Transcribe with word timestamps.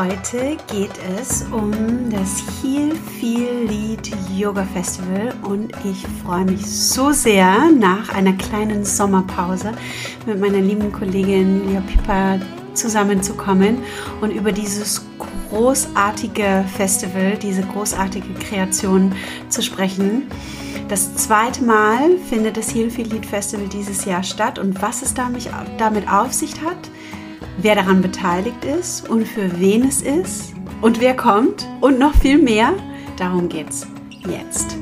Heute 0.00 0.56
geht 0.72 0.92
es 1.18 1.44
um 1.50 1.72
das 2.08 2.44
Heal 2.62 2.92
Feel 3.18 3.66
Lead 3.66 4.12
Yoga 4.32 4.62
Festival 4.62 5.34
und 5.42 5.72
ich 5.84 6.06
freue 6.24 6.44
mich 6.44 6.64
so 6.64 7.10
sehr 7.10 7.72
nach 7.72 8.14
einer 8.14 8.34
kleinen 8.34 8.84
Sommerpause 8.84 9.72
mit 10.24 10.38
meiner 10.38 10.60
lieben 10.60 10.92
Kollegin 10.92 11.68
Lia 11.68 11.80
Pippa 11.80 12.38
zusammenzukommen 12.74 13.78
und 14.20 14.30
über 14.30 14.52
dieses 14.52 15.04
großartige 15.50 16.64
Festival, 16.76 17.36
diese 17.36 17.62
großartige 17.62 18.34
Kreation 18.34 19.16
zu 19.48 19.62
sprechen. 19.62 20.28
Das 20.86 21.16
zweite 21.16 21.64
Mal 21.64 22.18
findet 22.30 22.56
das 22.56 22.72
Heal 22.72 22.90
Feel 22.90 23.08
Lead 23.08 23.26
Festival 23.26 23.66
dieses 23.66 24.04
Jahr 24.04 24.22
statt 24.22 24.60
und 24.60 24.80
was 24.80 25.02
es 25.02 25.12
damit 25.14 26.08
auf 26.08 26.32
sich 26.32 26.52
hat, 26.62 26.88
wer 27.60 27.74
daran 27.74 28.00
beteiligt 28.02 28.64
ist 28.64 29.08
und 29.08 29.26
für 29.26 29.60
wen 29.60 29.86
es 29.86 30.02
ist 30.02 30.54
und 30.80 31.00
wer 31.00 31.14
kommt 31.16 31.66
und 31.80 31.98
noch 31.98 32.14
viel 32.14 32.38
mehr. 32.38 32.72
Darum 33.16 33.48
geht's 33.48 33.86
jetzt. 34.28 34.76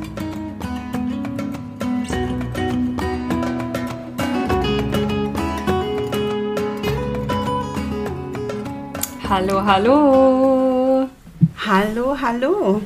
Hallo, 9.29 9.65
hallo. 9.65 11.09
Hallo, 11.67 12.17
hallo. 12.21 12.83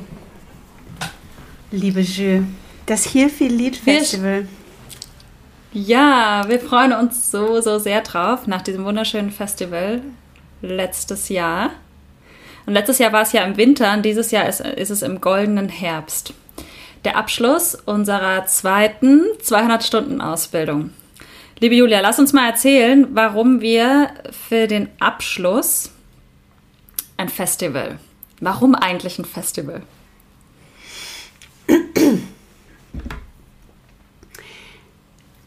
Liebe 1.71 2.01
Jö, 2.01 2.41
das 2.85 3.05
Hilfi 3.05 3.47
Lied 3.47 3.77
Festival. 3.77 4.47
Ja, 5.73 6.43
wir 6.49 6.59
freuen 6.59 6.91
uns 6.91 7.31
so, 7.31 7.61
so 7.61 7.79
sehr 7.79 8.01
drauf 8.01 8.45
nach 8.45 8.61
diesem 8.61 8.83
wunderschönen 8.83 9.31
Festival 9.31 10.01
letztes 10.61 11.29
Jahr. 11.29 11.69
Und 12.65 12.73
letztes 12.73 12.99
Jahr 12.99 13.13
war 13.13 13.21
es 13.21 13.31
ja 13.31 13.43
im 13.45 13.55
Winter 13.55 13.93
und 13.93 14.03
dieses 14.03 14.31
Jahr 14.31 14.49
ist, 14.49 14.59
ist 14.59 14.89
es 14.89 15.01
im 15.01 15.21
goldenen 15.21 15.69
Herbst. 15.69 16.33
Der 17.05 17.15
Abschluss 17.15 17.75
unserer 17.75 18.45
zweiten 18.47 19.21
200-Stunden-Ausbildung. 19.41 20.89
Liebe 21.59 21.75
Julia, 21.75 22.01
lass 22.01 22.19
uns 22.19 22.33
mal 22.33 22.49
erzählen, 22.49 23.07
warum 23.11 23.61
wir 23.61 24.09
für 24.49 24.67
den 24.67 24.89
Abschluss 24.99 25.91
ein 27.15 27.29
Festival. 27.29 27.97
Warum 28.41 28.75
eigentlich 28.75 29.19
ein 29.19 29.25
Festival? 29.25 29.83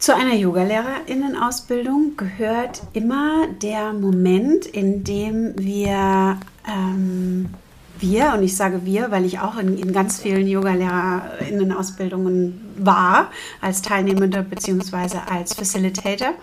Zu 0.05 0.13
einer 0.15 0.35
Yogalehrerinnenausbildung 0.35 2.15
gehört 2.15 2.83
immer 2.93 3.47
der 3.63 3.91
Moment, 3.91 4.67
in 4.67 5.03
dem 5.03 5.57
wir 5.57 6.37
ähm, 6.67 7.49
wir, 7.99 8.33
und 8.33 8.43
ich 8.43 8.55
sage 8.55 8.85
wir, 8.85 9.11
weil 9.11 9.25
ich 9.25 9.39
auch 9.39 9.57
in, 9.57 9.77
in 9.77 9.91
ganz 9.93 10.19
vielen 10.19 10.47
Yoga-LehrerInnen-Ausbildungen 10.47 12.61
war, 12.77 13.31
als 13.61 13.81
Teilnehmende 13.81 14.43
bzw. 14.43 15.19
als 15.29 15.53
Facilitator. 15.53 16.33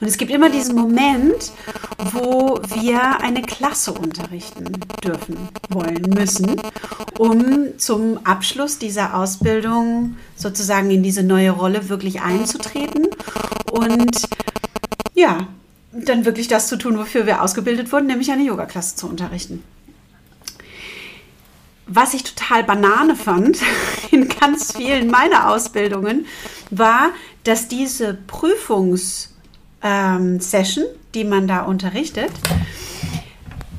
Und 0.00 0.08
es 0.08 0.18
gibt 0.18 0.32
immer 0.32 0.50
diesen 0.50 0.74
Moment, 0.74 1.52
wo 2.12 2.60
wir 2.74 3.20
eine 3.20 3.42
Klasse 3.42 3.92
unterrichten 3.92 4.64
dürfen, 5.04 5.36
wollen, 5.68 6.10
müssen, 6.10 6.60
um 7.18 7.78
zum 7.78 8.18
Abschluss 8.24 8.78
dieser 8.78 9.16
Ausbildung 9.16 10.16
sozusagen 10.34 10.90
in 10.90 11.02
diese 11.02 11.22
neue 11.22 11.50
Rolle 11.50 11.88
wirklich 11.88 12.22
einzutreten 12.22 13.08
und 13.70 14.28
ja, 15.14 15.46
dann 15.92 16.24
wirklich 16.26 16.48
das 16.48 16.68
zu 16.68 16.76
tun, 16.76 16.98
wofür 16.98 17.26
wir 17.26 17.42
ausgebildet 17.42 17.92
wurden, 17.92 18.06
nämlich 18.06 18.30
eine 18.30 18.44
Yoga-Klasse 18.44 18.96
zu 18.96 19.08
unterrichten 19.08 19.62
was 21.86 22.14
ich 22.14 22.24
total 22.24 22.64
Banane 22.64 23.16
fand 23.16 23.58
in 24.10 24.28
ganz 24.28 24.76
vielen 24.76 25.08
meiner 25.08 25.50
Ausbildungen, 25.50 26.26
war, 26.70 27.10
dass 27.44 27.68
diese 27.68 28.14
Prüfungssession, 28.26 29.30
ähm, 29.82 30.90
die 31.14 31.24
man 31.24 31.46
da 31.46 31.62
unterrichtet, 31.62 32.30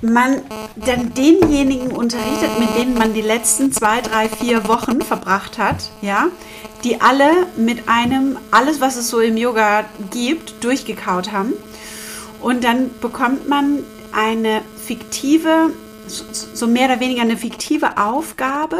man 0.01 0.41
dann 0.75 1.13
denjenigen 1.13 1.91
unterrichtet, 1.91 2.59
mit 2.59 2.75
denen 2.77 2.93
man 2.93 3.13
die 3.13 3.21
letzten 3.21 3.71
zwei, 3.71 4.01
drei, 4.01 4.29
vier 4.29 4.67
Wochen 4.67 5.01
verbracht 5.01 5.57
hat, 5.57 5.89
ja, 6.01 6.27
die 6.83 7.01
alle 7.01 7.31
mit 7.57 7.89
einem, 7.89 8.37
alles, 8.51 8.79
was 8.79 8.95
es 8.95 9.09
so 9.09 9.19
im 9.19 9.37
Yoga 9.37 9.85
gibt, 10.11 10.63
durchgekaut 10.63 11.31
haben. 11.31 11.53
Und 12.41 12.63
dann 12.63 12.91
bekommt 13.01 13.49
man 13.49 13.79
eine 14.11 14.61
fiktive 14.85 15.71
so 16.07 16.67
mehr 16.67 16.85
oder 16.85 16.99
weniger 16.99 17.21
eine 17.21 17.37
fiktive 17.37 17.97
Aufgabe 17.97 18.77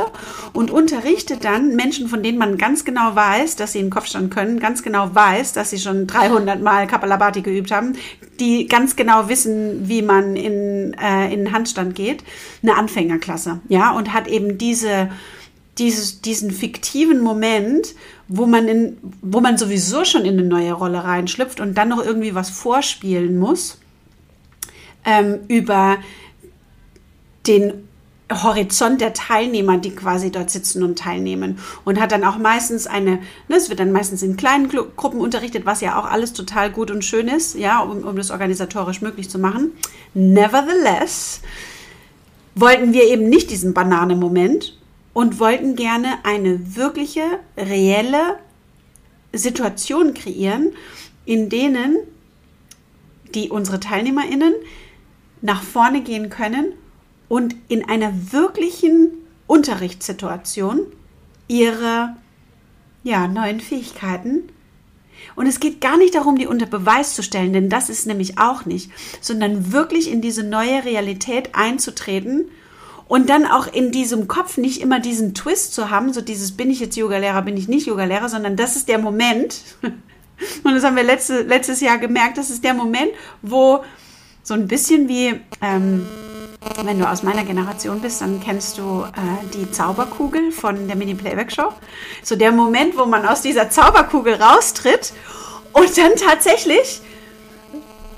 und 0.54 0.72
unterrichtet 0.72 1.44
dann 1.44 1.76
Menschen, 1.76 2.08
von 2.08 2.24
denen 2.24 2.38
man 2.38 2.58
ganz 2.58 2.86
genau 2.86 3.16
weiß, 3.16 3.56
dass 3.56 3.74
sie 3.74 3.80
einen 3.80 3.90
Kopfstand 3.90 4.34
können, 4.34 4.60
ganz 4.60 4.84
genau 4.84 5.14
weiß, 5.14 5.54
dass 5.54 5.70
sie 5.70 5.80
schon 5.80 6.08
300 6.08 6.62
Mal 6.62 6.88
Kapalabhati 6.88 7.42
geübt 7.42 7.72
haben, 7.72 7.94
die 8.40 8.68
ganz 8.68 8.96
genau 8.96 9.30
wissen, 9.30 9.88
wie 9.88 10.02
man 10.02 10.36
in, 10.36 10.94
äh, 10.94 11.34
in 11.34 11.52
Handstand 11.52 11.96
geht, 11.96 12.24
eine 12.64 12.76
Anfängerklasse, 12.76 13.62
ja, 13.68 13.92
und 13.92 14.14
hat 14.14 14.28
eben 14.28 14.58
diese, 14.58 15.10
dieses, 15.78 16.22
diesen 16.22 16.52
fiktiven 16.52 17.22
Moment, 17.22 17.96
wo 18.28 18.46
man 18.46 18.68
in, 18.68 18.98
wo 19.22 19.42
man 19.42 19.58
sowieso 19.58 20.06
schon 20.06 20.26
in 20.26 20.40
eine 20.40 20.48
neue 20.48 20.74
Rolle 20.74 21.04
reinschlüpft 21.04 21.60
und 21.60 21.78
dann 21.78 21.90
noch 21.90 22.04
irgendwie 22.04 22.36
was 22.36 22.50
vorspielen 22.50 23.38
muss, 23.38 23.80
ähm, 25.06 25.40
über 25.48 25.98
den 27.48 27.88
Horizont 28.32 29.00
der 29.00 29.14
Teilnehmer, 29.14 29.78
die 29.78 29.96
quasi 29.96 30.32
dort 30.32 30.50
sitzen 30.50 30.84
und 30.84 31.00
teilnehmen. 31.00 31.60
Und 31.86 32.00
hat 32.00 32.12
dann 32.12 32.26
auch 32.26 32.38
meistens 32.38 32.86
eine, 32.86 33.20
ne, 33.48 33.56
es 33.56 33.70
wird 33.70 33.80
dann 33.80 33.94
meistens 33.94 34.22
in 34.22 34.36
kleinen 34.36 34.70
Gruppen 34.70 35.22
unterrichtet, 35.22 35.66
was 35.66 35.82
ja 35.82 35.98
auch 36.00 36.06
alles 36.06 36.34
total 36.34 36.70
gut 36.72 36.92
und 36.92 37.06
schön 37.06 37.30
ist, 37.30 37.56
ja, 37.56 37.80
um, 37.80 38.04
um 38.04 38.16
das 38.18 38.32
organisatorisch 38.32 39.02
möglich 39.02 39.30
zu 39.30 39.40
machen. 39.40 39.72
Nevertheless 40.14 41.42
wollten 42.54 42.92
wir 42.92 43.06
eben 43.06 43.30
nicht 43.30 43.50
diesen 43.50 43.74
Banane-Moment 43.74 44.78
und 45.14 45.40
wollten 45.40 45.76
gerne 45.76 46.18
eine 46.24 46.76
wirkliche, 46.76 47.24
reelle 47.56 48.38
Situation 49.32 50.14
kreieren, 50.14 50.74
in 51.26 51.50
denen 51.50 51.98
die 53.36 53.50
unsere 53.50 53.80
TeilnehmerInnen 53.80 54.54
nach 55.42 55.62
vorne 55.62 56.02
gehen 56.02 56.30
können 56.30 56.74
und 57.28 57.56
in 57.68 57.88
einer 57.88 58.14
wirklichen 58.32 59.12
Unterrichtssituation 59.48 60.82
ihre 61.48 62.16
ja, 63.04 63.28
neuen 63.28 63.60
Fähigkeiten. 63.60 64.50
Und 65.36 65.48
es 65.48 65.60
geht 65.60 65.82
gar 65.82 65.98
nicht 65.98 66.16
darum, 66.16 66.38
die 66.38 66.48
unter 66.48 66.66
Beweis 66.66 67.16
zu 67.16 67.24
stellen, 67.24 67.54
denn 67.54 67.70
das 67.70 67.90
ist 67.90 68.06
nämlich 68.06 68.38
auch 68.38 68.66
nicht, 68.66 68.92
sondern 69.22 69.72
wirklich 69.72 70.12
in 70.12 70.22
diese 70.22 70.44
neue 70.44 70.84
Realität 70.84 71.50
einzutreten 71.54 72.46
und 73.08 73.30
dann 73.30 73.46
auch 73.46 73.68
in 73.72 73.92
diesem 73.92 74.28
Kopf 74.28 74.58
nicht 74.58 74.82
immer 74.82 75.00
diesen 75.00 75.34
Twist 75.34 75.74
zu 75.74 75.90
haben, 75.90 76.12
so 76.14 76.22
dieses 76.22 76.58
bin 76.58 76.70
ich 76.70 76.80
jetzt 76.80 76.98
Yogalehrer, 76.98 77.42
bin 77.42 77.58
ich 77.58 77.68
nicht 77.68 77.88
Yogalehrer, 77.88 78.30
sondern 78.30 78.56
das 78.56 78.76
ist 78.76 78.90
der 78.90 79.00
Moment. 79.00 79.62
Und 80.64 80.76
das 80.76 80.84
haben 80.84 80.96
wir 80.96 81.04
letzte, 81.04 81.42
letztes 81.42 81.82
Jahr 81.82 81.98
gemerkt, 81.98 82.38
das 82.38 82.52
ist 82.52 82.64
der 82.64 82.76
Moment, 82.76 83.10
wo 83.42 83.84
so 84.44 84.54
ein 84.54 84.68
bisschen 84.68 85.10
wie 85.10 85.40
ähm, 85.64 86.06
wenn 86.84 87.00
du 87.00 87.10
aus 87.10 87.24
meiner 87.24 87.44
Generation 87.44 88.02
bist, 88.02 88.22
dann 88.22 88.40
kennst 88.40 88.78
du 88.78 89.04
äh, 89.04 89.48
die 89.54 89.72
Zauberkugel 89.72 90.52
von 90.52 90.88
der 90.88 90.96
Mini-Playback-Show. 90.96 91.74
So 92.24 92.36
der 92.36 92.52
Moment, 92.52 92.98
wo 92.98 93.06
man 93.06 93.26
aus 93.26 93.42
dieser 93.42 93.70
Zauberkugel 93.70 94.36
raustritt 94.36 95.14
und 95.74 95.98
dann 95.98 96.16
tatsächlich 96.16 97.02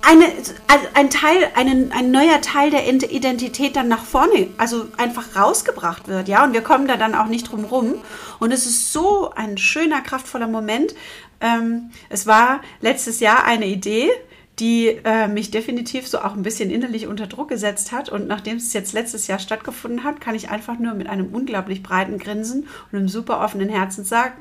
eine, 0.01 0.25
also 0.67 0.87
ein 0.93 1.09
Teil, 1.09 1.49
einen, 1.55 1.91
ein 1.91 2.11
neuer 2.11 2.41
Teil 2.41 2.71
der 2.71 2.87
Identität 2.87 3.75
dann 3.75 3.87
nach 3.87 4.03
vorne, 4.03 4.47
also 4.57 4.87
einfach 4.97 5.35
rausgebracht 5.35 6.07
wird, 6.07 6.27
ja. 6.27 6.43
Und 6.43 6.53
wir 6.53 6.61
kommen 6.61 6.87
da 6.87 6.95
dann 6.97 7.15
auch 7.15 7.27
nicht 7.27 7.51
drum 7.51 7.65
rum. 7.65 7.95
Und 8.39 8.51
es 8.51 8.65
ist 8.65 8.93
so 8.93 9.31
ein 9.35 9.57
schöner, 9.57 10.01
kraftvoller 10.01 10.47
Moment. 10.47 10.95
Ähm, 11.41 11.91
es 12.09 12.27
war 12.27 12.61
letztes 12.81 13.19
Jahr 13.19 13.43
eine 13.43 13.67
Idee 13.67 14.09
die 14.59 14.99
äh, 15.05 15.27
mich 15.27 15.51
definitiv 15.51 16.07
so 16.07 16.19
auch 16.19 16.35
ein 16.35 16.43
bisschen 16.43 16.69
innerlich 16.69 17.07
unter 17.07 17.27
Druck 17.27 17.49
gesetzt 17.49 17.91
hat. 17.91 18.09
Und 18.09 18.27
nachdem 18.27 18.57
es 18.57 18.73
jetzt 18.73 18.93
letztes 18.93 19.27
Jahr 19.27 19.39
stattgefunden 19.39 20.03
hat, 20.03 20.19
kann 20.19 20.35
ich 20.35 20.49
einfach 20.49 20.77
nur 20.77 20.93
mit 20.93 21.07
einem 21.07 21.33
unglaublich 21.33 21.81
breiten 21.81 22.17
Grinsen 22.17 22.67
und 22.91 22.97
einem 22.97 23.07
super 23.07 23.39
offenen 23.41 23.69
Herzen 23.69 24.03
sagen, 24.03 24.35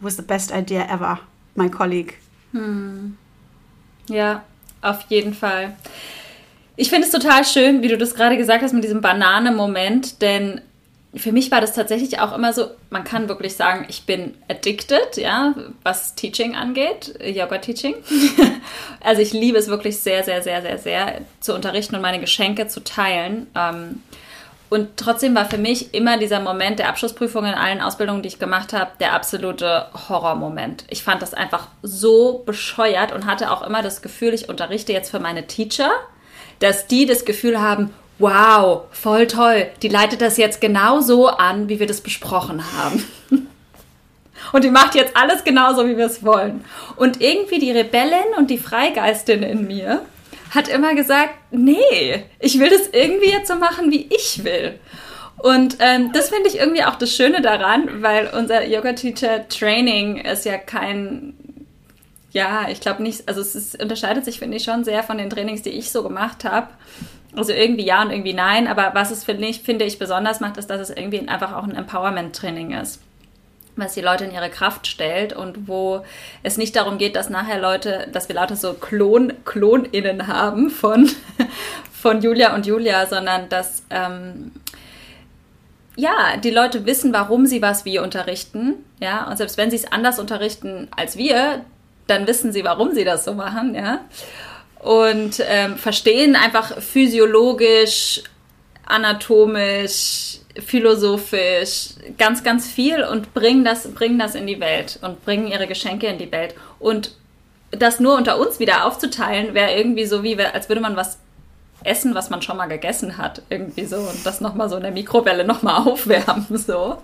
was 0.00 0.16
the 0.16 0.22
best 0.22 0.52
idea 0.52 0.92
ever, 0.92 1.20
my 1.54 1.70
colleague. 1.70 2.14
Hm. 2.52 3.16
Ja, 4.08 4.44
auf 4.82 5.02
jeden 5.08 5.32
Fall. 5.32 5.76
Ich 6.76 6.90
finde 6.90 7.06
es 7.06 7.12
total 7.12 7.44
schön, 7.44 7.82
wie 7.82 7.88
du 7.88 7.96
das 7.96 8.14
gerade 8.14 8.36
gesagt 8.36 8.62
hast 8.62 8.72
mit 8.72 8.84
diesem 8.84 9.00
Banane-Moment, 9.00 10.20
denn 10.20 10.60
für 11.14 11.32
mich 11.32 11.50
war 11.50 11.60
das 11.60 11.74
tatsächlich 11.74 12.20
auch 12.20 12.34
immer 12.34 12.52
so, 12.52 12.68
man 12.88 13.04
kann 13.04 13.28
wirklich 13.28 13.54
sagen, 13.54 13.84
ich 13.88 14.06
bin 14.06 14.34
addicted, 14.48 15.16
ja, 15.16 15.54
was 15.82 16.14
Teaching 16.14 16.54
angeht, 16.56 17.14
Yoga-Teaching. 17.22 17.96
also 19.00 19.20
ich 19.20 19.32
liebe 19.32 19.58
es 19.58 19.68
wirklich 19.68 19.98
sehr, 19.98 20.24
sehr, 20.24 20.42
sehr, 20.42 20.62
sehr, 20.62 20.78
sehr 20.78 21.20
zu 21.40 21.54
unterrichten 21.54 21.96
und 21.96 22.02
meine 22.02 22.20
Geschenke 22.20 22.66
zu 22.66 22.82
teilen. 22.82 23.46
Ähm, 23.54 24.02
und 24.70 24.96
trotzdem 24.96 25.34
war 25.34 25.50
für 25.50 25.58
mich 25.58 25.92
immer 25.92 26.16
dieser 26.16 26.40
Moment 26.40 26.78
der 26.78 26.88
Abschlussprüfung 26.88 27.44
in 27.44 27.52
allen 27.52 27.82
Ausbildungen, 27.82 28.22
die 28.22 28.28
ich 28.28 28.38
gemacht 28.38 28.72
habe, 28.72 28.92
der 29.00 29.12
absolute 29.12 29.88
Horrormoment. 30.08 30.84
Ich 30.88 31.02
fand 31.02 31.20
das 31.20 31.34
einfach 31.34 31.68
so 31.82 32.42
bescheuert 32.46 33.12
und 33.12 33.26
hatte 33.26 33.50
auch 33.50 33.60
immer 33.60 33.82
das 33.82 34.00
Gefühl, 34.00 34.32
ich 34.32 34.48
unterrichte 34.48 34.94
jetzt 34.94 35.10
für 35.10 35.20
meine 35.20 35.46
Teacher, 35.46 35.90
dass 36.60 36.86
die 36.86 37.04
das 37.04 37.26
Gefühl 37.26 37.60
haben, 37.60 37.90
wow, 38.22 38.84
voll 38.92 39.26
toll, 39.26 39.66
die 39.82 39.88
leitet 39.88 40.20
das 40.22 40.36
jetzt 40.38 40.60
genau 40.60 41.00
so 41.00 41.28
an, 41.28 41.68
wie 41.68 41.80
wir 41.80 41.86
das 41.86 42.00
besprochen 42.00 42.62
haben. 42.74 43.04
Und 44.52 44.64
die 44.64 44.70
macht 44.70 44.94
jetzt 44.94 45.16
alles 45.16 45.44
genauso, 45.44 45.86
wie 45.86 45.96
wir 45.96 46.06
es 46.06 46.24
wollen. 46.24 46.64
Und 46.96 47.20
irgendwie 47.20 47.58
die 47.58 47.70
Rebellin 47.70 48.34
und 48.36 48.50
die 48.50 48.58
Freigeistin 48.58 49.42
in 49.42 49.66
mir 49.66 50.02
hat 50.50 50.68
immer 50.68 50.94
gesagt, 50.94 51.34
nee, 51.50 52.24
ich 52.38 52.58
will 52.58 52.68
das 52.68 52.88
irgendwie 52.92 53.30
jetzt 53.30 53.48
so 53.48 53.54
machen, 53.54 53.90
wie 53.90 54.08
ich 54.10 54.44
will. 54.44 54.78
Und 55.38 55.76
ähm, 55.80 56.12
das 56.12 56.28
finde 56.28 56.48
ich 56.48 56.58
irgendwie 56.58 56.84
auch 56.84 56.96
das 56.96 57.14
Schöne 57.14 57.40
daran, 57.40 58.02
weil 58.02 58.30
unser 58.36 58.66
Yoga-Teacher-Training 58.66 60.18
ist 60.18 60.44
ja 60.44 60.58
kein, 60.58 61.34
ja, 62.32 62.68
ich 62.68 62.80
glaube 62.80 63.02
nicht, 63.02 63.28
also 63.28 63.40
es 63.40 63.54
ist, 63.54 63.82
unterscheidet 63.82 64.24
sich, 64.24 64.38
finde 64.38 64.56
ich, 64.58 64.64
schon 64.64 64.84
sehr 64.84 65.02
von 65.02 65.18
den 65.18 65.30
Trainings, 65.30 65.62
die 65.62 65.70
ich 65.70 65.90
so 65.90 66.02
gemacht 66.02 66.44
habe. 66.44 66.68
Also 67.34 67.52
irgendwie 67.52 67.84
ja 67.86 68.02
und 68.02 68.10
irgendwie 68.10 68.34
nein, 68.34 68.66
aber 68.66 68.90
was 68.94 69.10
es, 69.10 69.24
finde 69.24 69.46
ich, 69.46 69.62
finde 69.62 69.84
ich 69.84 69.98
besonders 69.98 70.40
macht, 70.40 70.58
ist, 70.58 70.68
dass 70.68 70.80
es 70.80 70.90
irgendwie 70.90 71.26
einfach 71.28 71.54
auch 71.54 71.64
ein 71.64 71.74
Empowerment-Training 71.74 72.72
ist 72.72 73.00
was 73.76 73.94
die 73.94 74.00
Leute 74.00 74.24
in 74.24 74.32
ihre 74.32 74.50
Kraft 74.50 74.86
stellt 74.86 75.32
und 75.32 75.66
wo 75.68 76.04
es 76.42 76.56
nicht 76.56 76.76
darum 76.76 76.98
geht, 76.98 77.16
dass 77.16 77.30
nachher 77.30 77.60
Leute, 77.60 78.08
dass 78.12 78.28
wir 78.28 78.36
lauter 78.36 78.56
so 78.56 78.74
Klon, 78.74 79.32
KlonInnen 79.44 80.26
haben 80.26 80.70
von, 80.70 81.10
von 81.92 82.20
Julia 82.20 82.54
und 82.54 82.66
Julia, 82.66 83.06
sondern 83.06 83.48
dass 83.48 83.84
ähm, 83.90 84.52
ja, 85.96 86.36
die 86.42 86.50
Leute 86.50 86.86
wissen, 86.86 87.12
warum 87.12 87.46
sie 87.46 87.62
was 87.62 87.84
wie 87.84 87.98
unterrichten, 87.98 88.74
ja, 89.00 89.28
und 89.28 89.36
selbst 89.36 89.56
wenn 89.56 89.70
sie 89.70 89.76
es 89.76 89.90
anders 89.90 90.18
unterrichten 90.18 90.88
als 90.96 91.16
wir, 91.16 91.64
dann 92.06 92.26
wissen 92.26 92.52
sie, 92.52 92.64
warum 92.64 92.92
sie 92.92 93.04
das 93.04 93.24
so 93.24 93.34
machen, 93.34 93.74
ja, 93.74 94.00
und 94.82 95.42
ähm, 95.46 95.76
verstehen 95.76 96.36
einfach 96.36 96.80
physiologisch, 96.80 98.22
anatomisch, 98.84 100.40
philosophisch, 100.58 101.90
ganz, 102.18 102.42
ganz 102.42 102.70
viel 102.70 103.02
und 103.04 103.32
bringen 103.32 103.64
das, 103.64 103.88
bringen 103.94 104.18
das 104.18 104.34
in 104.34 104.46
die 104.46 104.60
Welt 104.60 104.98
und 105.02 105.24
bringen 105.24 105.46
ihre 105.46 105.66
Geschenke 105.66 106.08
in 106.08 106.18
die 106.18 106.30
Welt. 106.30 106.54
Und 106.78 107.14
das 107.70 108.00
nur 108.00 108.16
unter 108.16 108.38
uns 108.38 108.58
wieder 108.58 108.84
aufzuteilen, 108.84 109.54
wäre 109.54 109.74
irgendwie 109.74 110.04
so 110.04 110.22
wie, 110.22 110.38
als 110.38 110.68
würde 110.68 110.82
man 110.82 110.96
was 110.96 111.18
essen, 111.84 112.14
was 112.14 112.30
man 112.30 112.42
schon 112.42 112.56
mal 112.56 112.66
gegessen 112.66 113.18
hat, 113.18 113.42
irgendwie 113.48 113.86
so 113.86 113.96
und 113.96 114.24
das 114.24 114.40
nochmal 114.40 114.68
so 114.68 114.76
in 114.76 114.82
der 114.82 114.92
Mikrowelle 114.92 115.44
nochmal 115.44 115.82
aufwärmen, 115.86 116.46
so. 116.50 116.98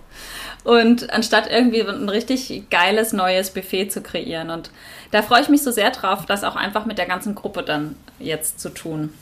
Und 0.63 1.09
anstatt 1.11 1.49
irgendwie 1.49 1.81
ein 1.81 2.09
richtig 2.09 2.69
geiles 2.69 3.13
neues 3.13 3.51
Buffet 3.51 3.89
zu 3.89 4.01
kreieren. 4.01 4.49
Und 4.49 4.71
da 5.11 5.21
freue 5.21 5.41
ich 5.41 5.49
mich 5.49 5.63
so 5.63 5.71
sehr 5.71 5.91
drauf, 5.91 6.25
das 6.25 6.43
auch 6.43 6.55
einfach 6.55 6.85
mit 6.85 6.97
der 6.97 7.05
ganzen 7.05 7.33
Gruppe 7.33 7.63
dann 7.63 7.95
jetzt 8.19 8.59
zu 8.59 8.69
tun. 8.69 9.13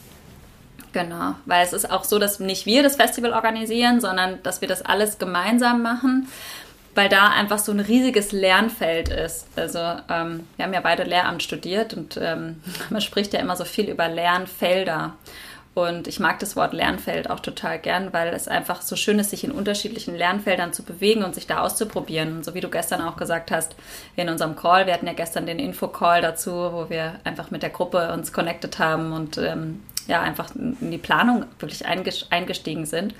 Genau, 0.94 1.36
weil 1.45 1.63
es 1.63 1.74
ist 1.74 1.92
auch 1.92 2.04
so, 2.04 2.18
dass 2.18 2.39
nicht 2.39 2.66
wir 2.66 2.81
das 2.81 2.95
Festival 2.95 3.34
organisieren, 3.34 4.01
sondern 4.01 4.42
dass 4.42 4.62
wir 4.62 4.68
das 4.68 4.81
alles 4.81 5.19
gemeinsam 5.19 5.84
machen, 5.84 6.28
weil 6.95 7.10
da 7.10 7.28
einfach 7.30 7.60
so 7.60 7.72
ein 7.72 7.80
riesiges 7.80 8.31
Lernfeld 8.31 9.10
ist. 9.10 9.45
Also 9.56 9.78
ähm, 9.78 10.48
wir 10.56 10.66
haben 10.66 10.74
ja 10.74 10.81
beide 10.81 11.04
Lehramt 11.04 11.44
studiert 11.44 11.94
und 11.94 12.18
ähm, 12.19 12.62
man 12.90 13.01
spricht 13.01 13.33
ja 13.33 13.40
immer 13.40 13.56
so 13.56 13.66
viel 13.66 13.90
über 13.90 14.07
Lernfelder. 14.07 15.13
Und 15.78 16.08
ich 16.08 16.20
mag 16.20 16.40
das 16.40 16.56
Wort 16.56 16.74
Lernfeld 16.74 17.30
auch 17.30 17.40
total 17.40 17.78
gern, 17.78 18.12
weil 18.12 18.30
es 18.30 18.48
einfach 18.48 18.82
so 18.82 18.96
schön 18.96 19.20
ist, 19.20 19.30
sich 19.30 19.44
in 19.44 19.52
unterschiedlichen 19.52 20.16
Lernfeldern 20.16 20.74
zu 20.74 20.82
bewegen 20.82 21.24
und 21.24 21.36
sich 21.36 21.46
da 21.46 21.60
auszuprobieren. 21.60 22.38
Und 22.38 22.44
so 22.44 22.56
wie 22.56 22.62
du 22.62 22.70
gestern 22.70 23.00
auch 23.00 23.16
gesagt 23.16 23.52
hast, 23.52 23.76
in 24.16 24.28
unserem 24.28 24.56
Call, 24.56 24.88
wir 24.88 24.94
hatten 24.96 25.06
ja 25.06 25.14
gestern 25.14 25.46
den 25.46 25.60
Info-Call 25.60 26.24
dazu, 26.24 26.52
wo 26.52 26.90
wir 26.90 27.20
einfach 27.26 27.52
mit 27.52 27.62
der 27.62 27.70
Gruppe 27.70 28.12
uns 28.12 28.34
connected 28.34 28.80
haben 28.80 29.14
und 29.14 29.38
ähm, 29.38 29.84
ja 30.08 30.20
einfach 30.20 30.50
in 30.56 30.90
die 30.90 30.98
Planung 30.98 31.46
wirklich 31.60 31.86
eingestiegen 31.86 32.88
sind. 32.88 33.14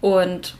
Und 0.00 0.56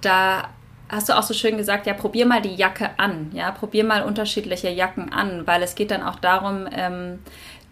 da 0.00 0.48
hast 0.92 1.08
du 1.08 1.18
auch 1.18 1.22
so 1.22 1.32
schön 1.34 1.56
gesagt, 1.56 1.86
ja, 1.86 1.94
probier 1.94 2.26
mal 2.26 2.42
die 2.42 2.54
Jacke 2.54 2.90
an, 2.98 3.30
ja, 3.32 3.50
probier 3.50 3.82
mal 3.82 4.02
unterschiedliche 4.04 4.68
Jacken 4.68 5.10
an, 5.10 5.46
weil 5.46 5.62
es 5.62 5.74
geht 5.74 5.90
dann 5.90 6.02
auch 6.02 6.16
darum, 6.16 6.68
ähm, 6.70 7.20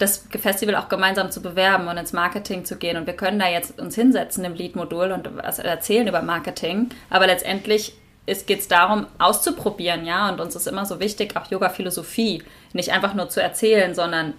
das 0.01 0.27
Festival 0.31 0.75
auch 0.77 0.89
gemeinsam 0.89 1.31
zu 1.31 1.43
bewerben 1.43 1.87
und 1.87 1.97
ins 1.99 2.13
Marketing 2.13 2.65
zu 2.65 2.77
gehen. 2.77 2.97
Und 2.97 3.07
wir 3.07 3.15
können 3.15 3.39
da 3.39 3.49
jetzt 3.49 3.79
uns 3.79 3.95
hinsetzen 3.95 4.45
im 4.45 4.55
Lead-Modul 4.55 5.13
und 5.13 5.29
was 5.37 5.59
erzählen 5.59 6.09
über 6.09 6.23
Marketing, 6.23 6.89
aber 7.11 7.27
letztendlich 7.27 7.95
geht 8.27 8.61
es 8.61 8.69
darum, 8.69 9.07
auszuprobieren, 9.19 10.05
ja. 10.07 10.31
Und 10.31 10.41
uns 10.41 10.57
ist 10.57 10.67
immer 10.67 10.87
so 10.87 11.01
wichtig, 11.01 11.37
auch 11.37 11.51
Yoga-Philosophie 11.51 12.43
nicht 12.73 12.93
einfach 12.93 13.15
nur 13.15 13.29
zu 13.29 13.43
erzählen, 13.43 13.95
sondern 13.95 14.35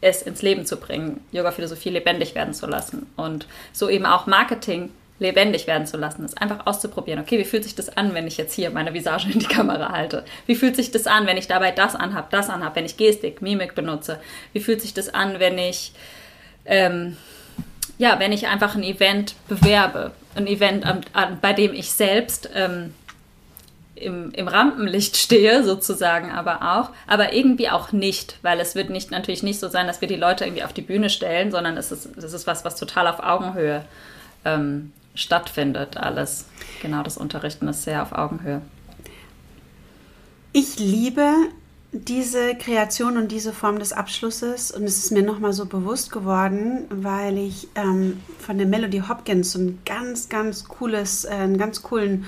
es 0.00 0.22
ins 0.22 0.42
Leben 0.42 0.66
zu 0.66 0.76
bringen, 0.76 1.24
Yoga-Philosophie 1.32 1.90
lebendig 1.90 2.34
werden 2.34 2.54
zu 2.54 2.66
lassen 2.66 3.06
und 3.16 3.46
so 3.72 3.88
eben 3.88 4.04
auch 4.06 4.26
Marketing 4.26 4.90
lebendig 5.18 5.66
werden 5.66 5.86
zu 5.86 5.96
lassen, 5.96 6.24
es 6.24 6.36
einfach 6.36 6.66
auszuprobieren. 6.66 7.20
Okay, 7.20 7.38
wie 7.38 7.44
fühlt 7.44 7.64
sich 7.64 7.74
das 7.74 7.96
an, 7.96 8.14
wenn 8.14 8.26
ich 8.26 8.36
jetzt 8.36 8.52
hier 8.52 8.70
meine 8.70 8.94
Visage 8.94 9.30
in 9.32 9.38
die 9.38 9.46
Kamera 9.46 9.92
halte? 9.92 10.24
Wie 10.46 10.56
fühlt 10.56 10.76
sich 10.76 10.90
das 10.90 11.06
an, 11.06 11.26
wenn 11.26 11.36
ich 11.36 11.46
dabei 11.46 11.70
das 11.70 11.94
anhab, 11.94 12.30
das 12.30 12.50
anhab, 12.50 12.74
wenn 12.74 12.84
ich 12.84 12.96
Gestik, 12.96 13.40
Mimik 13.40 13.74
benutze? 13.74 14.20
Wie 14.52 14.60
fühlt 14.60 14.82
sich 14.82 14.92
das 14.92 15.12
an, 15.14 15.38
wenn 15.38 15.56
ich 15.58 15.92
ähm, 16.66 17.16
ja, 17.98 18.18
wenn 18.18 18.32
ich 18.32 18.48
einfach 18.48 18.74
ein 18.74 18.82
Event 18.82 19.34
bewerbe, 19.48 20.12
ein 20.34 20.46
Event, 20.46 20.84
an, 20.84 21.02
an, 21.12 21.38
bei 21.40 21.52
dem 21.52 21.72
ich 21.72 21.92
selbst 21.92 22.50
ähm, 22.54 22.92
im, 23.94 24.32
im 24.32 24.48
Rampenlicht 24.48 25.16
stehe, 25.16 25.62
sozusagen 25.62 26.30
aber 26.30 26.78
auch, 26.78 26.90
aber 27.06 27.32
irgendwie 27.32 27.70
auch 27.70 27.92
nicht, 27.92 28.38
weil 28.42 28.58
es 28.60 28.74
wird 28.74 28.90
nicht, 28.90 29.10
natürlich 29.10 29.42
nicht 29.42 29.60
so 29.60 29.68
sein, 29.68 29.86
dass 29.86 30.00
wir 30.00 30.08
die 30.08 30.16
Leute 30.16 30.44
irgendwie 30.44 30.64
auf 30.64 30.72
die 30.72 30.82
Bühne 30.82 31.10
stellen, 31.10 31.52
sondern 31.52 31.76
es 31.76 31.92
ist, 31.92 32.16
es 32.16 32.32
ist 32.32 32.46
was, 32.46 32.64
was 32.64 32.76
total 32.76 33.06
auf 33.06 33.20
Augenhöhe 33.20 33.84
ähm, 34.44 34.92
stattfindet, 35.14 35.96
alles. 35.96 36.46
Genau, 36.82 37.02
das 37.02 37.16
Unterrichten 37.16 37.68
ist 37.68 37.84
sehr 37.84 38.02
auf 38.02 38.12
Augenhöhe. 38.12 38.60
Ich 40.52 40.78
liebe 40.78 41.32
diese 41.92 42.56
Kreation 42.56 43.16
und 43.16 43.30
diese 43.30 43.52
Form 43.52 43.78
des 43.78 43.92
Abschlusses 43.92 44.72
und 44.72 44.82
es 44.84 44.98
ist 44.98 45.12
mir 45.12 45.22
nochmal 45.22 45.52
so 45.52 45.66
bewusst 45.66 46.10
geworden, 46.10 46.86
weil 46.90 47.38
ich 47.38 47.68
ähm, 47.76 48.20
von 48.38 48.58
der 48.58 48.66
Melody 48.66 49.02
Hopkins 49.08 49.52
so 49.52 49.60
ein 49.60 49.78
ganz, 49.86 50.28
ganz 50.28 50.64
cooles, 50.64 51.24
äh, 51.24 51.30
einen 51.30 51.56
ganz 51.56 51.82
coolen 51.82 52.24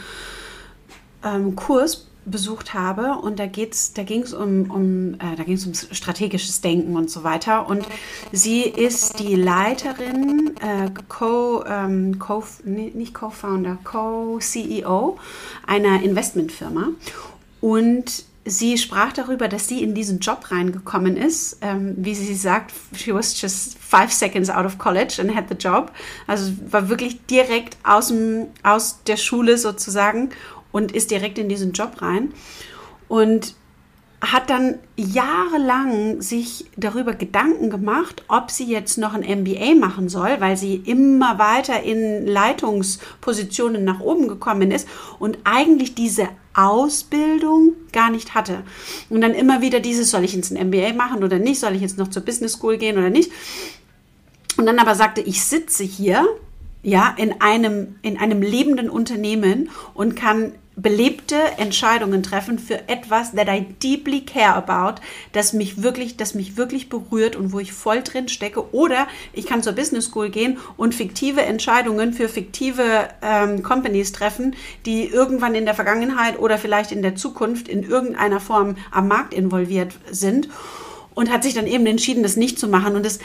ähm, 1.25 1.57
Kurs 1.57 2.06
besucht 2.27 2.75
habe 2.75 3.19
und 3.23 3.39
da 3.39 3.47
geht's, 3.47 3.93
da 3.93 4.03
ging 4.03 4.23
es 4.23 4.35
um, 4.35 4.71
um 4.71 5.15
äh, 5.15 5.37
da 5.37 5.45
ging 5.45 5.55
es 5.55 5.67
um 5.67 5.75
strategisches 5.75 6.61
Denken 6.61 6.97
und 6.97 7.11
so 7.11 7.25
weiter 7.25 7.69
und 7.69 7.87
sie 8.33 8.63
ist 8.63 9.19
die 9.21 9.35
Leiterin, 9.37 10.55
äh, 10.61 10.91
Co, 11.09 11.65
ähm, 11.67 12.19
Co, 12.19 12.45
nicht 12.65 13.15
Co-Founder, 13.15 13.79
Co-CEO 13.85 15.19
einer 15.67 16.03
Investmentfirma 16.03 16.89
und 17.61 18.25
sie 18.47 18.79
sprach 18.79 19.13
darüber, 19.13 19.49
dass 19.49 19.69
sie 19.69 19.83
in 19.83 19.95
diesen 19.95 20.21
Job 20.21 20.51
reingekommen 20.51 21.17
ist. 21.17 21.59
Ähm, 21.61 21.95
wie 21.99 22.15
sie 22.15 22.35
sagt, 22.35 22.73
she 22.95 23.13
was 23.13 23.39
just 23.41 23.77
five 23.79 24.13
seconds 24.13 24.49
out 24.49 24.65
of 24.65 24.79
college 24.79 25.21
and 25.21 25.35
had 25.35 25.49
the 25.49 25.57
job. 25.57 25.91
Also 26.27 26.53
war 26.71 26.89
wirklich 26.89 27.27
direkt 27.27 27.77
aus, 27.83 28.09
dem, 28.09 28.47
aus 28.63 29.03
der 29.07 29.17
Schule 29.17 29.59
sozusagen 29.59 30.31
und 30.77 30.93
ist 30.93 31.11
direkt 31.11 31.39
in 31.39 31.49
diesen 31.49 31.73
Job 31.73 32.03
rein 32.03 32.35
und 33.09 33.55
hat 34.21 34.51
dann 34.51 34.75
jahrelang 34.97 36.21
sich 36.21 36.67
darüber 36.77 37.15
Gedanken 37.15 37.71
gemacht, 37.71 38.25
ob 38.29 38.51
sie 38.51 38.67
jetzt 38.67 38.99
noch 38.99 39.15
ein 39.15 39.23
MBA 39.23 39.75
machen 39.75 40.11
soll, 40.11 40.37
weil 40.39 40.59
sie 40.59 40.75
immer 40.75 41.39
weiter 41.39 41.83
in 41.83 42.27
Leitungspositionen 42.27 43.85
nach 43.85 44.01
oben 44.01 44.29
gekommen 44.29 44.71
ist 44.71 44.87
und 45.19 45.39
eigentlich 45.45 45.95
diese 45.95 46.29
Ausbildung 46.53 47.73
gar 47.93 48.11
nicht 48.11 48.35
hatte. 48.35 48.63
Und 49.09 49.23
dann 49.23 49.33
immer 49.33 49.63
wieder 49.63 49.81
dieses, 49.81 50.11
soll 50.11 50.25
ich 50.25 50.35
jetzt 50.35 50.53
ein 50.53 50.69
MBA 50.69 50.93
machen 50.93 51.25
oder 51.25 51.39
nicht, 51.39 51.59
soll 51.59 51.75
ich 51.75 51.81
jetzt 51.81 51.97
noch 51.97 52.09
zur 52.09 52.23
Business 52.23 52.53
School 52.53 52.77
gehen 52.77 52.99
oder 52.99 53.09
nicht. 53.09 53.33
Und 54.59 54.67
dann 54.67 54.79
aber 54.79 54.95
sagte, 54.95 55.23
ich 55.23 55.43
sitze 55.43 55.85
hier 55.85 56.27
ja, 56.87 57.13
in 57.17 57.41
einem, 57.41 57.97
in 58.03 58.17
einem 58.17 58.43
lebenden 58.43 58.89
Unternehmen 58.89 59.71
und 59.93 60.15
kann 60.15 60.53
belebte 60.77 61.37
Entscheidungen 61.57 62.23
treffen 62.23 62.59
für 62.59 62.89
etwas, 62.89 63.33
that 63.33 63.49
I 63.49 63.63
deeply 63.83 64.21
care 64.21 64.55
about, 64.55 65.01
das 65.33 65.55
mich 65.55 65.83
wirklich, 65.83 66.19
das 66.19 66.35
mich 66.35 66.59
wirklich 66.59 66.91
berührt 66.91 67.35
und 67.35 67.53
wo 67.53 67.59
ich 67.59 67.73
voll 67.73 68.03
drin 68.03 68.29
stecke. 68.29 68.75
Oder 68.75 69.09
ich 69.33 69.47
kann 69.47 69.63
zur 69.63 69.73
Business 69.73 70.07
School 70.07 70.29
gehen 70.29 70.59
und 70.77 70.95
fiktive 70.95 71.43
Entscheidungen 71.43 72.13
für 72.13 72.29
fiktive 72.29 73.09
ähm, 73.23 73.63
Companies 73.63 74.13
treffen, 74.13 74.55
die 74.85 75.07
irgendwann 75.07 75.55
in 75.55 75.65
der 75.65 75.75
Vergangenheit 75.75 76.39
oder 76.39 76.59
vielleicht 76.59 76.93
in 76.93 77.01
der 77.01 77.17
Zukunft 77.17 77.69
in 77.69 77.83
irgendeiner 77.83 78.41
Form 78.41 78.77
am 78.91 79.09
Markt 79.09 79.33
involviert 79.33 79.95
sind 80.11 80.51
und 81.15 81.33
hat 81.33 81.43
sich 81.43 81.55
dann 81.55 81.67
eben 81.67 81.87
entschieden, 81.87 82.23
das 82.23 82.37
nicht 82.37 82.59
zu 82.59 82.69
machen. 82.69 82.97
Und 82.97 83.07
das, 83.07 83.19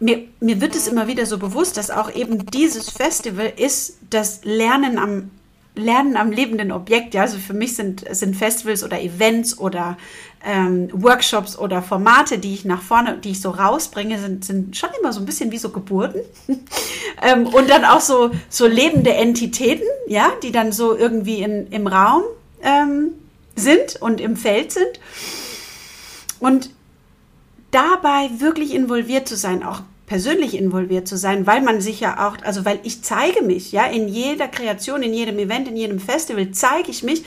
mir, 0.00 0.24
mir 0.40 0.62
wird 0.62 0.74
es 0.74 0.88
immer 0.88 1.06
wieder 1.06 1.26
so 1.26 1.36
bewusst, 1.36 1.76
dass 1.76 1.90
auch 1.90 2.10
eben 2.14 2.46
dieses 2.46 2.88
Festival 2.88 3.52
ist 3.54 3.98
das 4.08 4.40
Lernen 4.44 4.98
am 4.98 5.30
Lernen 5.76 6.16
am 6.16 6.30
lebenden 6.30 6.70
Objekt. 6.70 7.14
Ja, 7.14 7.22
also 7.22 7.38
für 7.38 7.52
mich 7.52 7.74
sind, 7.74 8.04
sind 8.14 8.36
Festivals 8.36 8.84
oder 8.84 9.00
Events 9.00 9.58
oder 9.58 9.96
ähm, 10.44 10.88
Workshops 10.92 11.58
oder 11.58 11.82
Formate, 11.82 12.38
die 12.38 12.54
ich 12.54 12.64
nach 12.64 12.82
vorne, 12.82 13.18
die 13.18 13.30
ich 13.30 13.40
so 13.40 13.50
rausbringe, 13.50 14.18
sind, 14.18 14.44
sind 14.44 14.76
schon 14.76 14.90
immer 15.00 15.12
so 15.12 15.20
ein 15.20 15.26
bisschen 15.26 15.50
wie 15.50 15.58
so 15.58 15.70
Geburten. 15.70 16.20
ähm, 17.22 17.46
und 17.46 17.68
dann 17.70 17.84
auch 17.84 18.00
so, 18.00 18.30
so 18.48 18.66
lebende 18.66 19.14
Entitäten, 19.14 19.86
ja, 20.06 20.28
die 20.42 20.52
dann 20.52 20.72
so 20.72 20.96
irgendwie 20.96 21.42
in, 21.42 21.66
im 21.68 21.86
Raum 21.86 22.22
ähm, 22.62 23.12
sind 23.56 23.96
und 24.00 24.20
im 24.20 24.36
Feld 24.36 24.72
sind. 24.72 25.00
Und 26.40 26.70
dabei 27.70 28.30
wirklich 28.38 28.74
involviert 28.74 29.26
zu 29.26 29.36
sein, 29.36 29.64
auch 29.64 29.80
persönlich 30.06 30.56
involviert 30.56 31.08
zu 31.08 31.16
sein, 31.16 31.46
weil 31.46 31.62
man 31.62 31.80
sich 31.80 32.00
ja 32.00 32.28
auch, 32.28 32.36
also 32.44 32.64
weil 32.64 32.80
ich 32.82 33.02
zeige 33.02 33.42
mich, 33.42 33.72
ja, 33.72 33.86
in 33.86 34.08
jeder 34.08 34.48
Kreation, 34.48 35.02
in 35.02 35.14
jedem 35.14 35.38
Event, 35.38 35.68
in 35.68 35.76
jedem 35.76 35.98
Festival 35.98 36.50
zeige 36.50 36.90
ich 36.90 37.02
mich. 37.02 37.24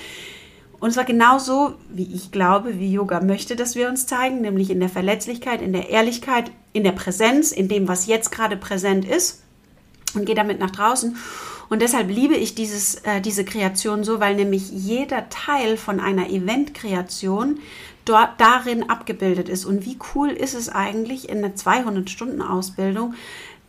Und 0.80 0.94
zwar 0.94 1.06
genauso, 1.06 1.74
wie 1.90 2.14
ich 2.14 2.32
glaube, 2.32 2.78
wie 2.78 2.92
Yoga 2.92 3.20
möchte, 3.20 3.56
dass 3.56 3.76
wir 3.76 3.90
uns 3.90 4.06
zeigen, 4.06 4.42
nämlich 4.42 4.70
in 4.70 4.80
der 4.80 4.90
Verletzlichkeit, 4.90 5.62
in 5.62 5.74
der 5.74 5.90
Ehrlichkeit, 5.90 6.52
in 6.74 6.84
der 6.84 6.92
Präsenz, 6.92 7.52
in 7.52 7.68
dem, 7.68 7.88
was 7.88 8.06
jetzt 8.06 8.32
gerade 8.32 8.58
präsent 8.58 9.04
ist 9.06 9.42
und 10.14 10.26
gehe 10.26 10.36
damit 10.36 10.60
nach 10.60 10.70
draußen. 10.70 11.18
Und 11.70 11.82
deshalb 11.82 12.10
liebe 12.10 12.36
ich 12.36 12.54
dieses, 12.54 12.96
äh, 13.04 13.22
diese 13.22 13.44
Kreation 13.44 14.04
so, 14.04 14.20
weil 14.20 14.36
nämlich 14.36 14.70
jeder 14.70 15.30
Teil 15.30 15.78
von 15.78 16.00
einer 16.00 16.30
Eventkreation 16.30 17.60
dort 18.10 18.40
darin 18.40 18.90
abgebildet 18.90 19.50
ist. 19.50 19.66
Und 19.66 19.86
wie 19.86 19.98
cool 20.14 20.30
ist 20.30 20.54
es 20.54 20.70
eigentlich 20.70 21.30
in 21.30 21.44
einer 21.44 21.56
200-Stunden-Ausbildung, 21.56 23.14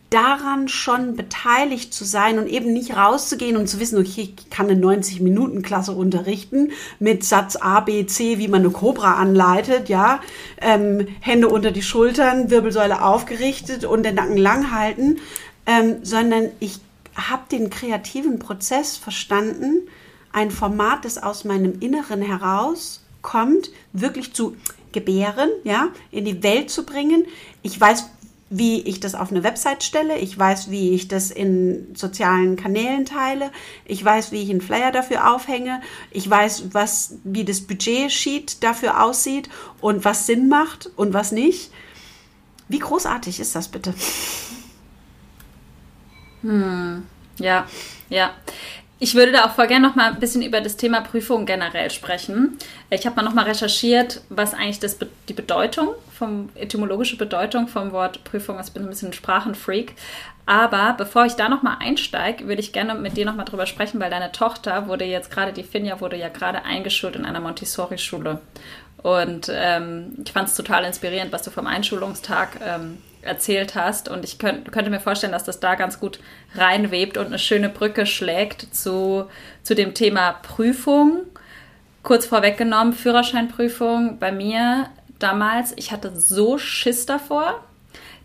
daran 0.09 0.67
schon 0.67 1.15
beteiligt 1.15 1.93
zu 1.93 2.03
sein 2.03 2.39
und 2.39 2.47
eben 2.47 2.73
nicht 2.73 2.95
rauszugehen 2.95 3.57
und 3.57 3.67
zu 3.67 3.79
wissen, 3.79 3.99
okay, 3.99 4.33
ich 4.35 4.49
kann 4.49 4.67
eine 4.67 4.81
90-Minuten-Klasse 4.81 5.91
unterrichten 5.91 6.71
mit 6.99 7.23
Satz 7.23 7.55
A, 7.55 7.79
B, 7.81 8.05
C, 8.07 8.39
wie 8.39 8.47
man 8.47 8.61
eine 8.61 8.71
Cobra 8.71 9.15
anleitet, 9.15 9.87
ja, 9.87 10.19
ähm, 10.61 11.07
Hände 11.19 11.47
unter 11.47 11.71
die 11.71 11.83
Schultern, 11.83 12.49
Wirbelsäule 12.49 13.03
aufgerichtet 13.03 13.85
und 13.85 14.03
den 14.03 14.15
Nacken 14.15 14.37
lang 14.37 14.71
halten, 14.71 15.19
ähm, 15.67 15.97
sondern 16.01 16.49
ich 16.59 16.79
habe 17.15 17.43
den 17.51 17.69
kreativen 17.69 18.39
Prozess 18.39 18.97
verstanden, 18.97 19.87
ein 20.31 20.51
Format, 20.51 21.05
das 21.05 21.21
aus 21.21 21.43
meinem 21.43 21.79
Inneren 21.79 22.21
heraus 22.21 22.98
kommt, 23.21 23.69
wirklich 23.93 24.33
zu 24.33 24.55
gebären, 24.91 25.49
ja, 25.63 25.89
in 26.11 26.25
die 26.25 26.41
Welt 26.43 26.69
zu 26.69 26.85
bringen. 26.85 27.25
Ich 27.61 27.79
weiß, 27.79 28.05
wie 28.49 28.81
ich 28.81 28.99
das 28.99 29.13
auf 29.13 29.31
eine 29.31 29.43
Website 29.43 29.83
stelle. 29.83 30.17
Ich 30.17 30.37
weiß, 30.37 30.71
wie 30.71 30.95
ich 30.95 31.07
das 31.07 31.29
in 31.29 31.93
sozialen 31.95 32.55
Kanälen 32.55 33.05
teile. 33.05 33.51
Ich 33.85 34.03
weiß, 34.03 34.31
wie 34.31 34.41
ich 34.41 34.49
einen 34.49 34.61
Flyer 34.61 34.91
dafür 34.91 35.33
aufhänge. 35.33 35.81
Ich 36.09 36.27
weiß, 36.27 36.73
was, 36.73 37.15
wie 37.23 37.45
das 37.45 37.61
Budget-Sheet 37.61 38.63
dafür 38.63 39.03
aussieht 39.03 39.49
und 39.81 40.03
was 40.03 40.25
Sinn 40.25 40.49
macht 40.49 40.89
und 40.95 41.13
was 41.13 41.31
nicht. 41.31 41.71
Wie 42.67 42.79
großartig 42.79 43.39
ist 43.39 43.55
das 43.55 43.67
bitte? 43.67 43.93
Hm. 46.41 47.03
Ja, 47.37 47.67
ja. 48.09 48.33
Ich 49.01 49.15
würde 49.15 49.31
da 49.31 49.45
auch 49.45 49.51
voll 49.51 49.67
gerne 49.67 49.87
noch 49.87 49.95
mal 49.95 50.11
ein 50.11 50.19
bisschen 50.19 50.41
über 50.41 50.59
das 50.59 50.75
Thema 50.75 50.99
Prüfung 50.99 51.45
generell 51.45 51.89
sprechen. 51.89 52.57
Ich 52.89 53.05
habe 53.05 53.15
mal 53.15 53.21
noch 53.21 53.33
mal 53.33 53.45
recherchiert, 53.45 54.21
was 54.27 54.53
eigentlich 54.53 54.79
das, 54.79 54.97
die 55.29 55.33
Bedeutung, 55.33 55.95
vom, 56.13 56.49
etymologische 56.55 57.15
Bedeutung 57.15 57.69
vom 57.69 57.93
Wort 57.93 58.25
Prüfung 58.25 58.59
ist. 58.59 58.67
Ich 58.67 58.73
bin 58.73 58.83
ein 58.83 58.89
bisschen 58.89 59.09
ein 59.09 59.13
Sprachenfreak. 59.13 59.95
Aber 60.45 60.95
bevor 60.97 61.25
ich 61.25 61.33
da 61.33 61.47
noch 61.47 61.63
mal 61.63 61.77
einsteige, 61.79 62.47
würde 62.47 62.59
ich 62.59 62.73
gerne 62.73 62.93
mit 62.93 63.15
dir 63.15 63.25
noch 63.25 63.35
mal 63.35 63.45
drüber 63.45 63.67
sprechen, 63.67 64.01
weil 64.01 64.09
deine 64.09 64.33
Tochter 64.33 64.87
wurde 64.87 65.05
jetzt 65.05 65.31
gerade, 65.31 65.53
die 65.53 65.63
Finja 65.63 66.01
wurde 66.01 66.17
ja 66.17 66.27
gerade 66.27 66.65
eingeschult 66.65 67.15
in 67.15 67.23
einer 67.23 67.39
Montessori-Schule. 67.39 68.41
Und 69.01 69.49
ähm, 69.53 70.17
ich 70.25 70.33
fand 70.33 70.49
es 70.49 70.55
total 70.55 70.83
inspirierend, 70.83 71.31
was 71.31 71.43
du 71.43 71.51
vom 71.51 71.67
Einschulungstag 71.67 72.59
ähm, 72.61 72.97
erzählt 73.21 73.75
hast. 73.75 74.09
Und 74.09 74.23
ich 74.23 74.39
könnt, 74.39 74.71
könnte 74.71 74.89
mir 74.89 74.99
vorstellen, 74.99 75.33
dass 75.33 75.43
das 75.43 75.59
da 75.59 75.75
ganz 75.75 75.99
gut 75.99 76.19
reinwebt 76.55 77.17
und 77.17 77.27
eine 77.27 77.39
schöne 77.39 77.69
Brücke 77.69 78.05
schlägt 78.05 78.73
zu, 78.75 79.25
zu 79.63 79.75
dem 79.75 79.93
Thema 79.93 80.33
Prüfung. 80.33 81.21
Kurz 82.03 82.25
vorweggenommen, 82.25 82.93
Führerscheinprüfung 82.93 84.19
bei 84.19 84.31
mir 84.31 84.89
damals, 85.19 85.73
ich 85.75 85.91
hatte 85.91 86.17
so 86.19 86.57
Schiss 86.57 87.05
davor, 87.05 87.63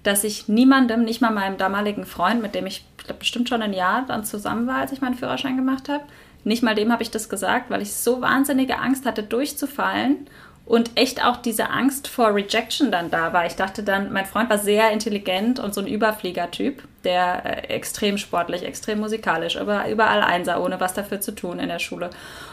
dass 0.04 0.22
ich 0.22 0.48
niemandem, 0.48 1.04
nicht 1.04 1.20
mal 1.20 1.30
meinem 1.32 1.56
damaligen 1.56 2.06
Freund, 2.06 2.40
mit 2.40 2.54
dem 2.54 2.66
ich, 2.66 2.84
glaube, 2.98 3.18
bestimmt 3.18 3.48
schon 3.48 3.62
ein 3.62 3.72
Jahr 3.72 4.04
dann 4.06 4.24
zusammen 4.24 4.66
war, 4.66 4.76
als 4.76 4.92
ich 4.92 5.00
meinen 5.00 5.16
Führerschein 5.16 5.56
gemacht 5.56 5.88
habe, 5.88 6.04
nicht 6.44 6.62
mal 6.62 6.74
dem 6.74 6.92
habe 6.92 7.02
ich 7.02 7.10
das 7.10 7.28
gesagt, 7.28 7.70
weil 7.70 7.82
ich 7.82 7.94
so 7.94 8.20
wahnsinnige 8.20 8.78
Angst 8.78 9.06
hatte, 9.06 9.22
durchzufallen 9.22 10.26
und 10.66 10.92
echt 10.94 11.22
auch 11.22 11.36
diese 11.36 11.68
Angst 11.70 12.08
vor 12.08 12.34
Rejection 12.34 12.90
dann 12.90 13.10
da 13.10 13.32
war. 13.32 13.44
Ich 13.46 13.54
dachte 13.54 13.82
dann, 13.82 14.12
mein 14.12 14.24
Freund 14.24 14.48
war 14.48 14.58
sehr 14.58 14.90
intelligent 14.92 15.58
und 15.58 15.74
so 15.74 15.82
ein 15.82 15.86
Überfliegertyp, 15.86 16.82
der 17.04 17.44
äh, 17.44 17.74
extrem 17.74 18.16
sportlich, 18.16 18.62
extrem 18.62 19.00
musikalisch, 19.00 19.56
überall 19.56 20.22
einsah, 20.22 20.58
ohne 20.58 20.80
was 20.80 20.94
dafür 20.94 21.20
zu 21.20 21.34
tun 21.34 21.58
in 21.58 21.68
der 21.68 21.80
Schule. 21.80 22.10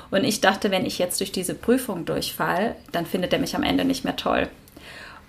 Und 0.10 0.26
ich 0.26 0.42
dachte, 0.42 0.72
wenn 0.72 0.86
ich 0.86 1.00
jetzt 1.00 1.22
durch 1.22 1.32
diese 1.32 1.56
Prüfung 1.56 2.04
durchfall, 2.04 2.76
dann 2.92 3.06
findet 3.06 3.32
er 3.32 3.40
mich 3.40 3.56
am 3.56 3.64
Ende 3.64 3.86
nicht 3.86 4.04
mehr 4.04 4.18
toll. 4.18 4.50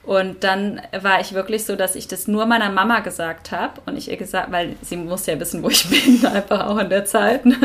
Und 0.05 0.43
dann 0.43 0.81
war 1.01 1.21
ich 1.21 1.33
wirklich 1.33 1.65
so, 1.65 1.77
dass 1.77 1.95
ich 1.95 2.09
das 2.09 2.27
nur 2.27 2.45
meiner 2.47 2.71
Mama 2.71 3.01
gesagt 3.01 3.53
habe 3.53 3.81
und 3.87 3.97
ich 3.97 4.11
ihr 4.11 4.17
gesagt, 4.17 4.51
weil 4.51 4.75
sie 4.83 4.97
muss 4.97 5.27
ja 5.27 5.39
wissen, 5.39 5.63
wo 5.63 5.69
ich 5.69 5.89
bin, 6.21 6.27
einfach 6.27 6.67
auch 6.67 6.79
in 6.79 6.89
der 6.89 7.05
Zeit. 7.05 7.47
Ne? 7.47 7.57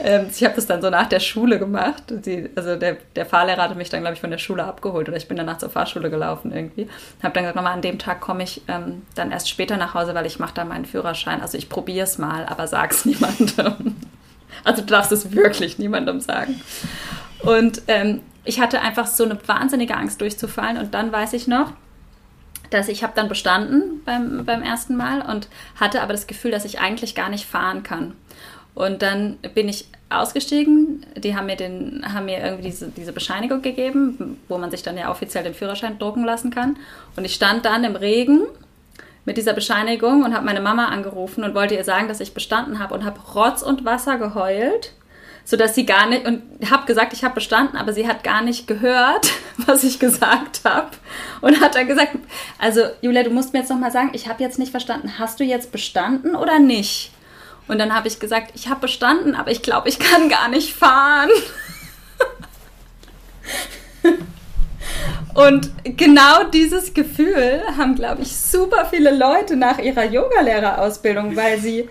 Ähm, 0.00 0.26
ich 0.34 0.42
habe 0.42 0.56
das 0.56 0.66
dann 0.66 0.82
so 0.82 0.90
nach 0.90 1.08
der 1.08 1.20
Schule 1.20 1.60
gemacht. 1.60 2.02
Sie, 2.22 2.50
also 2.56 2.74
der, 2.74 2.96
der 3.14 3.24
Fahrlehrer 3.24 3.62
hatte 3.62 3.76
mich 3.76 3.88
dann, 3.88 4.00
glaube 4.00 4.14
ich, 4.14 4.20
von 4.20 4.30
der 4.30 4.38
Schule 4.38 4.64
abgeholt 4.64 5.08
oder 5.08 5.16
ich 5.16 5.28
bin 5.28 5.36
danach 5.36 5.58
zur 5.58 5.70
Fahrschule 5.70 6.10
gelaufen 6.10 6.52
irgendwie. 6.52 6.88
Habe 7.22 7.34
dann 7.34 7.44
gesagt, 7.44 7.56
nochmal 7.56 7.74
an 7.74 7.82
dem 7.82 8.00
Tag 8.00 8.20
komme 8.20 8.42
ich 8.42 8.62
ähm, 8.66 9.02
dann 9.14 9.30
erst 9.30 9.48
später 9.48 9.76
nach 9.76 9.94
Hause, 9.94 10.12
weil 10.14 10.26
ich 10.26 10.40
mache 10.40 10.54
da 10.54 10.64
meinen 10.64 10.86
Führerschein. 10.86 11.40
Also 11.40 11.56
ich 11.56 11.68
probiere 11.68 12.04
es 12.04 12.18
mal, 12.18 12.46
aber 12.46 12.66
sag's 12.66 13.04
niemandem. 13.04 13.94
Also 14.64 14.82
du 14.82 14.88
darfst 14.88 15.12
es 15.12 15.32
wirklich 15.32 15.78
niemandem 15.78 16.20
sagen. 16.20 16.60
Und 17.42 17.82
ähm, 17.88 18.20
ich 18.44 18.60
hatte 18.60 18.80
einfach 18.80 19.06
so 19.06 19.24
eine 19.24 19.38
wahnsinnige 19.46 19.96
Angst 19.96 20.20
durchzufallen 20.20 20.78
und 20.78 20.94
dann 20.94 21.12
weiß 21.12 21.32
ich 21.34 21.46
noch, 21.46 21.72
dass 22.70 22.88
ich 22.88 23.02
habe 23.02 23.12
dann 23.16 23.28
bestanden 23.28 24.02
beim, 24.04 24.44
beim 24.44 24.62
ersten 24.62 24.96
Mal 24.96 25.22
und 25.22 25.48
hatte 25.78 26.02
aber 26.02 26.12
das 26.12 26.26
Gefühl, 26.26 26.50
dass 26.50 26.64
ich 26.64 26.80
eigentlich 26.80 27.14
gar 27.14 27.28
nicht 27.28 27.46
fahren 27.46 27.82
kann. 27.82 28.14
Und 28.74 29.02
dann 29.02 29.38
bin 29.54 29.68
ich 29.68 29.88
ausgestiegen. 30.08 31.04
Die 31.16 31.36
haben 31.36 31.46
mir, 31.46 31.56
den, 31.56 32.04
haben 32.14 32.26
mir 32.26 32.38
irgendwie 32.38 32.70
diese, 32.70 32.88
diese 32.88 33.12
Bescheinigung 33.12 33.62
gegeben, 33.62 34.40
wo 34.48 34.58
man 34.58 34.70
sich 34.70 34.82
dann 34.82 34.96
ja 34.96 35.10
offiziell 35.10 35.44
den 35.44 35.54
Führerschein 35.54 35.98
drucken 35.98 36.24
lassen 36.24 36.50
kann. 36.50 36.76
Und 37.16 37.24
ich 37.24 37.34
stand 37.34 37.64
dann 37.64 37.84
im 37.84 37.96
Regen 37.96 38.42
mit 39.24 39.36
dieser 39.36 39.52
Bescheinigung 39.52 40.24
und 40.24 40.34
habe 40.34 40.46
meine 40.46 40.60
Mama 40.60 40.86
angerufen 40.86 41.44
und 41.44 41.54
wollte 41.54 41.74
ihr 41.74 41.84
sagen, 41.84 42.08
dass 42.08 42.20
ich 42.20 42.32
bestanden 42.32 42.78
habe 42.78 42.94
und 42.94 43.04
habe 43.04 43.20
Rotz 43.34 43.62
und 43.62 43.84
Wasser 43.84 44.18
geheult 44.18 44.92
sodass 45.50 45.74
sie 45.74 45.84
gar 45.84 46.06
nicht, 46.06 46.24
und 46.26 46.42
habe 46.70 46.86
gesagt, 46.86 47.12
ich 47.12 47.24
habe 47.24 47.34
bestanden, 47.34 47.76
aber 47.76 47.92
sie 47.92 48.06
hat 48.06 48.22
gar 48.22 48.40
nicht 48.40 48.68
gehört, 48.68 49.32
was 49.66 49.82
ich 49.82 49.98
gesagt 49.98 50.60
habe. 50.62 50.90
Und 51.40 51.60
hat 51.60 51.74
dann 51.74 51.88
gesagt, 51.88 52.12
also 52.60 52.82
Julia, 53.00 53.24
du 53.24 53.30
musst 53.30 53.52
mir 53.52 53.58
jetzt 53.58 53.68
nochmal 53.68 53.90
sagen, 53.90 54.10
ich 54.12 54.28
habe 54.28 54.40
jetzt 54.44 54.60
nicht 54.60 54.70
verstanden, 54.70 55.18
hast 55.18 55.40
du 55.40 55.44
jetzt 55.44 55.72
bestanden 55.72 56.36
oder 56.36 56.60
nicht? 56.60 57.10
Und 57.66 57.78
dann 57.78 57.92
habe 57.92 58.06
ich 58.06 58.20
gesagt, 58.20 58.52
ich 58.54 58.68
habe 58.68 58.82
bestanden, 58.82 59.34
aber 59.34 59.50
ich 59.50 59.60
glaube, 59.60 59.88
ich 59.88 59.98
kann 59.98 60.28
gar 60.28 60.46
nicht 60.48 60.72
fahren. 60.72 61.30
Und 65.34 65.72
genau 65.82 66.44
dieses 66.44 66.94
Gefühl 66.94 67.62
haben, 67.76 67.96
glaube 67.96 68.22
ich, 68.22 68.36
super 68.36 68.86
viele 68.88 69.16
Leute 69.16 69.56
nach 69.56 69.78
ihrer 69.78 70.04
Yogalehrerausbildung, 70.04 71.34
weil 71.34 71.58
sie 71.58 71.88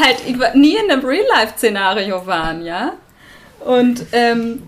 halt 0.00 0.54
nie 0.54 0.76
in 0.76 0.90
einem 0.90 1.04
Real-Life-Szenario 1.04 2.26
waren, 2.26 2.64
ja. 2.64 2.92
Und 3.60 4.04
ähm, 4.12 4.62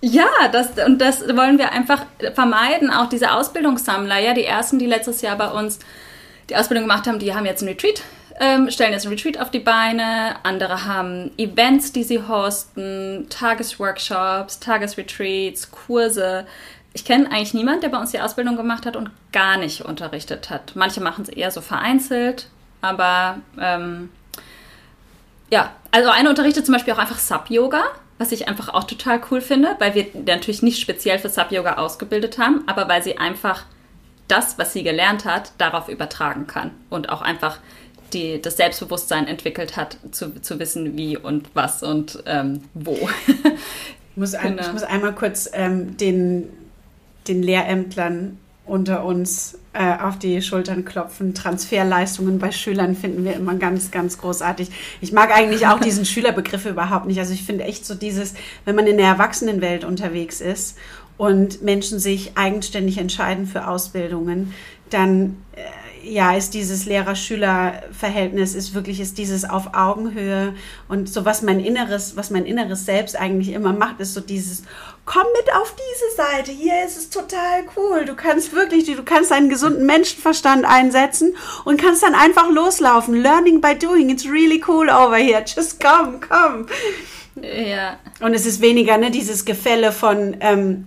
ja, 0.00 0.28
das, 0.52 0.70
und 0.86 1.00
das 1.00 1.22
wollen 1.36 1.58
wir 1.58 1.72
einfach 1.72 2.04
vermeiden. 2.34 2.90
Auch 2.90 3.08
diese 3.08 3.32
Ausbildungssammler, 3.32 4.18
ja, 4.18 4.34
die 4.34 4.44
ersten, 4.44 4.78
die 4.78 4.86
letztes 4.86 5.22
Jahr 5.22 5.36
bei 5.36 5.48
uns 5.48 5.78
die 6.48 6.56
Ausbildung 6.56 6.84
gemacht 6.84 7.06
haben, 7.06 7.18
die 7.18 7.34
haben 7.34 7.44
jetzt 7.44 7.62
ein 7.62 7.68
Retreat 7.68 8.02
ähm, 8.38 8.70
stellen 8.70 8.92
jetzt 8.92 9.06
ein 9.06 9.10
Retreat 9.10 9.38
auf 9.38 9.50
die 9.50 9.60
Beine, 9.60 10.36
andere 10.42 10.84
haben 10.84 11.30
Events, 11.38 11.92
die 11.92 12.02
sie 12.02 12.20
hosten, 12.22 13.26
Tagesworkshops, 13.30 14.60
Tagesretreats, 14.60 15.70
Kurse. 15.70 16.46
Ich 16.92 17.04
kenne 17.04 17.30
eigentlich 17.30 17.54
niemanden, 17.54 17.82
der 17.82 17.88
bei 17.88 17.98
uns 17.98 18.10
die 18.10 18.20
Ausbildung 18.20 18.56
gemacht 18.56 18.86
hat 18.86 18.96
und 18.96 19.10
gar 19.32 19.56
nicht 19.56 19.82
unterrichtet 19.82 20.50
hat. 20.50 20.72
Manche 20.74 21.00
machen 21.00 21.22
es 21.22 21.28
eher 21.28 21.50
so 21.50 21.60
vereinzelt, 21.60 22.48
aber 22.86 23.38
ähm, 23.60 24.10
ja, 25.50 25.72
also 25.90 26.10
eine 26.10 26.28
unterrichtet 26.28 26.66
zum 26.66 26.74
Beispiel 26.74 26.94
auch 26.94 26.98
einfach 26.98 27.18
Sub-Yoga, 27.18 27.82
was 28.18 28.32
ich 28.32 28.48
einfach 28.48 28.72
auch 28.72 28.84
total 28.84 29.20
cool 29.30 29.40
finde, 29.40 29.76
weil 29.78 29.94
wir 29.94 30.06
natürlich 30.24 30.62
nicht 30.62 30.80
speziell 30.80 31.18
für 31.18 31.28
Sub-Yoga 31.28 31.74
ausgebildet 31.74 32.38
haben, 32.38 32.64
aber 32.66 32.88
weil 32.88 33.02
sie 33.02 33.18
einfach 33.18 33.64
das, 34.28 34.58
was 34.58 34.72
sie 34.72 34.82
gelernt 34.82 35.24
hat, 35.24 35.52
darauf 35.58 35.88
übertragen 35.88 36.46
kann 36.46 36.72
und 36.90 37.10
auch 37.10 37.22
einfach 37.22 37.58
die, 38.12 38.40
das 38.40 38.56
Selbstbewusstsein 38.56 39.26
entwickelt 39.26 39.76
hat, 39.76 39.98
zu, 40.10 40.40
zu 40.40 40.58
wissen, 40.58 40.96
wie 40.96 41.16
und 41.16 41.50
was 41.54 41.82
und 41.82 42.22
ähm, 42.26 42.62
wo. 42.74 42.92
ich, 43.26 44.16
muss 44.16 44.34
ein, 44.34 44.56
genau. 44.56 44.66
ich 44.66 44.72
muss 44.72 44.82
einmal 44.82 45.14
kurz 45.14 45.50
ähm, 45.52 45.96
den, 45.96 46.48
den 47.28 47.42
Lehrämtlern 47.42 48.38
unter 48.64 49.04
uns 49.04 49.58
äh, 49.76 50.02
auf 50.02 50.18
die 50.18 50.40
Schultern 50.40 50.84
klopfen. 50.84 51.34
Transferleistungen 51.34 52.38
bei 52.38 52.50
Schülern 52.50 52.96
finden 52.96 53.24
wir 53.24 53.34
immer 53.34 53.54
ganz, 53.56 53.90
ganz 53.90 54.16
großartig. 54.18 54.70
Ich 55.00 55.12
mag 55.12 55.30
eigentlich 55.36 55.66
auch 55.66 55.78
diesen 55.78 56.04
Schülerbegriff 56.06 56.64
überhaupt 56.64 57.06
nicht. 57.06 57.18
Also 57.18 57.34
ich 57.34 57.42
finde 57.42 57.64
echt 57.64 57.84
so 57.84 57.94
dieses, 57.94 58.34
wenn 58.64 58.74
man 58.74 58.86
in 58.86 58.96
der 58.96 59.06
Erwachsenenwelt 59.06 59.84
unterwegs 59.84 60.40
ist 60.40 60.78
und 61.18 61.62
Menschen 61.62 61.98
sich 61.98 62.32
eigenständig 62.36 62.98
entscheiden 62.98 63.46
für 63.46 63.68
Ausbildungen, 63.68 64.54
dann 64.88 65.36
äh, 65.52 65.60
ja, 66.08 66.34
ist 66.34 66.54
dieses 66.54 66.86
Lehrer-Schüler-Verhältnis 66.86 68.54
ist 68.54 68.74
wirklich 68.74 69.00
ist 69.00 69.18
dieses 69.18 69.44
auf 69.44 69.74
Augenhöhe 69.74 70.54
und 70.88 71.08
so 71.08 71.24
was 71.24 71.42
mein 71.42 71.60
inneres, 71.60 72.16
was 72.16 72.30
mein 72.30 72.46
inneres 72.46 72.86
Selbst 72.86 73.16
eigentlich 73.16 73.50
immer 73.52 73.72
macht, 73.72 74.00
ist 74.00 74.14
so 74.14 74.20
dieses 74.20 74.62
komm 75.06 75.26
mit 75.38 75.54
auf 75.54 75.74
diese 75.74 76.16
Seite. 76.16 76.52
Hier 76.52 76.84
ist 76.84 76.98
es 76.98 77.08
total 77.08 77.64
cool. 77.76 78.04
Du 78.04 78.14
kannst 78.14 78.52
wirklich, 78.52 78.84
du 78.84 79.02
kannst 79.02 79.32
einen 79.32 79.48
gesunden 79.48 79.86
Menschenverstand 79.86 80.66
einsetzen 80.66 81.34
und 81.64 81.80
kannst 81.80 82.02
dann 82.02 82.14
einfach 82.14 82.50
loslaufen. 82.50 83.14
Learning 83.14 83.60
by 83.60 83.74
doing. 83.74 84.10
It's 84.10 84.26
really 84.26 84.62
cool 84.66 84.90
over 84.90 85.16
here. 85.16 85.42
Just 85.46 85.80
come, 85.80 86.18
come. 86.20 86.66
Ja. 87.40 87.98
Und 88.20 88.34
es 88.34 88.44
ist 88.44 88.60
weniger 88.60 88.98
ne, 88.98 89.10
dieses 89.10 89.44
Gefälle 89.44 89.92
von 89.92 90.36
ähm, 90.40 90.86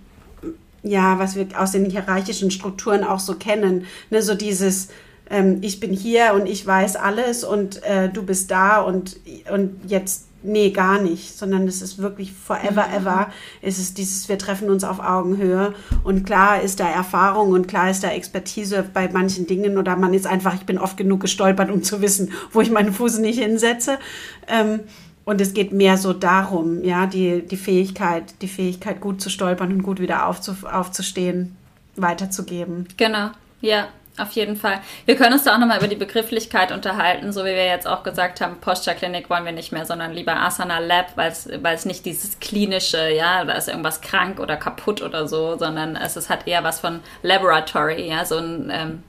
ja, 0.84 1.20
was 1.20 1.36
wir 1.36 1.48
aus 1.58 1.72
den 1.72 1.86
hierarchischen 1.86 2.52
Strukturen 2.52 3.04
auch 3.04 3.20
so 3.20 3.36
kennen. 3.36 3.86
Ne, 4.10 4.22
so 4.22 4.36
dieses 4.36 4.90
ähm, 5.30 5.60
ich 5.62 5.80
bin 5.80 5.94
hier 5.94 6.34
und 6.34 6.48
ich 6.48 6.66
weiß 6.66 6.96
alles 6.96 7.44
und 7.44 7.84
äh, 7.84 8.10
du 8.10 8.24
bist 8.24 8.52
da 8.52 8.82
und, 8.82 9.18
und 9.52 9.80
jetzt, 9.88 10.29
nee, 10.44 10.70
gar 10.72 11.02
nicht, 11.02 11.38
sondern 11.38 11.68
es 11.68 11.82
ist 11.82 11.98
wirklich 11.98 12.32
forever, 12.32 12.88
mhm. 12.88 12.96
ever, 12.96 13.28
ist 13.62 13.80
es 13.80 13.94
dieses, 13.94 14.30
wir 14.30 14.38
treffen 14.38 14.70
uns 14.70 14.84
auf 14.84 15.00
Augenhöhe 15.00 15.74
und 16.04 16.26
klar 16.26 16.62
ist 16.62 16.80
da 16.80 16.90
Erfahrung 16.90 17.52
und 17.52 17.68
klar 17.68 17.90
ist 17.90 18.04
da 18.04 18.10
Expertise 18.10 18.86
bei 18.94 19.10
manchen 19.12 19.48
Dingen 19.48 19.78
oder 19.78 19.96
man 19.96 20.14
ist 20.14 20.28
einfach, 20.28 20.56
ich 20.56 20.66
bin 20.66 20.78
oft 20.78 20.98
genug 20.98 21.22
gestolpert, 21.22 21.70
um 21.70 21.84
zu 21.84 22.02
wissen, 22.02 22.32
wo 22.52 22.62
ich 22.62 22.72
meinen 22.72 22.94
Fuß 22.94 23.20
nicht 23.20 23.40
hinsetze. 23.40 24.00
Ähm, 24.48 24.82
und 25.26 25.42
es 25.42 25.54
geht 25.54 25.72
mehr 25.72 25.98
so 25.98 26.14
darum, 26.14 26.84
ja, 26.84 27.06
die, 27.06 27.46
die 27.46 27.58
Fähigkeit, 27.58 28.34
die 28.42 28.48
Fähigkeit, 28.48 29.00
gut 29.00 29.22
zu 29.22 29.30
stolpern 29.30 29.72
und 29.72 29.84
gut 29.84 30.00
wieder 30.00 30.26
aufzu, 30.26 30.56
aufzustehen, 30.72 31.56
weiterzugeben. 31.96 32.88
Genau, 32.98 33.30
ja. 33.62 33.90
Auf 34.20 34.32
jeden 34.34 34.58
Fall. 34.58 34.82
Wir 35.06 35.16
können 35.16 35.34
uns 35.34 35.44
da 35.44 35.56
auch 35.56 35.60
nochmal 35.60 35.78
über 35.78 35.88
die 35.88 35.96
Begrifflichkeit 35.96 36.72
unterhalten, 36.72 37.32
so 37.32 37.42
wie 37.42 37.56
wir 37.56 37.66
jetzt 37.66 37.88
auch 37.88 38.04
gesagt 38.04 38.42
haben, 38.42 38.60
Posture-Klinik 38.60 39.30
wollen 39.30 39.46
wir 39.46 39.54
nicht 39.54 39.72
mehr, 39.72 39.86
sondern 39.86 40.14
lieber 40.14 40.36
Asana 40.36 40.80
Lab, 40.80 41.16
weil 41.16 41.32
es 41.32 41.86
nicht 41.86 42.06
dieses 42.06 42.40
klinische, 42.40 43.10
ja, 43.10 43.46
da 43.46 43.54
ist 43.54 43.70
irgendwas 43.70 44.02
krank 44.02 44.40
oder 44.40 44.58
kaputt 44.58 45.02
oder 45.02 45.28
so, 45.28 45.58
sondern 45.58 45.96
es, 45.96 46.16
es 46.18 46.30
hat 46.30 46.48
eher 46.48 46.64
was 46.64 46.80
von 46.80 47.00
Laboratory, 47.22 48.10
ja, 48.10 48.26
so 48.26 48.38
ein 48.38 48.70
ähm, 48.74 49.04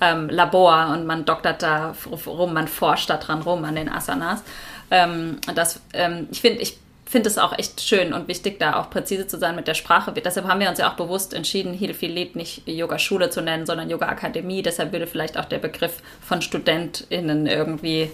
ähm, 0.00 0.28
Labor 0.28 0.90
und 0.92 1.06
man 1.06 1.24
doktert 1.24 1.62
da 1.62 1.94
rum, 2.26 2.52
man 2.52 2.68
forscht 2.68 3.10
da 3.10 3.16
dran 3.16 3.42
rum 3.42 3.64
an 3.64 3.74
den 3.74 3.88
Asanas. 3.88 4.42
Ähm, 4.90 5.38
das, 5.54 5.80
ähm, 5.92 6.28
ich 6.30 6.40
finde, 6.40 6.60
ich 6.60 6.78
finde 7.12 7.28
es 7.28 7.36
auch 7.36 7.56
echt 7.56 7.82
schön 7.82 8.14
und 8.14 8.26
wichtig, 8.26 8.58
da 8.58 8.80
auch 8.80 8.88
präzise 8.88 9.26
zu 9.26 9.38
sein 9.38 9.54
mit 9.54 9.68
der 9.68 9.74
Sprache. 9.74 10.12
Deshalb 10.12 10.46
haben 10.48 10.60
wir 10.60 10.70
uns 10.70 10.78
ja 10.78 10.90
auch 10.90 10.96
bewusst 10.96 11.34
entschieden, 11.34 11.74
Hilfilit 11.74 12.34
nicht 12.34 12.66
Yoga-Schule 12.66 13.28
zu 13.28 13.42
nennen, 13.42 13.66
sondern 13.66 13.90
Yoga-Akademie. 13.90 14.62
Deshalb 14.62 14.92
würde 14.92 15.06
vielleicht 15.06 15.36
auch 15.36 15.44
der 15.44 15.58
Begriff 15.58 15.98
von 16.22 16.40
StudentInnen 16.40 17.46
irgendwie 17.46 18.10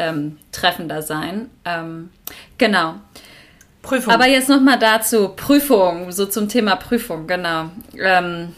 ähm, 0.00 0.38
treffender 0.50 1.00
sein. 1.00 1.48
Ähm, 1.64 2.10
genau. 2.58 2.96
Prüfung. 3.82 4.12
Aber 4.12 4.26
jetzt 4.26 4.48
nochmal 4.48 4.80
dazu, 4.80 5.28
Prüfung, 5.28 6.10
so 6.10 6.26
zum 6.26 6.48
Thema 6.48 6.74
Prüfung, 6.74 7.28
genau. 7.28 7.70
Ähm, 7.96 8.54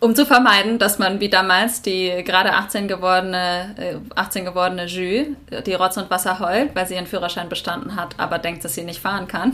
um 0.00 0.14
zu 0.14 0.24
vermeiden, 0.24 0.78
dass 0.78 0.98
man 0.98 1.20
wie 1.20 1.28
damals 1.28 1.82
die 1.82 2.24
gerade 2.24 2.54
18 2.54 2.88
gewordene, 2.88 4.00
18 4.14 4.42
äh, 4.42 4.44
gewordene 4.46 4.86
Jü, 4.86 5.34
die 5.66 5.74
Rotz 5.74 5.98
und 5.98 6.08
Wasser 6.10 6.40
heult, 6.40 6.74
weil 6.74 6.86
sie 6.86 6.94
ihren 6.94 7.06
Führerschein 7.06 7.50
bestanden 7.50 7.96
hat, 7.96 8.14
aber 8.18 8.38
denkt, 8.38 8.64
dass 8.64 8.74
sie 8.74 8.84
nicht 8.84 9.00
fahren 9.00 9.28
kann. 9.28 9.52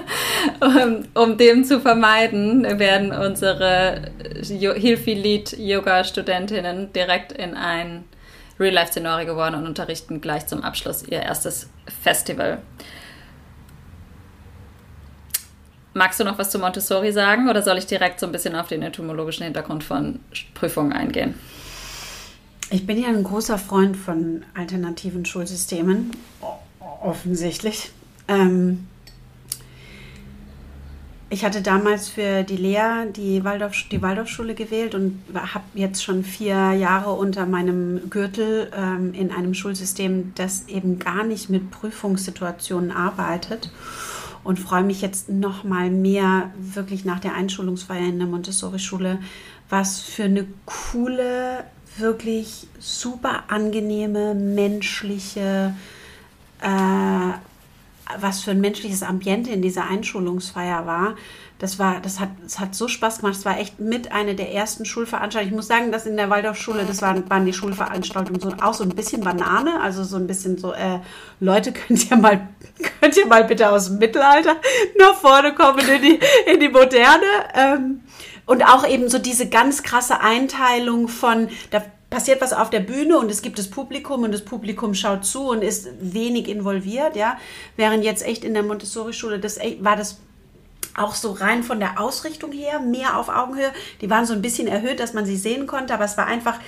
um, 0.60 1.04
um, 1.14 1.36
dem 1.36 1.64
zu 1.64 1.80
vermeiden, 1.80 2.78
werden 2.78 3.12
unsere 3.12 4.12
Hilfi-Lead-Yoga-Studentinnen 4.42 6.94
direkt 6.94 7.32
in 7.32 7.54
ein 7.54 8.04
Real-Life-Szenario 8.58 9.26
geworden 9.26 9.56
und 9.56 9.66
unterrichten 9.66 10.20
gleich 10.20 10.46
zum 10.46 10.62
Abschluss 10.62 11.02
ihr 11.02 11.20
erstes 11.20 11.68
Festival. 12.02 12.58
Magst 15.94 16.18
du 16.18 16.24
noch 16.24 16.38
was 16.38 16.50
zu 16.50 16.58
Montessori 16.58 17.12
sagen 17.12 17.48
oder 17.48 17.62
soll 17.62 17.78
ich 17.78 17.86
direkt 17.86 18.18
so 18.18 18.26
ein 18.26 18.32
bisschen 18.32 18.56
auf 18.56 18.66
den 18.66 18.82
etymologischen 18.82 19.44
Hintergrund 19.44 19.84
von 19.84 20.18
Prüfungen 20.52 20.92
eingehen? 20.92 21.34
Ich 22.70 22.84
bin 22.84 23.00
ja 23.00 23.08
ein 23.08 23.22
großer 23.22 23.58
Freund 23.58 23.96
von 23.96 24.42
alternativen 24.54 25.24
Schulsystemen, 25.24 26.10
offensichtlich. 27.00 27.92
Ähm, 28.26 28.88
ich 31.30 31.44
hatte 31.44 31.62
damals 31.62 32.08
für 32.08 32.42
die 32.42 32.56
Lea 32.56 33.06
die, 33.14 33.44
Waldorf, 33.44 33.74
die 33.92 34.02
Waldorfschule 34.02 34.54
gewählt 34.54 34.96
und 34.96 35.22
habe 35.34 35.64
jetzt 35.74 36.02
schon 36.02 36.24
vier 36.24 36.72
Jahre 36.72 37.12
unter 37.12 37.46
meinem 37.46 38.10
Gürtel 38.10 38.68
ähm, 38.76 39.14
in 39.14 39.30
einem 39.30 39.54
Schulsystem, 39.54 40.32
das 40.34 40.66
eben 40.66 40.98
gar 40.98 41.22
nicht 41.22 41.50
mit 41.50 41.70
Prüfungssituationen 41.70 42.90
arbeitet 42.90 43.70
und 44.44 44.60
freue 44.60 44.84
mich 44.84 45.00
jetzt 45.00 45.28
noch 45.30 45.64
mal 45.64 45.90
mehr 45.90 46.50
wirklich 46.56 47.04
nach 47.04 47.18
der 47.18 47.34
Einschulungsfeier 47.34 48.06
in 48.06 48.18
der 48.18 48.28
Montessori-Schule, 48.28 49.18
was 49.70 50.00
für 50.00 50.24
eine 50.24 50.46
coole, 50.66 51.64
wirklich 51.96 52.68
super 52.78 53.44
angenehme, 53.48 54.34
menschliche, 54.34 55.74
äh, 56.60 57.30
was 58.18 58.42
für 58.42 58.50
ein 58.52 58.60
menschliches 58.60 59.02
Ambiente 59.02 59.50
in 59.50 59.62
dieser 59.62 59.86
Einschulungsfeier 59.88 60.86
war 60.86 61.14
das 61.58 61.78
war, 61.78 62.00
das 62.00 62.18
hat, 62.18 62.30
das 62.42 62.58
hat 62.58 62.74
so 62.74 62.88
Spaß 62.88 63.18
gemacht. 63.18 63.36
Das 63.36 63.44
war 63.44 63.58
echt 63.58 63.78
mit 63.78 64.10
einer 64.12 64.34
der 64.34 64.52
ersten 64.52 64.84
Schulveranstaltungen. 64.84 65.52
Ich 65.52 65.56
muss 65.56 65.68
sagen, 65.68 65.92
dass 65.92 66.04
in 66.04 66.16
der 66.16 66.28
Waldorfschule, 66.28 66.84
das 66.84 67.00
waren, 67.00 67.28
waren 67.30 67.46
die 67.46 67.52
Schulveranstaltungen 67.52 68.40
so, 68.40 68.52
auch 68.60 68.74
so 68.74 68.82
ein 68.82 68.90
bisschen 68.90 69.22
Banane, 69.22 69.80
also 69.80 70.02
so 70.02 70.16
ein 70.16 70.26
bisschen 70.26 70.58
so, 70.58 70.72
äh, 70.72 70.98
Leute, 71.40 71.72
könnt 71.88 72.10
ihr 72.10 72.16
mal, 72.16 72.48
könnt 73.00 73.16
ihr 73.16 73.26
mal 73.26 73.44
bitte 73.44 73.70
aus 73.70 73.86
dem 73.86 73.98
Mittelalter 73.98 74.56
nach 74.98 75.14
vorne 75.14 75.54
kommen 75.54 75.88
in 75.88 76.02
die, 76.02 76.20
in 76.52 76.60
die 76.60 76.68
Moderne? 76.68 77.24
Ähm, 77.54 78.00
und 78.46 78.62
auch 78.62 78.86
eben 78.86 79.08
so 79.08 79.18
diese 79.18 79.48
ganz 79.48 79.82
krasse 79.82 80.20
Einteilung 80.20 81.08
von, 81.08 81.48
da 81.70 81.82
passiert 82.14 82.40
was 82.40 82.52
auf 82.52 82.70
der 82.70 82.78
Bühne 82.78 83.18
und 83.18 83.28
es 83.28 83.42
gibt 83.42 83.58
das 83.58 83.68
Publikum 83.68 84.22
und 84.22 84.30
das 84.30 84.44
Publikum 84.44 84.94
schaut 84.94 85.24
zu 85.24 85.48
und 85.48 85.62
ist 85.62 85.88
wenig 86.00 86.48
involviert, 86.48 87.16
ja. 87.16 87.38
Während 87.76 88.04
jetzt 88.04 88.24
echt 88.24 88.44
in 88.44 88.54
der 88.54 88.62
Montessori-Schule, 88.62 89.40
das 89.40 89.58
war 89.80 89.96
das 89.96 90.20
auch 90.96 91.16
so 91.16 91.32
rein 91.32 91.64
von 91.64 91.80
der 91.80 92.00
Ausrichtung 92.00 92.52
her, 92.52 92.78
mehr 92.78 93.18
auf 93.18 93.28
Augenhöhe. 93.28 93.72
Die 94.00 94.08
waren 94.10 94.26
so 94.26 94.32
ein 94.32 94.42
bisschen 94.42 94.68
erhöht, 94.68 95.00
dass 95.00 95.12
man 95.12 95.26
sie 95.26 95.36
sehen 95.36 95.66
konnte, 95.66 95.92
aber 95.92 96.04
es 96.04 96.16
war 96.16 96.26
einfach 96.26 96.60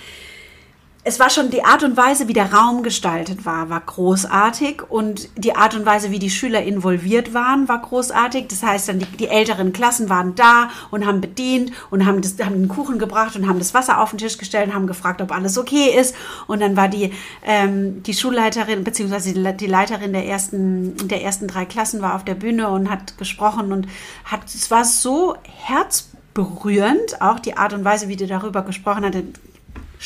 es 1.09 1.21
war 1.21 1.31
schon 1.31 1.51
die 1.51 1.65
Art 1.65 1.85
und 1.85 1.97
Weise, 1.97 2.27
wie 2.27 2.33
der 2.33 2.53
Raum 2.53 2.83
gestaltet 2.83 3.47
war, 3.47 3.71
war 3.71 3.79
großartig 3.81 4.83
und 4.89 5.29
die 5.37 5.55
Art 5.55 5.77
und 5.77 5.87
Weise, 5.87 6.11
wie 6.11 6.19
die 6.19 6.31
Schüler 6.31 6.65
involviert 6.65 7.33
waren, 7.33 7.69
war 7.69 7.81
großartig. 7.81 8.49
Das 8.49 8.65
heißt, 8.65 8.89
dann 8.89 8.99
die, 8.99 9.07
die 9.07 9.29
älteren 9.29 9.73
Klassen 9.73 10.09
waren 10.09 10.35
da 10.35 10.69
und 10.91 11.07
haben 11.07 11.21
bedient 11.21 11.71
und 11.91 12.07
haben, 12.07 12.23
das, 12.23 12.35
haben 12.45 12.57
den 12.57 12.67
Kuchen 12.67 12.99
gebracht 12.99 13.37
und 13.37 13.47
haben 13.47 13.61
das 13.61 13.73
Wasser 13.73 14.01
auf 14.01 14.11
den 14.11 14.19
Tisch 14.19 14.37
gestellt 14.37 14.67
und 14.67 14.75
haben 14.75 14.89
gefragt, 14.89 15.23
ob 15.23 15.31
alles 15.31 15.57
okay 15.57 15.97
ist. 15.97 16.17
Und 16.49 16.61
dann 16.61 16.77
war 16.77 16.89
die, 16.89 17.13
ähm, 17.45 18.03
die 18.03 18.15
Schulleiterin 18.15 18.83
beziehungsweise 18.83 19.33
die 19.33 19.67
Leiterin 19.69 20.13
der 20.13 20.27
ersten, 20.27 20.97
der 21.07 21.23
ersten 21.23 21.47
drei 21.47 21.67
Klassen 21.67 22.03
war 22.03 22.17
auf 22.17 22.25
der 22.25 22.35
Bühne 22.35 22.69
und 22.69 22.91
hat 22.91 23.17
gesprochen 23.17 23.73
und 23.73 23.87
hat, 24.25 24.47
es 24.47 24.73
war 24.73 24.85
so 24.85 25.37
herzberührend, 25.67 27.23
auch 27.23 27.39
die 27.39 27.57
Art 27.57 27.75
und 27.75 27.85
Weise, 27.85 28.09
wie 28.09 28.17
die 28.17 28.27
darüber 28.27 28.63
gesprochen 28.63 29.05
hat 29.05 29.15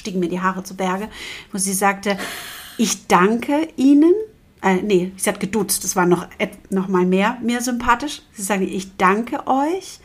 stiegen 0.00 0.20
mir 0.20 0.28
die 0.28 0.40
Haare 0.40 0.64
zu 0.64 0.74
Berge, 0.74 1.08
wo 1.52 1.58
sie 1.58 1.72
sagte, 1.72 2.18
ich 2.76 3.06
danke 3.06 3.68
Ihnen. 3.76 4.14
Äh, 4.62 4.82
nee, 4.82 5.12
sie 5.16 5.30
hat 5.30 5.40
geduzt, 5.40 5.84
das 5.84 5.96
war 5.96 6.06
noch, 6.06 6.26
noch 6.70 6.88
mal 6.88 7.06
mehr, 7.06 7.38
mehr 7.42 7.60
sympathisch. 7.60 8.22
Sie 8.32 8.42
sagte, 8.42 8.64
ich 8.64 8.96
danke 8.96 9.46
euch, 9.46 10.00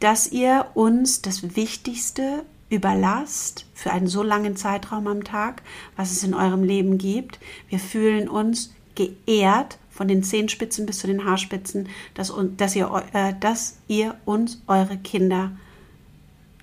dass 0.00 0.30
ihr 0.30 0.66
uns 0.74 1.22
das 1.22 1.56
Wichtigste 1.56 2.44
überlasst 2.70 3.66
für 3.74 3.90
einen 3.90 4.06
so 4.06 4.22
langen 4.22 4.56
Zeitraum 4.56 5.06
am 5.06 5.24
Tag, 5.24 5.62
was 5.96 6.12
es 6.12 6.22
in 6.22 6.34
eurem 6.34 6.62
Leben 6.62 6.98
gibt. 6.98 7.38
Wir 7.68 7.78
fühlen 7.78 8.28
uns 8.28 8.74
geehrt 8.94 9.78
von 9.90 10.06
den 10.08 10.22
Zehenspitzen 10.22 10.86
bis 10.86 10.98
zu 10.98 11.06
den 11.06 11.24
Haarspitzen, 11.24 11.88
dass, 12.14 12.32
dass, 12.56 12.76
ihr, 12.76 13.04
äh, 13.12 13.34
dass 13.40 13.78
ihr 13.88 14.14
uns 14.24 14.60
eure 14.66 14.96
Kinder 14.98 15.52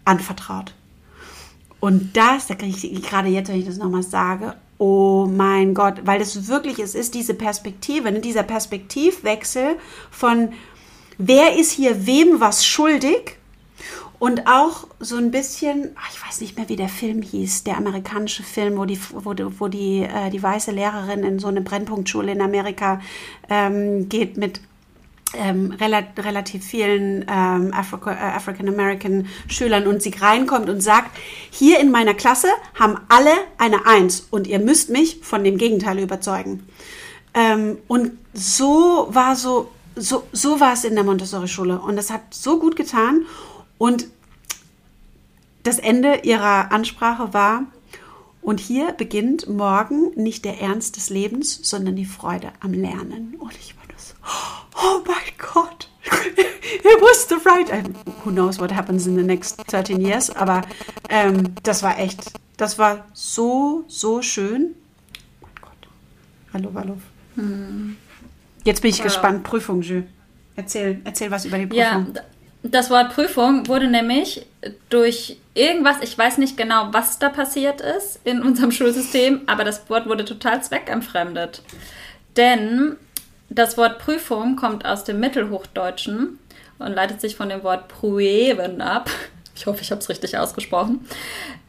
anvertraut. 0.06 0.74
Und 1.80 2.16
das, 2.16 2.48
da 2.48 2.56
kriege 2.56 2.88
ich 2.88 3.02
gerade 3.04 3.30
jetzt, 3.30 3.50
wenn 3.50 3.60
ich 3.60 3.66
das 3.66 3.78
nochmal 3.78 4.04
sage, 4.04 4.56
oh 4.78 5.28
mein 5.30 5.74
Gott, 5.74 6.02
weil 6.06 6.22
es 6.22 6.48
wirklich, 6.48 6.80
es 6.80 6.96
ist 6.96 7.14
diese 7.14 7.34
Perspektive, 7.34 8.12
ne, 8.12 8.20
dieser 8.20 8.44
Perspektivwechsel 8.44 9.78
von, 10.12 10.50
wer 11.18 11.58
ist 11.58 11.72
hier 11.72 12.06
wem 12.06 12.40
was 12.40 12.66
schuldig? 12.66 13.38
Und 14.18 14.48
auch 14.48 14.88
so 15.00 15.18
ein 15.18 15.30
bisschen, 15.30 15.92
ach, 15.96 16.10
ich 16.12 16.26
weiß 16.26 16.40
nicht 16.42 16.58
mehr, 16.58 16.70
wie 16.70 16.78
der 16.78 16.88
Film 16.88 17.22
hieß, 17.22 17.66
der 17.66 17.78
amerikanische 17.78 18.44
Film, 18.44 18.78
wo 18.78 18.86
die, 18.86 19.00
wo, 19.12 19.36
wo 19.60 19.68
die, 19.68 20.04
äh, 20.04 20.30
die 20.30 20.42
weiße 20.42 20.72
Lehrerin 20.72 21.24
in 21.24 21.38
so 21.38 21.48
eine 21.48 21.62
Brennpunktschule 21.62 22.32
in 22.32 22.42
Amerika 22.42 23.02
ähm, 23.50 24.08
geht 24.08 24.38
mit 24.38 24.62
ähm, 25.38 25.72
relativ, 25.72 26.66
vielen 26.66 27.26
ähm, 27.30 27.74
Africa, 27.74 28.12
äh, 28.12 28.36
African 28.36 28.70
American 28.70 29.28
Schülern 29.48 29.88
und 29.88 30.02
sie 30.02 30.14
reinkommt 30.20 30.70
und 30.70 30.82
sagt, 30.82 31.18
hier 31.52 31.80
in 31.80 31.92
meiner 31.92 32.14
Klasse 32.14 32.48
haben 32.80 32.98
alle 33.10 33.34
eine 33.58 33.86
Eins 33.86 34.28
und 34.32 34.48
ihr 34.48 34.60
müsst 34.60 34.90
mich 34.90 35.20
von 35.22 35.44
dem 35.44 35.58
Gegenteil 35.58 36.00
überzeugen. 36.00 36.68
Ähm, 37.34 37.78
und 37.88 38.12
so 38.34 39.08
war 39.10 39.36
so, 39.36 39.72
so, 39.96 40.24
so 40.32 40.60
war 40.60 40.74
es 40.74 40.84
in 40.84 40.96
der 40.96 41.04
Montessori-Schule 41.04 41.80
und 41.80 41.96
das 41.96 42.10
hat 42.10 42.22
so 42.34 42.60
gut 42.60 42.76
getan 42.76 43.26
und 43.78 44.08
das 45.64 45.80
Ende 45.80 46.20
ihrer 46.24 46.72
Ansprache 46.72 47.34
war, 47.34 47.64
und 48.46 48.60
hier 48.60 48.92
beginnt 48.92 49.50
morgen 49.50 50.12
nicht 50.16 50.46
der 50.46 50.62
Ernst 50.62 50.98
des 50.98 51.10
Lebens, 51.10 51.62
sondern 51.64 51.96
die 51.96 52.06
Freude 52.06 52.52
am 52.60 52.74
Lernen. 52.74 53.34
Und 53.40 53.54
ich 53.60 53.75
oh 54.26 55.04
mein 55.06 55.34
Gott, 55.38 55.88
it 56.06 57.02
was 57.02 57.28
the 57.28 57.36
right. 57.46 57.70
Who 58.24 58.32
knows 58.32 58.60
what 58.60 58.72
happens 58.72 59.08
in 59.08 59.16
the 59.16 59.24
next 59.24 59.62
13 59.68 60.02
years, 60.02 60.30
aber 60.30 60.62
ähm, 61.10 61.56
das 61.64 61.84
war 61.84 62.00
echt, 62.00 62.32
das 62.58 62.78
war 62.78 63.06
so, 63.14 63.86
so 63.88 64.22
schön. 64.22 64.76
Oh 65.42 65.48
mein 65.48 65.56
Gott. 65.62 65.88
Hallo, 66.54 66.72
hallo. 66.76 66.98
Hm. 67.36 67.98
Jetzt 68.64 68.82
bin 68.82 68.90
ich 68.90 68.98
ja. 68.98 69.04
gespannt. 69.04 69.44
Prüfung, 69.44 69.82
Jules. 69.82 70.06
Erzähl, 70.56 71.02
erzähl 71.04 71.30
was 71.32 71.46
über 71.46 71.58
die 71.58 71.68
Prüfung. 71.68 72.14
Ja, 72.14 72.24
das 72.64 72.90
Wort 72.90 73.14
Prüfung 73.14 73.68
wurde 73.68 73.88
nämlich 73.88 74.46
durch 74.90 75.38
irgendwas, 75.54 75.98
ich 76.02 76.18
weiß 76.18 76.40
nicht 76.40 76.58
genau, 76.58 76.88
was 76.92 77.20
da 77.20 77.30
passiert 77.30 77.82
ist 77.82 78.20
in 78.24 78.42
unserem 78.42 78.72
Schulsystem, 78.72 79.42
aber 79.46 79.64
das 79.64 79.88
Wort 79.90 80.08
wurde 80.08 80.26
total 80.26 80.64
zweckentfremdet. 80.64 81.62
Denn 82.38 82.98
das 83.50 83.78
Wort 83.78 84.00
Prüfung 84.00 84.56
kommt 84.56 84.86
aus 84.86 85.04
dem 85.04 85.20
Mittelhochdeutschen 85.20 86.40
und 86.80 86.94
leitet 86.94 87.22
sich 87.22 87.36
von 87.36 87.50
dem 87.50 87.64
Wort 87.64 87.88
Prueben 87.88 88.82
ab. 88.82 89.10
Ich 89.56 89.66
hoffe, 89.66 89.82
ich 89.82 89.92
habe 89.92 90.02
es 90.02 90.10
richtig 90.10 90.38
ausgesprochen. 90.38 91.08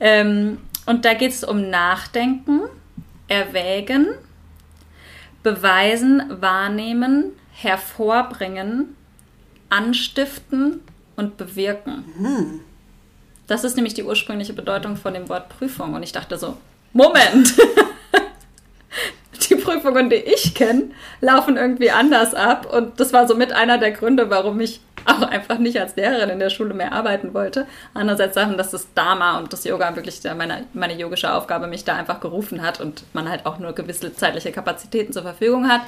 Ähm, 0.00 0.58
und 0.86 1.04
da 1.04 1.14
geht 1.14 1.32
es 1.32 1.44
um 1.44 1.70
Nachdenken, 1.70 2.62
Erwägen, 3.28 4.08
Beweisen, 5.42 6.22
Wahrnehmen, 6.40 7.32
Hervorbringen, 7.52 8.96
anstiften 9.68 10.80
und 11.14 11.36
bewirken. 11.36 12.04
Hm. 12.16 12.60
Das 13.46 13.62
ist 13.62 13.76
nämlich 13.76 13.94
die 13.94 14.02
ursprüngliche 14.02 14.52
Bedeutung 14.52 14.96
von 14.96 15.14
dem 15.14 15.28
Wort 15.28 15.48
Prüfung. 15.48 15.94
Und 15.94 16.02
ich 16.02 16.12
dachte 16.12 16.36
so, 16.38 16.56
Moment! 16.92 17.54
die 19.86 19.92
Prüfungen, 19.92 20.10
die 20.10 20.16
ich 20.16 20.54
kenne, 20.54 20.90
laufen 21.20 21.56
irgendwie 21.56 21.90
anders 21.90 22.34
ab. 22.34 22.66
Und 22.72 22.98
das 23.00 23.12
war 23.12 23.28
so 23.28 23.34
mit 23.34 23.52
einer 23.52 23.78
der 23.78 23.92
Gründe, 23.92 24.30
warum 24.30 24.60
ich 24.60 24.80
auch 25.04 25.22
einfach 25.22 25.58
nicht 25.58 25.80
als 25.80 25.94
Lehrerin 25.94 26.30
in 26.30 26.40
der 26.40 26.50
Schule 26.50 26.74
mehr 26.74 26.92
arbeiten 26.92 27.32
wollte. 27.32 27.66
Andererseits 27.94 28.34
Sachen, 28.34 28.58
dass 28.58 28.72
das 28.72 28.92
Dharma 28.94 29.38
und 29.38 29.52
das 29.52 29.64
Yoga 29.64 29.94
wirklich 29.94 30.20
meine, 30.36 30.64
meine 30.72 30.98
yogische 30.98 31.32
Aufgabe 31.32 31.68
mich 31.68 31.84
da 31.84 31.94
einfach 31.94 32.20
gerufen 32.20 32.62
hat 32.62 32.80
und 32.80 33.04
man 33.12 33.28
halt 33.28 33.46
auch 33.46 33.58
nur 33.58 33.72
gewisse 33.72 34.12
zeitliche 34.14 34.50
Kapazitäten 34.50 35.12
zur 35.12 35.22
Verfügung 35.22 35.68
hat, 35.68 35.82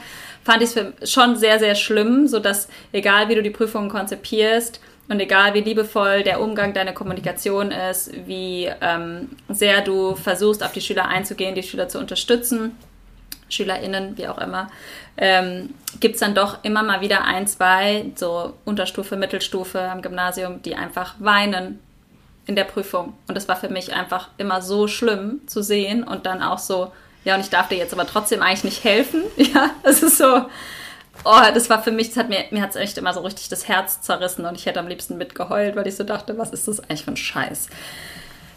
fand 0.44 0.62
ich 0.62 0.76
es 0.76 1.12
schon 1.12 1.34
sehr, 1.34 1.58
sehr 1.58 1.74
schlimm, 1.74 2.28
sodass 2.28 2.68
egal 2.92 3.28
wie 3.28 3.34
du 3.34 3.42
die 3.42 3.50
Prüfungen 3.50 3.90
konzipierst, 3.90 4.80
und 5.10 5.20
egal 5.20 5.54
wie 5.54 5.60
liebevoll 5.60 6.22
der 6.22 6.40
Umgang 6.40 6.74
deiner 6.74 6.92
Kommunikation 6.92 7.70
ist, 7.70 8.12
wie 8.26 8.68
ähm, 8.82 9.30
sehr 9.48 9.80
du 9.80 10.14
versuchst, 10.14 10.62
auf 10.62 10.72
die 10.72 10.82
Schüler 10.82 11.08
einzugehen, 11.08 11.54
die 11.54 11.62
Schüler 11.62 11.88
zu 11.88 11.98
unterstützen, 11.98 12.76
SchülerInnen, 13.48 14.16
wie 14.16 14.28
auch 14.28 14.38
immer, 14.38 14.68
ähm, 15.16 15.74
gibt 16.00 16.14
es 16.14 16.20
dann 16.20 16.34
doch 16.34 16.62
immer 16.64 16.82
mal 16.82 17.00
wieder 17.00 17.24
ein, 17.24 17.46
zwei, 17.46 18.06
so 18.14 18.54
Unterstufe, 18.64 19.16
Mittelstufe 19.16 19.80
am 19.80 20.02
Gymnasium, 20.02 20.62
die 20.62 20.74
einfach 20.74 21.14
weinen 21.18 21.80
in 22.46 22.56
der 22.56 22.64
Prüfung. 22.64 23.14
Und 23.26 23.34
das 23.36 23.48
war 23.48 23.56
für 23.56 23.68
mich 23.68 23.94
einfach 23.94 24.28
immer 24.38 24.62
so 24.62 24.88
schlimm 24.88 25.40
zu 25.46 25.62
sehen 25.62 26.02
und 26.02 26.26
dann 26.26 26.42
auch 26.42 26.58
so, 26.58 26.92
ja, 27.24 27.34
und 27.34 27.40
ich 27.40 27.50
darf 27.50 27.68
dir 27.68 27.76
jetzt 27.76 27.92
aber 27.92 28.06
trotzdem 28.06 28.42
eigentlich 28.42 28.64
nicht 28.64 28.84
helfen. 28.84 29.22
Ja, 29.36 29.70
es 29.82 30.02
ist 30.02 30.18
so, 30.18 30.46
oh, 31.24 31.40
das 31.52 31.68
war 31.68 31.82
für 31.82 31.90
mich, 31.90 32.08
das 32.08 32.16
hat 32.16 32.28
mir, 32.28 32.44
mir 32.50 32.62
hat 32.62 32.70
es 32.70 32.76
echt 32.76 32.98
immer 32.98 33.12
so 33.12 33.20
richtig 33.20 33.48
das 33.48 33.68
Herz 33.68 34.00
zerrissen 34.00 34.46
und 34.46 34.56
ich 34.56 34.66
hätte 34.66 34.80
am 34.80 34.88
liebsten 34.88 35.18
mitgeheult, 35.18 35.76
weil 35.76 35.86
ich 35.86 35.96
so 35.96 36.04
dachte, 36.04 36.38
was 36.38 36.50
ist 36.50 36.68
das 36.68 36.80
eigentlich 36.80 37.04
für 37.04 37.10
ein 37.10 37.16
Scheiß? 37.16 37.68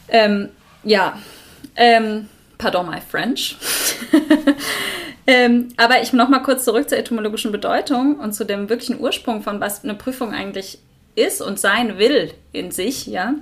Ähm, 0.08 0.50
ja, 0.84 1.18
ähm, 1.76 2.30
pardon 2.62 2.88
my 2.88 3.02
French. 3.02 3.58
Ähm, 5.28 5.70
aber 5.78 6.02
ich 6.02 6.14
noch 6.14 6.30
mal 6.30 6.40
kurz 6.40 6.66
zurück 6.66 6.90
zur 6.90 6.98
etymologischen 6.98 7.52
Bedeutung 7.52 8.16
und 8.20 8.34
zu 8.34 8.44
dem 8.44 8.70
wirklichen 8.70 9.00
Ursprung 9.00 9.44
von 9.44 9.62
was 9.62 9.84
eine 9.84 9.94
Prüfung 9.94 10.34
eigentlich 10.34 10.80
ist 11.16 11.42
und 11.42 11.60
sein 11.60 11.98
will 11.98 12.34
in 12.52 12.72
sich, 12.72 13.06
ja. 13.06 13.36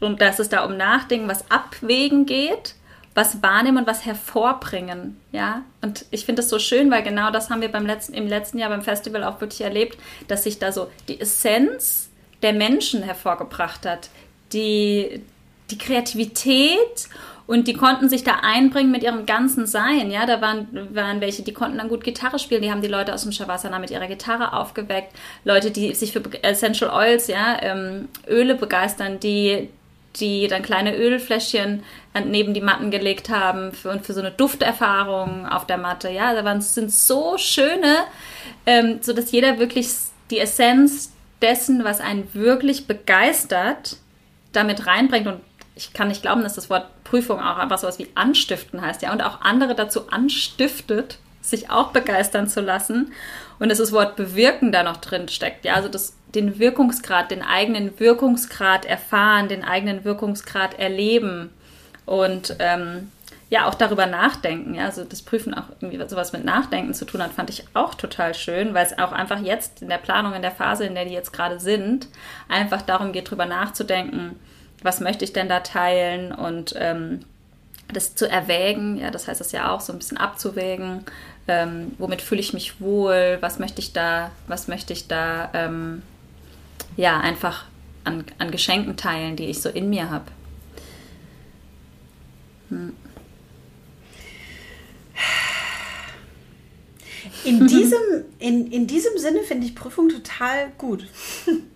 Und 0.00 0.20
dass 0.20 0.38
es 0.38 0.48
da 0.48 0.64
um 0.64 0.76
Nachdenken, 0.76 1.28
was 1.28 1.50
abwägen 1.50 2.26
geht, 2.26 2.74
was 3.14 3.42
wahrnehmen 3.42 3.78
und 3.78 3.86
was 3.86 4.06
hervorbringen, 4.06 5.20
ja. 5.30 5.62
Und 5.82 6.06
ich 6.10 6.24
finde 6.24 6.40
das 6.40 6.50
so 6.50 6.58
schön, 6.58 6.90
weil 6.90 7.02
genau 7.02 7.30
das 7.30 7.50
haben 7.50 7.60
wir 7.60 7.70
beim 7.70 7.86
letzten, 7.86 8.14
im 8.14 8.26
letzten 8.26 8.58
Jahr 8.58 8.70
beim 8.70 8.82
Festival 8.82 9.22
auch 9.22 9.40
wirklich 9.40 9.60
erlebt, 9.60 9.98
dass 10.28 10.44
sich 10.44 10.58
da 10.58 10.72
so 10.72 10.90
die 11.08 11.20
Essenz 11.20 12.08
der 12.42 12.54
Menschen 12.54 13.02
hervorgebracht 13.02 13.84
hat, 13.84 14.08
die, 14.52 15.22
die 15.70 15.78
Kreativität 15.78 17.08
und 17.46 17.68
die 17.68 17.74
konnten 17.74 18.08
sich 18.08 18.24
da 18.24 18.40
einbringen 18.42 18.90
mit 18.90 19.04
ihrem 19.04 19.24
ganzen 19.24 19.66
Sein. 19.66 20.10
Ja, 20.10 20.26
da 20.26 20.40
waren, 20.40 20.66
waren 20.92 21.20
welche, 21.20 21.42
die 21.42 21.52
konnten 21.52 21.78
dann 21.78 21.88
gut 21.88 22.02
Gitarre 22.02 22.38
spielen. 22.38 22.62
Die 22.62 22.70
haben 22.70 22.82
die 22.82 22.88
Leute 22.88 23.14
aus 23.14 23.22
dem 23.22 23.32
Shavasana 23.32 23.78
mit 23.78 23.90
ihrer 23.90 24.08
Gitarre 24.08 24.52
aufgeweckt. 24.52 25.14
Leute, 25.44 25.70
die 25.70 25.94
sich 25.94 26.12
für 26.12 26.22
Essential 26.42 26.90
Oils, 26.90 27.28
ja, 27.28 27.56
ähm, 27.62 28.08
Öle 28.28 28.56
begeistern, 28.56 29.20
die, 29.20 29.68
die 30.16 30.48
dann 30.48 30.62
kleine 30.62 30.96
Ölfläschchen 30.96 31.84
neben 32.24 32.52
die 32.52 32.60
Matten 32.60 32.90
gelegt 32.90 33.28
haben 33.28 33.72
für, 33.72 33.90
und 33.90 34.04
für 34.04 34.12
so 34.12 34.20
eine 34.20 34.32
Dufterfahrung 34.32 35.46
auf 35.46 35.66
der 35.66 35.78
Matte. 35.78 36.10
Ja, 36.10 36.34
da 36.34 36.44
waren, 36.44 36.60
sind 36.60 36.90
so 36.90 37.38
schöne, 37.38 37.98
ähm, 38.64 38.98
so 39.02 39.12
dass 39.12 39.30
jeder 39.30 39.60
wirklich 39.60 39.88
die 40.30 40.40
Essenz 40.40 41.12
dessen, 41.42 41.84
was 41.84 42.00
einen 42.00 42.28
wirklich 42.34 42.88
begeistert, 42.88 43.98
damit 44.52 44.86
reinbringt 44.86 45.26
und 45.26 45.40
ich 45.76 45.92
kann 45.92 46.08
nicht 46.08 46.22
glauben, 46.22 46.42
dass 46.42 46.54
das 46.54 46.70
Wort 46.70 46.86
Prüfung 47.04 47.38
auch 47.38 47.58
einfach 47.58 47.78
so 47.78 47.86
was 47.86 47.98
wie 47.98 48.08
anstiften 48.14 48.80
heißt, 48.80 49.02
ja, 49.02 49.12
und 49.12 49.22
auch 49.22 49.42
andere 49.42 49.74
dazu 49.74 50.08
anstiftet, 50.08 51.18
sich 51.42 51.70
auch 51.70 51.92
begeistern 51.92 52.48
zu 52.48 52.60
lassen. 52.60 53.12
Und 53.58 53.68
dass 53.68 53.78
das 53.78 53.92
Wort 53.92 54.16
bewirken 54.16 54.72
da 54.72 54.82
noch 54.82 54.96
drin 54.96 55.28
steckt, 55.28 55.64
ja, 55.64 55.74
also 55.74 55.88
das, 55.88 56.14
den 56.34 56.58
Wirkungsgrad, 56.58 57.30
den 57.30 57.42
eigenen 57.42 58.00
Wirkungsgrad 58.00 58.86
erfahren, 58.86 59.48
den 59.48 59.64
eigenen 59.64 60.04
Wirkungsgrad 60.04 60.78
erleben 60.78 61.50
und 62.06 62.56
ähm, 62.58 63.12
ja, 63.48 63.68
auch 63.68 63.74
darüber 63.74 64.06
nachdenken, 64.06 64.74
ja, 64.74 64.86
also 64.86 65.04
das 65.04 65.22
Prüfen 65.22 65.54
auch 65.54 65.64
irgendwie 65.80 66.02
sowas 66.08 66.32
mit 66.32 66.44
Nachdenken 66.44 66.94
zu 66.94 67.04
tun 67.04 67.22
hat, 67.22 67.32
fand 67.32 67.50
ich 67.50 67.64
auch 67.74 67.94
total 67.94 68.34
schön, 68.34 68.74
weil 68.74 68.84
es 68.84 68.98
auch 68.98 69.12
einfach 69.12 69.40
jetzt 69.40 69.82
in 69.82 69.88
der 69.88 69.98
Planung, 69.98 70.34
in 70.34 70.42
der 70.42 70.50
Phase, 70.50 70.84
in 70.84 70.94
der 70.94 71.04
die 71.04 71.12
jetzt 71.12 71.32
gerade 71.32 71.60
sind, 71.60 72.08
einfach 72.48 72.82
darum 72.82 73.12
geht, 73.12 73.28
darüber 73.28 73.46
nachzudenken, 73.46 74.36
was 74.82 75.00
möchte 75.00 75.24
ich 75.24 75.32
denn 75.32 75.48
da 75.48 75.60
teilen 75.60 76.32
und 76.32 76.74
ähm, 76.76 77.20
das 77.92 78.14
zu 78.14 78.28
erwägen, 78.28 78.98
ja, 78.98 79.10
das 79.10 79.28
heißt 79.28 79.40
es 79.40 79.52
ja 79.52 79.70
auch, 79.72 79.80
so 79.80 79.92
ein 79.92 79.98
bisschen 79.98 80.18
abzuwägen, 80.18 81.04
ähm, 81.48 81.92
womit 81.98 82.20
fühle 82.20 82.40
ich 82.40 82.52
mich 82.52 82.80
wohl, 82.80 83.38
was 83.40 83.58
möchte 83.58 83.80
ich 83.80 83.92
da, 83.92 84.32
was 84.48 84.68
möchte 84.68 84.92
ich 84.92 85.06
da, 85.06 85.50
ähm, 85.54 86.02
ja, 86.96 87.20
einfach 87.20 87.66
an, 88.04 88.24
an 88.38 88.50
Geschenken 88.50 88.96
teilen, 88.96 89.36
die 89.36 89.46
ich 89.46 89.60
so 89.60 89.68
in 89.68 89.88
mir 89.90 90.10
habe. 90.10 90.26
Hm. 92.70 92.92
In 97.44 97.66
diesem, 97.66 98.00
in, 98.38 98.70
in 98.72 98.86
diesem 98.86 99.18
Sinne 99.18 99.42
finde 99.42 99.66
ich 99.66 99.74
Prüfung 99.74 100.08
total 100.08 100.70
gut. 100.78 101.06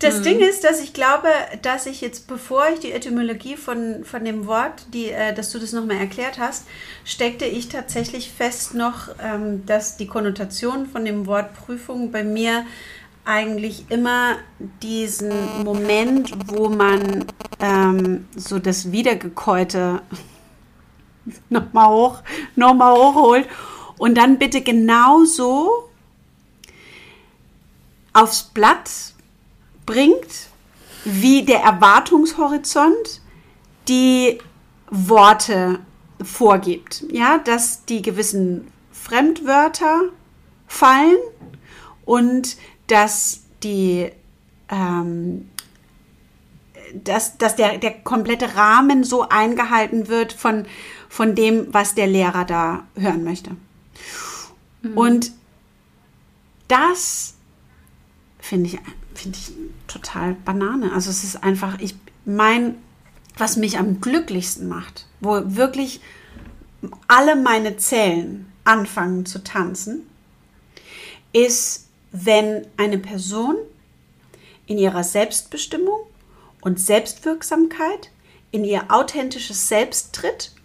Das 0.00 0.20
mhm. 0.20 0.22
Ding 0.22 0.40
ist, 0.40 0.64
dass 0.64 0.80
ich 0.80 0.94
glaube, 0.94 1.28
dass 1.60 1.84
ich 1.84 2.00
jetzt, 2.00 2.26
bevor 2.26 2.68
ich 2.72 2.80
die 2.80 2.92
Etymologie 2.92 3.56
von, 3.56 4.02
von 4.04 4.24
dem 4.24 4.46
Wort, 4.46 4.86
die, 4.94 5.10
äh, 5.10 5.34
dass 5.34 5.52
du 5.52 5.58
das 5.58 5.72
nochmal 5.72 5.98
erklärt 5.98 6.38
hast, 6.38 6.66
steckte 7.04 7.44
ich 7.44 7.68
tatsächlich 7.68 8.32
fest 8.32 8.74
noch, 8.74 9.08
ähm, 9.22 9.66
dass 9.66 9.98
die 9.98 10.06
Konnotation 10.06 10.86
von 10.86 11.04
dem 11.04 11.26
Wort 11.26 11.52
Prüfung 11.52 12.10
bei 12.10 12.24
mir 12.24 12.64
eigentlich 13.26 13.90
immer 13.90 14.36
diesen 14.82 15.64
Moment, 15.64 16.32
wo 16.50 16.70
man 16.70 17.26
ähm, 17.60 18.26
so 18.34 18.58
das 18.58 18.92
Wiedergekäute 18.92 20.00
nochmal 21.50 21.88
hoch, 21.88 22.22
nochmal 22.56 22.94
hochholt 22.94 23.46
und 23.98 24.16
dann 24.16 24.38
bitte 24.38 24.62
genauso 24.62 25.90
aufs 28.14 28.44
Blatt 28.44 29.09
bringt, 29.90 30.48
wie 31.04 31.44
der 31.44 31.60
Erwartungshorizont 31.62 33.20
die 33.88 34.38
Worte 34.88 35.80
vorgibt. 36.22 37.04
Ja, 37.10 37.38
dass 37.38 37.84
die 37.86 38.00
gewissen 38.00 38.70
Fremdwörter 38.92 40.02
fallen 40.68 41.16
und 42.04 42.56
dass 42.86 43.40
die 43.64 44.10
ähm, 44.68 45.50
dass, 46.94 47.38
dass 47.38 47.56
der, 47.56 47.78
der 47.78 47.92
komplette 47.92 48.54
Rahmen 48.56 49.02
so 49.04 49.28
eingehalten 49.28 50.08
wird 50.08 50.32
von, 50.32 50.66
von 51.08 51.34
dem, 51.34 51.72
was 51.72 51.94
der 51.94 52.06
Lehrer 52.06 52.44
da 52.44 52.84
hören 52.96 53.22
möchte. 53.22 53.50
Mhm. 54.82 54.96
Und 54.96 55.32
das 56.66 57.34
finde 58.50 58.68
ich, 58.68 58.78
finde 59.14 59.38
ich 59.38 59.52
total 59.86 60.34
Banane. 60.34 60.92
Also 60.92 61.08
es 61.08 61.22
ist 61.22 61.44
einfach, 61.44 61.78
ich 61.78 61.94
mein, 62.24 62.74
was 63.38 63.56
mich 63.56 63.78
am 63.78 64.00
glücklichsten 64.00 64.66
macht, 64.66 65.06
wo 65.20 65.40
wirklich 65.54 66.00
alle 67.06 67.36
meine 67.36 67.76
Zellen 67.76 68.50
anfangen 68.64 69.24
zu 69.24 69.44
tanzen, 69.44 70.00
ist, 71.32 71.86
wenn 72.10 72.66
eine 72.76 72.98
Person 72.98 73.54
in 74.66 74.78
ihrer 74.78 75.04
Selbstbestimmung 75.04 76.00
und 76.60 76.80
Selbstwirksamkeit 76.80 78.10
in 78.50 78.64
ihr 78.64 78.90
authentisches 78.90 79.68
Selbst 79.68 80.12
tritt 80.12 80.56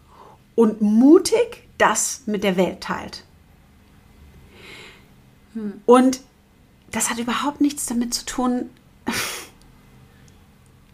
und 0.55 0.81
mutig 0.81 1.67
das 1.77 2.23
mit 2.25 2.43
der 2.43 2.57
Welt 2.57 2.81
teilt. 2.81 3.23
Hm. 5.53 5.81
Und 5.85 6.21
das 6.95 7.09
hat 7.09 7.19
überhaupt 7.19 7.59
nichts 7.59 7.85
damit 7.85 8.13
zu 8.13 8.25
tun, 8.25 8.69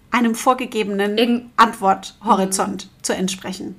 einem 0.10 0.36
vorgegebenen 0.36 1.18
In 1.18 1.52
Antworthorizont 1.56 2.86
mhm. 2.86 3.04
zu 3.04 3.14
entsprechen. 3.14 3.76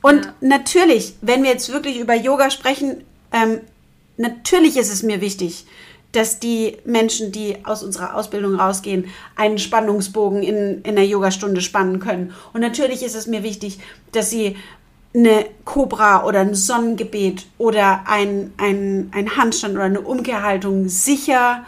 Und 0.00 0.24
ja. 0.24 0.34
natürlich, 0.40 1.14
wenn 1.20 1.42
wir 1.42 1.50
jetzt 1.50 1.70
wirklich 1.72 2.00
über 2.00 2.14
Yoga 2.14 2.50
sprechen, 2.50 3.04
ähm, 3.32 3.60
natürlich 4.16 4.76
ist 4.76 4.92
es 4.92 5.02
mir 5.02 5.20
wichtig, 5.20 5.66
dass 6.12 6.40
die 6.40 6.78
Menschen, 6.84 7.32
die 7.32 7.64
aus 7.64 7.82
unserer 7.82 8.16
Ausbildung 8.16 8.56
rausgehen, 8.56 9.06
einen 9.36 9.58
Spannungsbogen 9.58 10.42
in, 10.42 10.82
in 10.82 10.96
der 10.96 11.06
Yogastunde 11.06 11.60
spannen 11.60 12.00
können. 12.00 12.34
Und 12.52 12.60
natürlich 12.60 13.02
ist 13.02 13.14
es 13.14 13.26
mir 13.26 13.42
wichtig, 13.42 13.78
dass 14.10 14.28
sie 14.28 14.56
eine 15.14 15.46
Cobra 15.64 16.24
oder 16.24 16.40
ein 16.40 16.54
Sonnengebet 16.54 17.46
oder 17.58 18.04
ein, 18.06 18.52
ein, 18.56 19.10
ein 19.12 19.36
Handstand 19.36 19.74
oder 19.74 19.84
eine 19.84 20.00
Umkehrhaltung 20.00 20.88
sicher, 20.88 21.66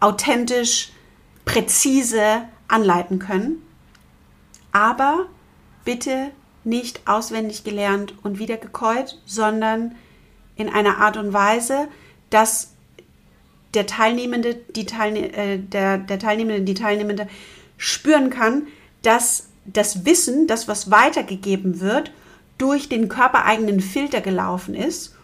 authentisch, 0.00 0.92
präzise 1.44 2.42
anleiten 2.68 3.18
können. 3.18 3.62
Aber 4.72 5.26
bitte 5.84 6.30
nicht 6.64 7.08
auswendig 7.08 7.64
gelernt 7.64 8.14
und 8.22 8.38
wiedergekäut, 8.38 9.20
sondern 9.24 9.94
in 10.56 10.68
einer 10.68 10.98
Art 10.98 11.16
und 11.16 11.32
Weise, 11.32 11.88
dass 12.30 12.72
der 13.74 13.86
Teilnehmende, 13.86 14.54
die 14.54 14.86
Teilne 14.86 15.32
äh, 15.36 15.58
der, 15.58 15.98
der 15.98 16.18
Teilnehmende, 16.18 16.62
die 16.62 16.74
Teilnehmende 16.74 17.28
spüren 17.76 18.30
kann, 18.30 18.66
dass 19.02 19.48
das 19.64 20.04
Wissen, 20.04 20.46
das 20.46 20.66
was 20.66 20.90
weitergegeben 20.90 21.80
wird, 21.80 22.10
durch 22.58 22.88
den 22.88 23.08
körpereigenen 23.08 23.80
Filter 23.80 24.20
gelaufen 24.20 24.74
ist 24.74 25.14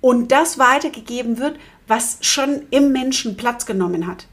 und 0.00 0.32
das 0.32 0.58
weitergegeben 0.58 1.38
wird, 1.38 1.58
was 1.86 2.18
schon 2.20 2.62
im 2.70 2.92
Menschen 2.92 3.36
Platz 3.36 3.66
genommen 3.66 4.06
hat. 4.06 4.26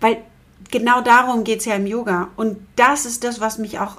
Weil 0.00 0.22
genau 0.70 1.00
darum 1.00 1.44
geht 1.44 1.60
es 1.60 1.66
ja 1.66 1.74
im 1.74 1.86
Yoga. 1.86 2.30
Und 2.36 2.58
das 2.76 3.06
ist 3.06 3.24
das, 3.24 3.40
was 3.40 3.58
mich 3.58 3.78
auch, 3.78 3.98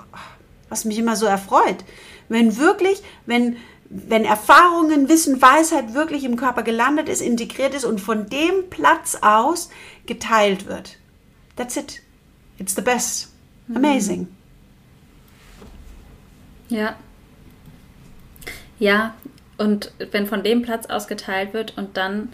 was 0.69 0.85
mich 0.85 0.97
immer 0.97 1.15
so 1.15 1.25
erfreut. 1.25 1.83
Wenn 2.29 2.57
wirklich, 2.57 3.01
wenn, 3.25 3.57
wenn 3.89 4.25
Erfahrungen, 4.25 5.07
Wissen, 5.09 5.41
Weisheit 5.41 5.93
wirklich 5.93 6.23
im 6.23 6.35
Körper 6.35 6.63
gelandet 6.63 7.09
ist, 7.09 7.21
integriert 7.21 7.73
ist 7.73 7.85
und 7.85 8.01
von 8.01 8.27
dem 8.29 8.69
Platz 8.69 9.17
aus 9.21 9.69
geteilt 10.05 10.65
wird. 10.65 10.97
That's 11.55 11.77
it. 11.77 12.01
It's 12.57 12.75
the 12.75 12.81
best. 12.81 13.29
Amazing. 13.73 14.27
Ja, 16.69 16.95
ja, 18.79 19.15
und 19.57 19.91
wenn 20.11 20.27
von 20.27 20.43
dem 20.43 20.61
Platz 20.61 20.87
aus 20.87 21.07
geteilt 21.07 21.53
wird 21.53 21.77
und 21.77 21.97
dann 21.97 22.33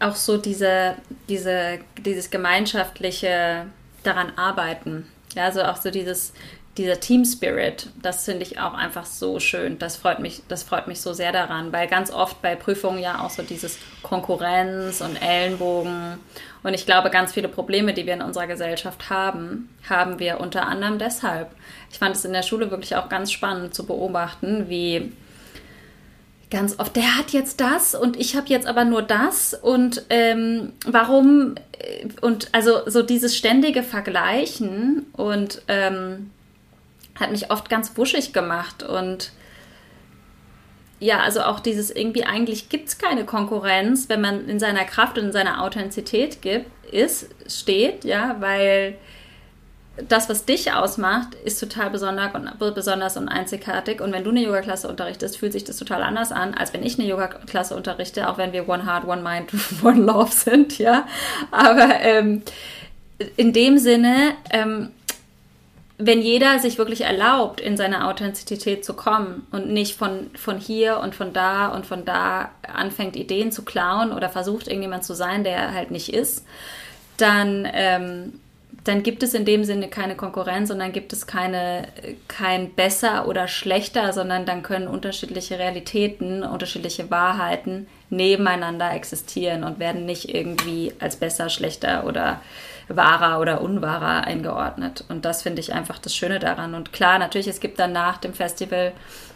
auch 0.00 0.16
so 0.16 0.36
diese, 0.36 0.94
diese, 1.28 1.78
dieses 1.98 2.30
gemeinschaftliche 2.30 3.66
daran 4.02 4.32
arbeiten. 4.36 5.06
Ja, 5.34 5.44
also 5.44 5.62
auch 5.62 5.76
so 5.76 5.90
dieses, 5.90 6.32
dieser 6.76 7.00
Team 7.00 7.24
Spirit, 7.24 7.88
das 8.02 8.24
finde 8.24 8.42
ich 8.42 8.58
auch 8.58 8.74
einfach 8.74 9.06
so 9.06 9.40
schön. 9.40 9.78
Das 9.78 9.96
freut 9.96 10.20
mich, 10.20 10.42
das 10.48 10.62
freut 10.62 10.86
mich 10.86 11.00
so 11.00 11.12
sehr 11.12 11.32
daran, 11.32 11.72
weil 11.72 11.86
ganz 11.86 12.10
oft 12.10 12.42
bei 12.42 12.56
Prüfungen 12.56 12.98
ja 13.00 13.24
auch 13.24 13.30
so 13.30 13.42
dieses 13.42 13.78
Konkurrenz 14.02 15.00
und 15.00 15.16
Ellenbogen 15.16 16.18
und 16.66 16.74
ich 16.74 16.84
glaube, 16.84 17.10
ganz 17.10 17.32
viele 17.32 17.46
Probleme, 17.46 17.94
die 17.94 18.06
wir 18.06 18.14
in 18.14 18.22
unserer 18.22 18.48
Gesellschaft 18.48 19.08
haben, 19.08 19.68
haben 19.88 20.18
wir 20.18 20.40
unter 20.40 20.66
anderem 20.66 20.98
deshalb. 20.98 21.52
Ich 21.92 22.00
fand 22.00 22.16
es 22.16 22.24
in 22.24 22.32
der 22.32 22.42
Schule 22.42 22.72
wirklich 22.72 22.96
auch 22.96 23.08
ganz 23.08 23.30
spannend 23.30 23.72
zu 23.72 23.86
beobachten, 23.86 24.68
wie 24.68 25.12
ganz 26.50 26.78
oft, 26.78 26.94
der 26.94 27.16
hat 27.16 27.30
jetzt 27.30 27.60
das 27.60 27.94
und 27.94 28.16
ich 28.16 28.36
habe 28.36 28.48
jetzt 28.48 28.66
aber 28.66 28.84
nur 28.84 29.02
das 29.02 29.54
und 29.54 30.04
ähm, 30.10 30.72
warum 30.84 31.56
äh, 31.78 32.06
und 32.20 32.48
also 32.52 32.80
so 32.86 33.02
dieses 33.02 33.36
ständige 33.36 33.82
Vergleichen 33.82 35.06
und 35.12 35.62
ähm, 35.68 36.30
hat 37.18 37.32
mich 37.32 37.50
oft 37.50 37.68
ganz 37.68 37.96
wuschig 37.96 38.32
gemacht 38.32 38.82
und 38.82 39.32
ja, 40.98 41.20
also 41.20 41.42
auch 41.42 41.60
dieses 41.60 41.90
irgendwie 41.90 42.24
eigentlich 42.24 42.68
gibt 42.68 42.88
es 42.88 42.98
keine 42.98 43.24
Konkurrenz, 43.24 44.08
wenn 44.08 44.20
man 44.20 44.48
in 44.48 44.58
seiner 44.58 44.84
Kraft 44.84 45.18
und 45.18 45.26
in 45.26 45.32
seiner 45.32 45.62
Authentizität 45.62 46.40
gibt, 46.40 46.70
ist, 46.90 47.28
steht, 47.46 48.04
ja, 48.04 48.36
weil 48.40 48.96
das, 50.08 50.28
was 50.28 50.44
dich 50.44 50.72
ausmacht, 50.72 51.34
ist 51.44 51.58
total 51.58 51.90
besonders 51.90 53.16
und 53.16 53.28
einzigartig. 53.28 54.00
Und 54.00 54.12
wenn 54.12 54.24
du 54.24 54.30
eine 54.30 54.42
Yoga-Klasse 54.42 54.88
unterrichtest, 54.88 55.38
fühlt 55.38 55.52
sich 55.52 55.64
das 55.64 55.78
total 55.78 56.02
anders 56.02 56.32
an, 56.32 56.54
als 56.54 56.74
wenn 56.74 56.84
ich 56.84 56.98
eine 56.98 57.08
Yoga-Klasse 57.08 57.74
unterrichte, 57.74 58.28
auch 58.28 58.36
wenn 58.36 58.52
wir 58.52 58.68
One 58.68 58.84
Heart, 58.86 59.06
One 59.06 59.22
Mind, 59.22 59.50
One 59.82 60.02
Love 60.02 60.32
sind, 60.32 60.78
ja. 60.78 61.06
Aber 61.50 62.00
ähm, 62.00 62.42
in 63.36 63.54
dem 63.54 63.78
Sinne, 63.78 64.34
ähm, 64.50 64.90
wenn 65.98 66.20
jeder 66.20 66.58
sich 66.58 66.76
wirklich 66.76 67.02
erlaubt, 67.02 67.58
in 67.58 67.78
seine 67.78 68.06
Authentizität 68.06 68.84
zu 68.84 68.92
kommen 68.92 69.46
und 69.50 69.70
nicht 69.70 69.96
von, 69.96 70.30
von 70.34 70.58
hier 70.58 71.00
und 71.00 71.14
von 71.14 71.32
da 71.32 71.68
und 71.68 71.86
von 71.86 72.04
da 72.04 72.50
anfängt, 72.62 73.16
Ideen 73.16 73.50
zu 73.50 73.64
klauen 73.64 74.12
oder 74.12 74.28
versucht, 74.28 74.68
irgendjemand 74.68 75.04
zu 75.04 75.14
sein, 75.14 75.42
der 75.42 75.56
er 75.56 75.74
halt 75.74 75.90
nicht 75.90 76.12
ist, 76.12 76.44
dann 77.16 77.66
ähm, 77.72 78.40
dann 78.86 79.02
gibt 79.02 79.22
es 79.22 79.34
in 79.34 79.44
dem 79.44 79.64
Sinne 79.64 79.88
keine 79.88 80.14
Konkurrenz 80.14 80.70
und 80.70 80.78
dann 80.78 80.92
gibt 80.92 81.12
es 81.12 81.26
keine, 81.26 81.88
kein 82.28 82.70
besser 82.70 83.26
oder 83.26 83.48
schlechter, 83.48 84.12
sondern 84.12 84.46
dann 84.46 84.62
können 84.62 84.88
unterschiedliche 84.88 85.58
Realitäten, 85.58 86.42
unterschiedliche 86.42 87.10
Wahrheiten 87.10 87.88
nebeneinander 88.10 88.92
existieren 88.92 89.64
und 89.64 89.78
werden 89.78 90.06
nicht 90.06 90.32
irgendwie 90.32 90.92
als 91.00 91.16
besser, 91.16 91.48
schlechter 91.48 92.06
oder 92.06 92.40
wahrer 92.88 93.40
oder 93.40 93.60
unwahrer 93.60 94.24
eingeordnet. 94.24 95.04
Und 95.08 95.24
das 95.24 95.42
finde 95.42 95.60
ich 95.60 95.72
einfach 95.72 95.98
das 95.98 96.14
Schöne 96.14 96.38
daran. 96.38 96.74
Und 96.74 96.92
klar, 96.92 97.18
natürlich, 97.18 97.48
es 97.48 97.60
gibt 97.60 97.80
dann 97.80 97.92
nach 97.92 98.18
dem 98.18 98.34
Festival 98.34 98.92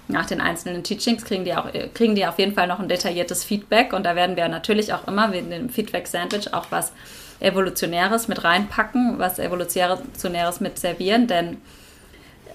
nach 0.06 0.26
den 0.26 0.40
einzelnen 0.40 0.82
Teachings 0.82 1.24
kriegen 1.24 1.44
die 1.44 1.54
auch 1.54 1.68
kriegen 1.94 2.16
die 2.16 2.26
auf 2.26 2.38
jeden 2.40 2.52
Fall 2.52 2.66
noch 2.66 2.80
ein 2.80 2.88
detailliertes 2.88 3.44
Feedback 3.44 3.92
und 3.92 4.04
da 4.04 4.16
werden 4.16 4.34
wir 4.34 4.48
natürlich 4.48 4.92
auch 4.92 5.06
immer 5.06 5.32
in 5.32 5.50
dem 5.50 5.68
Feedback 5.70 6.08
Sandwich 6.08 6.52
auch 6.52 6.66
was 6.70 6.92
Evolutionäres 7.40 8.28
mit 8.28 8.44
reinpacken, 8.44 9.18
was 9.18 9.38
Evolutionäres 9.38 10.60
mit 10.60 10.78
servieren, 10.78 11.26
denn 11.26 11.58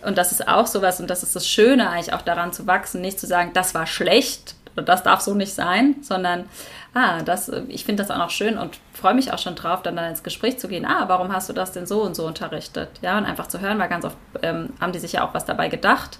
und 0.06 0.20
das 0.20 0.32
ist 0.32 0.48
auch 0.48 0.68
sowas, 0.68 1.00
und 1.00 1.10
das 1.10 1.24
ist 1.24 1.36
das 1.36 1.48
Schöne 1.48 1.90
eigentlich 1.90 2.14
auch 2.14 2.22
daran 2.22 2.54
zu 2.54 2.68
wachsen, 2.68 3.02
nicht 3.02 3.20
zu 3.20 3.26
sagen, 3.26 3.52
das 3.54 3.74
war 3.74 3.88
schlecht 3.88 4.56
oder 4.76 4.84
das 4.84 5.04
darf 5.04 5.22
so 5.22 5.34
nicht 5.34 5.54
sein, 5.54 5.96
sondern, 6.02 6.46
ah, 6.94 7.24
das, 7.24 7.50
ich 7.70 7.86
finde 7.86 8.04
das 8.04 8.12
auch 8.12 8.20
noch 8.20 8.30
schön 8.30 8.58
und 8.58 8.78
freue 8.94 9.14
mich 9.16 9.32
auch 9.34 9.40
schon 9.40 9.56
drauf, 9.56 9.82
dann, 9.82 9.96
dann 9.96 10.10
ins 10.10 10.22
Gespräch 10.22 10.60
zu 10.60 10.68
gehen, 10.68 10.86
ah, 10.86 11.06
warum 11.08 11.34
hast 11.34 11.50
du 11.50 11.54
das 11.54 11.72
denn 11.72 11.88
so 11.88 12.02
und 12.04 12.16
so 12.16 12.28
unterrichtet? 12.28 12.90
Ja, 13.02 13.18
und 13.18 13.26
einfach 13.26 13.48
zu 13.48 13.62
hören, 13.62 13.80
weil 13.80 13.90
ganz 13.90 14.06
oft 14.06 14.18
ähm, 14.42 14.70
haben 14.80 14.92
die 14.92 15.00
sich 15.00 15.14
ja 15.14 15.26
auch 15.26 15.34
was 15.34 15.46
dabei 15.46 15.70
gedacht. 15.70 16.20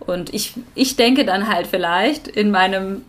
Und 0.00 0.32
ich, 0.32 0.54
ich 0.74 0.96
denke 0.96 1.24
dann 1.24 1.46
halt 1.46 1.66
vielleicht 1.66 2.26
in 2.26 2.50
meinem 2.50 3.04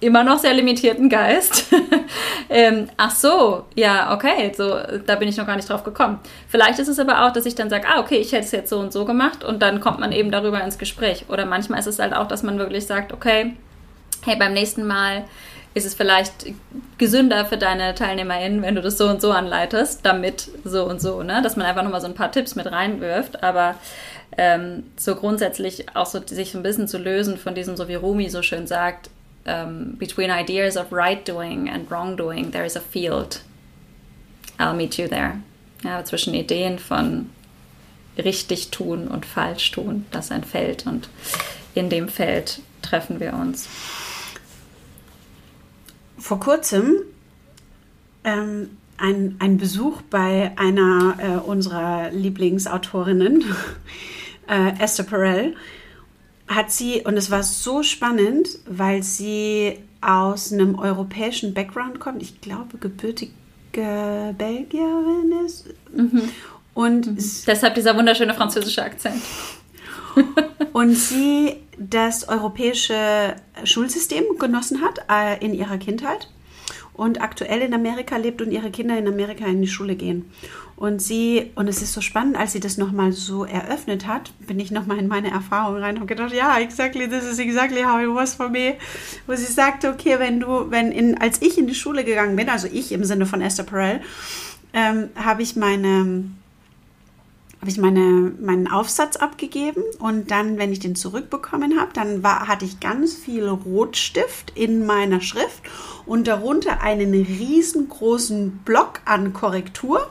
immer 0.00 0.24
noch 0.24 0.38
sehr 0.38 0.52
limitierten 0.52 1.08
Geist. 1.08 1.66
ähm, 2.50 2.88
ach 2.96 3.14
so, 3.14 3.64
ja, 3.74 4.14
okay, 4.14 4.52
so, 4.54 4.78
da 5.06 5.16
bin 5.16 5.28
ich 5.28 5.36
noch 5.36 5.46
gar 5.46 5.56
nicht 5.56 5.68
drauf 5.68 5.84
gekommen. 5.84 6.20
Vielleicht 6.48 6.78
ist 6.78 6.88
es 6.88 6.98
aber 6.98 7.26
auch, 7.26 7.32
dass 7.32 7.46
ich 7.46 7.54
dann 7.54 7.70
sage, 7.70 7.86
ah, 7.88 8.00
okay, 8.00 8.16
ich 8.16 8.32
hätte 8.32 8.44
es 8.44 8.52
jetzt 8.52 8.70
so 8.70 8.78
und 8.78 8.92
so 8.92 9.04
gemacht 9.04 9.42
und 9.42 9.62
dann 9.62 9.80
kommt 9.80 9.98
man 9.98 10.12
eben 10.12 10.30
darüber 10.30 10.62
ins 10.62 10.78
Gespräch. 10.78 11.24
Oder 11.28 11.46
manchmal 11.46 11.80
ist 11.80 11.86
es 11.86 11.98
halt 11.98 12.14
auch, 12.14 12.28
dass 12.28 12.42
man 12.42 12.58
wirklich 12.58 12.86
sagt, 12.86 13.12
okay, 13.12 13.54
hey, 14.24 14.36
beim 14.36 14.52
nächsten 14.52 14.86
Mal 14.86 15.24
ist 15.72 15.84
es 15.84 15.94
vielleicht 15.94 16.46
gesünder 16.96 17.44
für 17.44 17.58
deine 17.58 17.94
TeilnehmerInnen, 17.94 18.62
wenn 18.62 18.74
du 18.74 18.80
das 18.80 18.96
so 18.96 19.08
und 19.08 19.20
so 19.20 19.30
anleitest, 19.32 20.06
damit 20.06 20.48
so 20.64 20.84
und 20.84 21.02
so, 21.02 21.22
ne? 21.22 21.42
Dass 21.42 21.56
man 21.56 21.66
einfach 21.66 21.82
nochmal 21.82 22.00
so 22.00 22.06
ein 22.06 22.14
paar 22.14 22.32
Tipps 22.32 22.54
mit 22.54 22.70
reinwirft, 22.70 23.42
aber 23.42 23.74
ähm, 24.38 24.84
so 24.96 25.14
grundsätzlich 25.16 25.84
auch 25.94 26.06
so 26.06 26.20
sich 26.24 26.54
ein 26.54 26.62
bisschen 26.62 26.88
zu 26.88 26.96
lösen 26.96 27.36
von 27.36 27.54
diesem, 27.54 27.76
so 27.76 27.88
wie 27.88 27.94
Rumi 27.94 28.30
so 28.30 28.40
schön 28.40 28.66
sagt, 28.66 29.10
um, 29.46 29.92
between 29.98 30.30
ideas 30.30 30.76
of 30.76 30.92
right 30.92 31.24
doing 31.24 31.68
and 31.68 31.90
wrong 31.90 32.16
doing, 32.16 32.50
there 32.50 32.64
is 32.64 32.76
a 32.76 32.80
field. 32.80 33.42
I'll 34.58 34.74
meet 34.74 34.98
you 34.98 35.08
there. 35.08 35.42
Ja, 35.84 36.02
zwischen 36.02 36.34
Ideen 36.34 36.78
von 36.78 37.30
richtig 38.18 38.70
tun 38.70 39.08
und 39.08 39.26
falsch 39.26 39.70
tun, 39.72 40.06
das 40.10 40.26
ist 40.26 40.32
ein 40.32 40.44
Feld 40.44 40.86
und 40.86 41.08
in 41.74 41.90
dem 41.90 42.08
Feld 42.08 42.60
treffen 42.82 43.20
wir 43.20 43.34
uns. 43.34 43.68
Vor 46.18 46.40
kurzem 46.40 47.02
ähm, 48.24 48.70
ein, 48.96 49.36
ein 49.38 49.58
Besuch 49.58 50.00
bei 50.02 50.52
einer 50.56 51.16
äh, 51.18 51.36
unserer 51.36 52.10
Lieblingsautorinnen, 52.10 53.44
äh, 54.48 54.72
Esther 54.80 55.04
Perel, 55.04 55.54
hat 56.48 56.70
sie, 56.70 57.02
und 57.02 57.16
es 57.16 57.30
war 57.30 57.42
so 57.42 57.82
spannend, 57.82 58.48
weil 58.66 59.02
sie 59.02 59.78
aus 60.00 60.52
einem 60.52 60.78
europäischen 60.78 61.54
Background 61.54 62.00
kommt, 62.00 62.22
ich 62.22 62.40
glaube 62.40 62.78
gebürtige 62.78 63.32
Belgierin 63.72 65.32
ist. 65.44 65.66
Mhm. 65.94 66.28
Und 66.74 67.06
mhm. 67.06 67.18
deshalb 67.46 67.74
dieser 67.74 67.96
wunderschöne 67.96 68.34
französische 68.34 68.82
Akzent. 68.82 69.22
und 70.72 70.94
sie 70.94 71.56
das 71.78 72.28
europäische 72.28 73.36
Schulsystem 73.64 74.24
genossen 74.38 74.80
hat 74.80 75.00
äh, 75.10 75.44
in 75.44 75.54
ihrer 75.54 75.78
Kindheit 75.78 76.28
und 76.96 77.20
aktuell 77.20 77.60
in 77.60 77.74
Amerika 77.74 78.16
lebt 78.16 78.40
und 78.40 78.50
ihre 78.50 78.70
Kinder 78.70 78.98
in 78.98 79.06
Amerika 79.06 79.44
in 79.46 79.60
die 79.60 79.68
Schule 79.68 79.96
gehen. 79.96 80.30
Und 80.76 81.00
sie, 81.00 81.52
und 81.54 81.68
es 81.68 81.80
ist 81.80 81.94
so 81.94 82.02
spannend, 82.02 82.36
als 82.36 82.52
sie 82.52 82.60
das 82.60 82.76
nochmal 82.76 83.12
so 83.12 83.44
eröffnet 83.44 84.06
hat, 84.06 84.32
bin 84.46 84.60
ich 84.60 84.70
nochmal 84.70 84.98
in 84.98 85.08
meine 85.08 85.30
Erfahrung 85.30 85.76
rein 85.76 85.98
und 85.98 86.06
gedacht, 86.06 86.34
ja, 86.34 86.58
exactly, 86.58 87.08
this 87.08 87.24
is 87.24 87.38
exactly 87.38 87.82
how 87.82 88.00
it 88.00 88.14
was 88.14 88.34
for 88.34 88.50
me. 88.50 88.74
Wo 89.26 89.34
sie 89.34 89.50
sagte, 89.50 89.88
okay, 89.88 90.18
wenn 90.18 90.40
du, 90.40 90.70
wenn 90.70 90.92
in, 90.92 91.18
als 91.18 91.40
ich 91.40 91.56
in 91.56 91.66
die 91.66 91.74
Schule 91.74 92.04
gegangen 92.04 92.36
bin, 92.36 92.50
also 92.50 92.68
ich 92.70 92.92
im 92.92 93.04
Sinne 93.04 93.24
von 93.24 93.40
Esther 93.40 93.64
Perel, 93.64 94.00
ähm, 94.74 95.08
habe 95.16 95.42
ich 95.42 95.56
meine, 95.56 96.24
habe 97.60 97.70
ich 97.70 97.78
meine, 97.78 98.32
meinen 98.40 98.68
Aufsatz 98.68 99.16
abgegeben 99.16 99.82
und 99.98 100.30
dann, 100.30 100.58
wenn 100.58 100.72
ich 100.72 100.78
den 100.78 100.94
zurückbekommen 100.94 101.80
habe, 101.80 101.92
dann 101.94 102.22
war, 102.22 102.48
hatte 102.48 102.64
ich 102.64 102.80
ganz 102.80 103.14
viel 103.14 103.48
Rotstift 103.48 104.52
in 104.54 104.86
meiner 104.86 105.20
Schrift 105.20 105.62
und 106.04 106.26
darunter 106.26 106.82
einen 106.82 107.12
riesengroßen 107.12 108.58
Block 108.64 109.00
an 109.04 109.32
Korrektur 109.32 110.10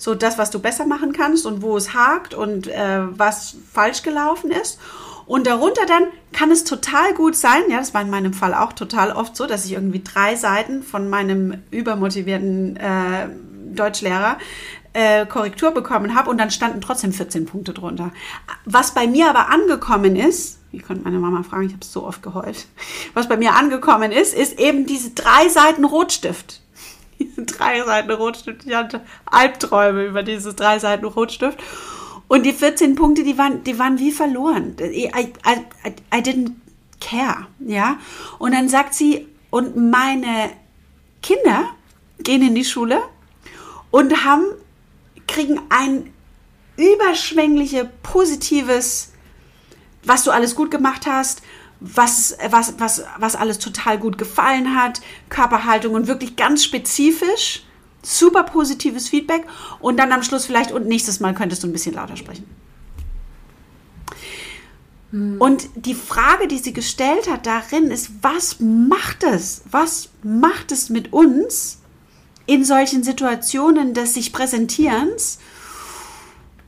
so 0.00 0.14
das, 0.14 0.38
was 0.38 0.50
du 0.50 0.58
besser 0.58 0.86
machen 0.86 1.12
kannst 1.12 1.44
und 1.44 1.60
wo 1.62 1.76
es 1.76 1.92
hakt 1.92 2.32
und 2.32 2.66
äh, 2.68 3.00
was 3.18 3.56
falsch 3.70 4.02
gelaufen 4.02 4.50
ist. 4.50 4.80
Und 5.26 5.46
darunter 5.46 5.86
dann 5.86 6.04
kann 6.32 6.50
es 6.50 6.64
total 6.64 7.14
gut 7.14 7.36
sein, 7.36 7.62
ja, 7.68 7.76
das 7.76 7.94
war 7.94 8.02
in 8.02 8.10
meinem 8.10 8.32
Fall 8.32 8.54
auch 8.54 8.72
total 8.72 9.12
oft 9.12 9.36
so, 9.36 9.46
dass 9.46 9.64
ich 9.64 9.74
irgendwie 9.74 10.02
drei 10.02 10.34
Seiten 10.34 10.82
von 10.82 11.08
meinem 11.08 11.62
übermotivierten 11.70 12.76
äh, 12.76 13.28
Deutschlehrer 13.72 14.38
äh, 14.92 15.26
Korrektur 15.26 15.70
bekommen 15.70 16.14
habe 16.14 16.30
und 16.30 16.38
dann 16.38 16.50
standen 16.50 16.80
trotzdem 16.80 17.12
14 17.12 17.46
Punkte 17.46 17.72
drunter. 17.72 18.12
Was 18.64 18.92
bei 18.92 19.06
mir 19.06 19.28
aber 19.28 19.48
angekommen 19.48 20.16
ist, 20.16 20.58
wie 20.72 20.78
konnte 20.78 21.02
meine 21.02 21.18
Mama 21.18 21.42
fragen, 21.42 21.66
ich 21.66 21.72
habe 21.72 21.84
so 21.84 22.04
oft 22.06 22.22
geheult, 22.22 22.66
was 23.14 23.28
bei 23.28 23.36
mir 23.36 23.54
angekommen 23.54 24.12
ist, 24.12 24.34
ist 24.34 24.58
eben 24.58 24.86
diese 24.86 25.10
drei 25.10 25.48
Seiten 25.48 25.84
Rotstift 25.84 26.60
diese 27.20 27.44
drei 27.44 27.84
Seiten 27.84 28.10
Rotstift. 28.10 28.66
Ich 28.66 28.74
hatte 28.74 29.02
Albträume 29.26 30.06
über 30.06 30.22
diese 30.22 30.54
drei 30.54 30.78
Seiten 30.78 31.04
Rotstift. 31.04 31.58
Und 32.28 32.44
die 32.44 32.52
14 32.52 32.94
Punkte, 32.94 33.24
die 33.24 33.38
waren, 33.38 33.64
die 33.64 33.78
waren 33.78 33.98
wie 33.98 34.12
verloren. 34.12 34.76
I, 34.80 35.06
I, 35.06 35.32
I, 35.44 36.16
I 36.16 36.20
didn't 36.20 36.52
care, 37.00 37.46
ja. 37.58 37.98
Und 38.38 38.52
dann 38.52 38.68
sagt 38.68 38.94
sie, 38.94 39.26
und 39.50 39.76
meine 39.76 40.50
Kinder 41.22 41.70
gehen 42.20 42.42
in 42.42 42.54
die 42.54 42.64
Schule 42.64 43.02
und 43.90 44.24
haben, 44.24 44.44
kriegen 45.30 45.60
ein 45.68 46.12
überschwängliche, 46.76 47.90
positives, 48.02 49.12
was 50.04 50.24
du 50.24 50.30
alles 50.30 50.54
gut 50.54 50.70
gemacht 50.70 51.06
hast, 51.06 51.42
was, 51.80 52.36
was, 52.50 52.74
was, 52.78 53.02
was 53.18 53.36
alles 53.36 53.58
total 53.58 53.98
gut 53.98 54.18
gefallen 54.18 54.74
hat, 54.74 55.00
Körperhaltung 55.28 55.94
und 55.94 56.06
wirklich 56.06 56.36
ganz 56.36 56.64
spezifisch, 56.64 57.64
super 58.02 58.44
positives 58.44 59.08
Feedback 59.08 59.46
und 59.78 59.98
dann 59.98 60.12
am 60.12 60.22
Schluss 60.22 60.46
vielleicht 60.46 60.72
und 60.72 60.86
nächstes 60.86 61.20
Mal 61.20 61.34
könntest 61.34 61.62
du 61.62 61.68
ein 61.68 61.72
bisschen 61.72 61.94
lauter 61.94 62.16
sprechen. 62.16 62.44
Hm. 65.10 65.36
Und 65.38 65.68
die 65.74 65.94
Frage, 65.94 66.48
die 66.48 66.58
sie 66.58 66.72
gestellt 66.72 67.30
hat 67.30 67.46
darin, 67.46 67.90
ist, 67.90 68.10
was 68.22 68.60
macht 68.60 69.22
es? 69.24 69.62
Was 69.70 70.10
macht 70.22 70.72
es 70.72 70.88
mit 70.88 71.12
uns 71.12 71.79
in 72.50 72.64
solchen 72.64 73.04
Situationen 73.04 73.94
des 73.94 74.14
sich 74.14 74.32
Präsentierens? 74.32 75.38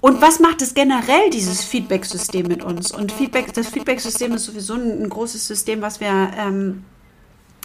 Und 0.00 0.22
was 0.22 0.38
macht 0.38 0.62
es 0.62 0.74
generell, 0.74 1.28
dieses 1.30 1.64
Feedback-System 1.64 2.46
mit 2.46 2.62
uns? 2.62 2.92
Und 2.92 3.10
Feedback, 3.10 3.52
das 3.52 3.68
Feedback-System 3.68 4.32
ist 4.32 4.44
sowieso 4.44 4.74
ein, 4.74 5.02
ein, 5.02 5.08
großes 5.08 5.44
System, 5.44 5.82
was 5.82 5.98
wir, 5.98 6.30
ähm, 6.38 6.84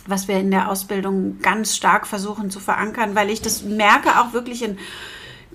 was 0.07 0.27
wir 0.27 0.39
in 0.39 0.49
der 0.49 0.71
Ausbildung 0.71 1.37
ganz 1.43 1.75
stark 1.75 2.07
versuchen 2.07 2.49
zu 2.49 2.59
verankern, 2.59 3.13
weil 3.13 3.29
ich 3.29 3.41
das 3.41 3.61
merke 3.61 4.19
auch 4.19 4.33
wirklich 4.33 4.63
in 4.63 4.79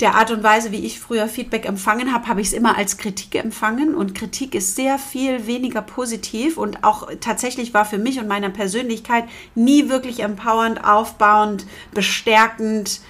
der 0.00 0.14
Art 0.14 0.30
und 0.30 0.42
Weise, 0.42 0.72
wie 0.72 0.84
ich 0.84 1.00
früher 1.00 1.28
Feedback 1.28 1.66
empfangen 1.66 2.12
habe, 2.12 2.26
habe 2.26 2.40
ich 2.40 2.48
es 2.48 2.52
immer 2.52 2.76
als 2.76 2.96
Kritik 2.96 3.34
empfangen. 3.34 3.94
Und 3.94 4.14
Kritik 4.14 4.54
ist 4.54 4.74
sehr 4.74 4.98
viel 4.98 5.46
weniger 5.46 5.82
positiv 5.82 6.56
und 6.56 6.82
auch 6.82 7.08
tatsächlich 7.20 7.74
war 7.74 7.84
für 7.84 7.98
mich 7.98 8.18
und 8.18 8.26
meiner 8.26 8.50
Persönlichkeit 8.50 9.24
nie 9.54 9.88
wirklich 9.88 10.20
empowernd, 10.20 10.84
aufbauend, 10.84 11.66
bestärkend. 11.92 13.00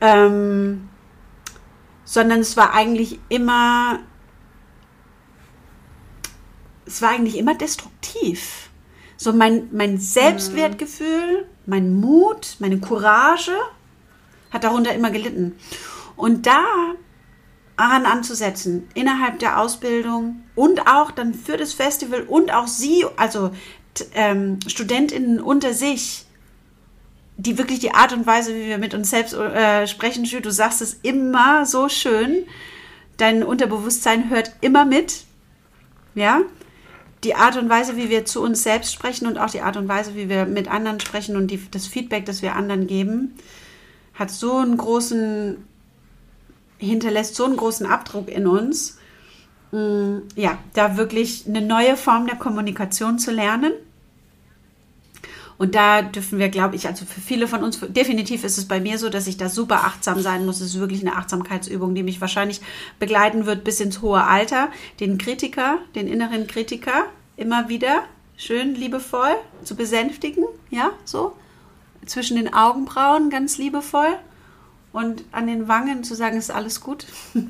Ähm, 0.00 0.88
sondern 2.04 2.40
es 2.40 2.56
war 2.56 2.74
eigentlich 2.74 3.18
immer, 3.28 4.00
es 6.86 7.00
war 7.00 7.10
eigentlich 7.10 7.38
immer 7.38 7.54
destruktiv. 7.54 8.70
So 9.16 9.32
mein, 9.32 9.68
mein 9.72 9.98
Selbstwertgefühl, 9.98 11.48
mein 11.66 11.94
Mut, 11.94 12.56
meine 12.58 12.78
Courage 12.78 13.56
hat 14.50 14.64
darunter 14.64 14.94
immer 14.94 15.10
gelitten. 15.10 15.56
Und 16.16 16.46
da 16.46 16.64
daran 17.76 18.06
anzusetzen, 18.06 18.88
innerhalb 18.94 19.40
der 19.40 19.60
Ausbildung 19.60 20.42
und 20.54 20.86
auch 20.86 21.10
dann 21.10 21.34
für 21.34 21.56
das 21.56 21.72
Festival 21.72 22.22
und 22.22 22.52
auch 22.52 22.68
Sie, 22.68 23.04
also 23.16 23.50
ähm, 24.14 24.58
Studentinnen 24.66 25.40
unter 25.40 25.72
sich, 25.72 26.24
die 27.36 27.58
wirklich 27.58 27.80
die 27.80 27.92
Art 27.92 28.12
und 28.12 28.26
Weise, 28.26 28.54
wie 28.54 28.66
wir 28.66 28.78
mit 28.78 28.94
uns 28.94 29.10
selbst 29.10 29.34
äh, 29.34 29.86
sprechen, 29.86 30.24
du 30.24 30.50
sagst 30.50 30.80
es 30.80 30.94
immer 31.02 31.66
so 31.66 31.88
schön. 31.88 32.44
Dein 33.16 33.42
Unterbewusstsein 33.42 34.30
hört 34.30 34.52
immer 34.60 34.84
mit. 34.84 35.24
Ja? 36.14 36.42
Die 37.24 37.34
Art 37.34 37.56
und 37.56 37.68
Weise, 37.68 37.96
wie 37.96 38.08
wir 38.08 38.24
zu 38.24 38.42
uns 38.42 38.62
selbst 38.62 38.92
sprechen 38.92 39.26
und 39.26 39.38
auch 39.38 39.50
die 39.50 39.62
Art 39.62 39.76
und 39.76 39.88
Weise, 39.88 40.14
wie 40.14 40.28
wir 40.28 40.46
mit 40.46 40.68
anderen 40.68 41.00
sprechen 41.00 41.36
und 41.36 41.48
die, 41.48 41.60
das 41.70 41.86
Feedback, 41.86 42.24
das 42.26 42.42
wir 42.42 42.54
anderen 42.54 42.86
geben, 42.86 43.34
hat 44.14 44.30
so 44.30 44.58
einen 44.58 44.76
großen, 44.76 45.56
hinterlässt 46.84 47.34
so 47.34 47.44
einen 47.44 47.56
großen 47.56 47.86
Abdruck 47.86 48.28
in 48.28 48.46
uns. 48.46 48.98
Mm, 49.72 50.18
ja, 50.36 50.58
da 50.74 50.96
wirklich 50.96 51.46
eine 51.46 51.60
neue 51.60 51.96
Form 51.96 52.26
der 52.26 52.36
Kommunikation 52.36 53.18
zu 53.18 53.30
lernen 53.32 53.72
Und 55.56 55.74
da 55.74 56.02
dürfen 56.02 56.38
wir, 56.38 56.48
glaube 56.48 56.76
ich, 56.76 56.86
also 56.86 57.04
für 57.04 57.20
viele 57.20 57.46
von 57.46 57.62
uns, 57.62 57.78
definitiv 57.80 58.44
ist 58.44 58.58
es 58.58 58.66
bei 58.66 58.80
mir 58.80 58.98
so, 58.98 59.08
dass 59.08 59.26
ich 59.26 59.36
da 59.36 59.48
super 59.48 59.84
achtsam 59.84 60.20
sein 60.20 60.44
muss. 60.46 60.60
Es 60.60 60.74
ist 60.74 60.80
wirklich 60.80 61.00
eine 61.00 61.16
Achtsamkeitsübung, 61.16 61.94
die 61.94 62.02
mich 62.02 62.20
wahrscheinlich 62.20 62.60
begleiten 62.98 63.46
wird 63.46 63.62
bis 63.64 63.80
ins 63.80 64.02
hohe 64.02 64.24
Alter. 64.24 64.68
Den 65.00 65.16
Kritiker, 65.18 65.78
den 65.94 66.08
inneren 66.08 66.46
Kritiker 66.46 67.04
immer 67.36 67.68
wieder 67.68 68.02
schön 68.36 68.74
liebevoll 68.74 69.34
zu 69.62 69.76
besänftigen, 69.76 70.44
ja, 70.70 70.90
so. 71.04 71.36
Zwischen 72.04 72.36
den 72.36 72.52
Augenbrauen 72.52 73.30
ganz 73.30 73.56
liebevoll 73.56 74.18
und 74.94 75.24
an 75.32 75.48
den 75.48 75.66
Wangen 75.66 76.04
zu 76.04 76.14
sagen, 76.14 76.38
ist 76.38 76.52
alles 76.52 76.80
gut. 76.80 77.04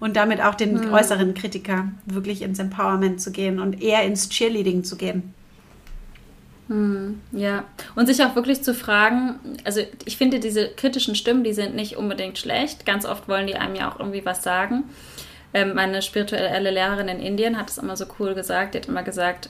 und 0.00 0.16
damit 0.16 0.40
auch 0.42 0.54
den 0.54 0.80
hm. 0.80 0.92
äußeren 0.92 1.34
Kritiker 1.34 1.88
wirklich 2.04 2.42
ins 2.42 2.58
Empowerment 2.58 3.20
zu 3.20 3.32
gehen 3.32 3.58
und 3.58 3.82
eher 3.82 4.04
ins 4.04 4.28
Cheerleading 4.28 4.84
zu 4.84 4.96
gehen. 4.96 5.34
Hm, 6.68 7.22
ja, 7.32 7.64
und 7.96 8.06
sich 8.06 8.22
auch 8.22 8.36
wirklich 8.36 8.62
zu 8.62 8.74
fragen, 8.74 9.36
also 9.64 9.80
ich 10.04 10.18
finde 10.18 10.38
diese 10.38 10.68
kritischen 10.68 11.14
Stimmen, 11.14 11.42
die 11.42 11.54
sind 11.54 11.74
nicht 11.74 11.96
unbedingt 11.96 12.36
schlecht. 12.36 12.84
Ganz 12.84 13.06
oft 13.06 13.28
wollen 13.28 13.46
die 13.46 13.56
einem 13.56 13.74
ja 13.74 13.90
auch 13.90 13.98
irgendwie 13.98 14.26
was 14.26 14.42
sagen. 14.42 14.84
Ähm, 15.54 15.74
meine 15.74 16.02
spirituelle 16.02 16.70
Lehrerin 16.70 17.08
in 17.08 17.20
Indien 17.20 17.56
hat 17.56 17.70
es 17.70 17.78
immer 17.78 17.96
so 17.96 18.04
cool 18.18 18.34
gesagt. 18.34 18.74
Die 18.74 18.78
hat 18.78 18.88
immer 18.88 19.02
gesagt, 19.02 19.48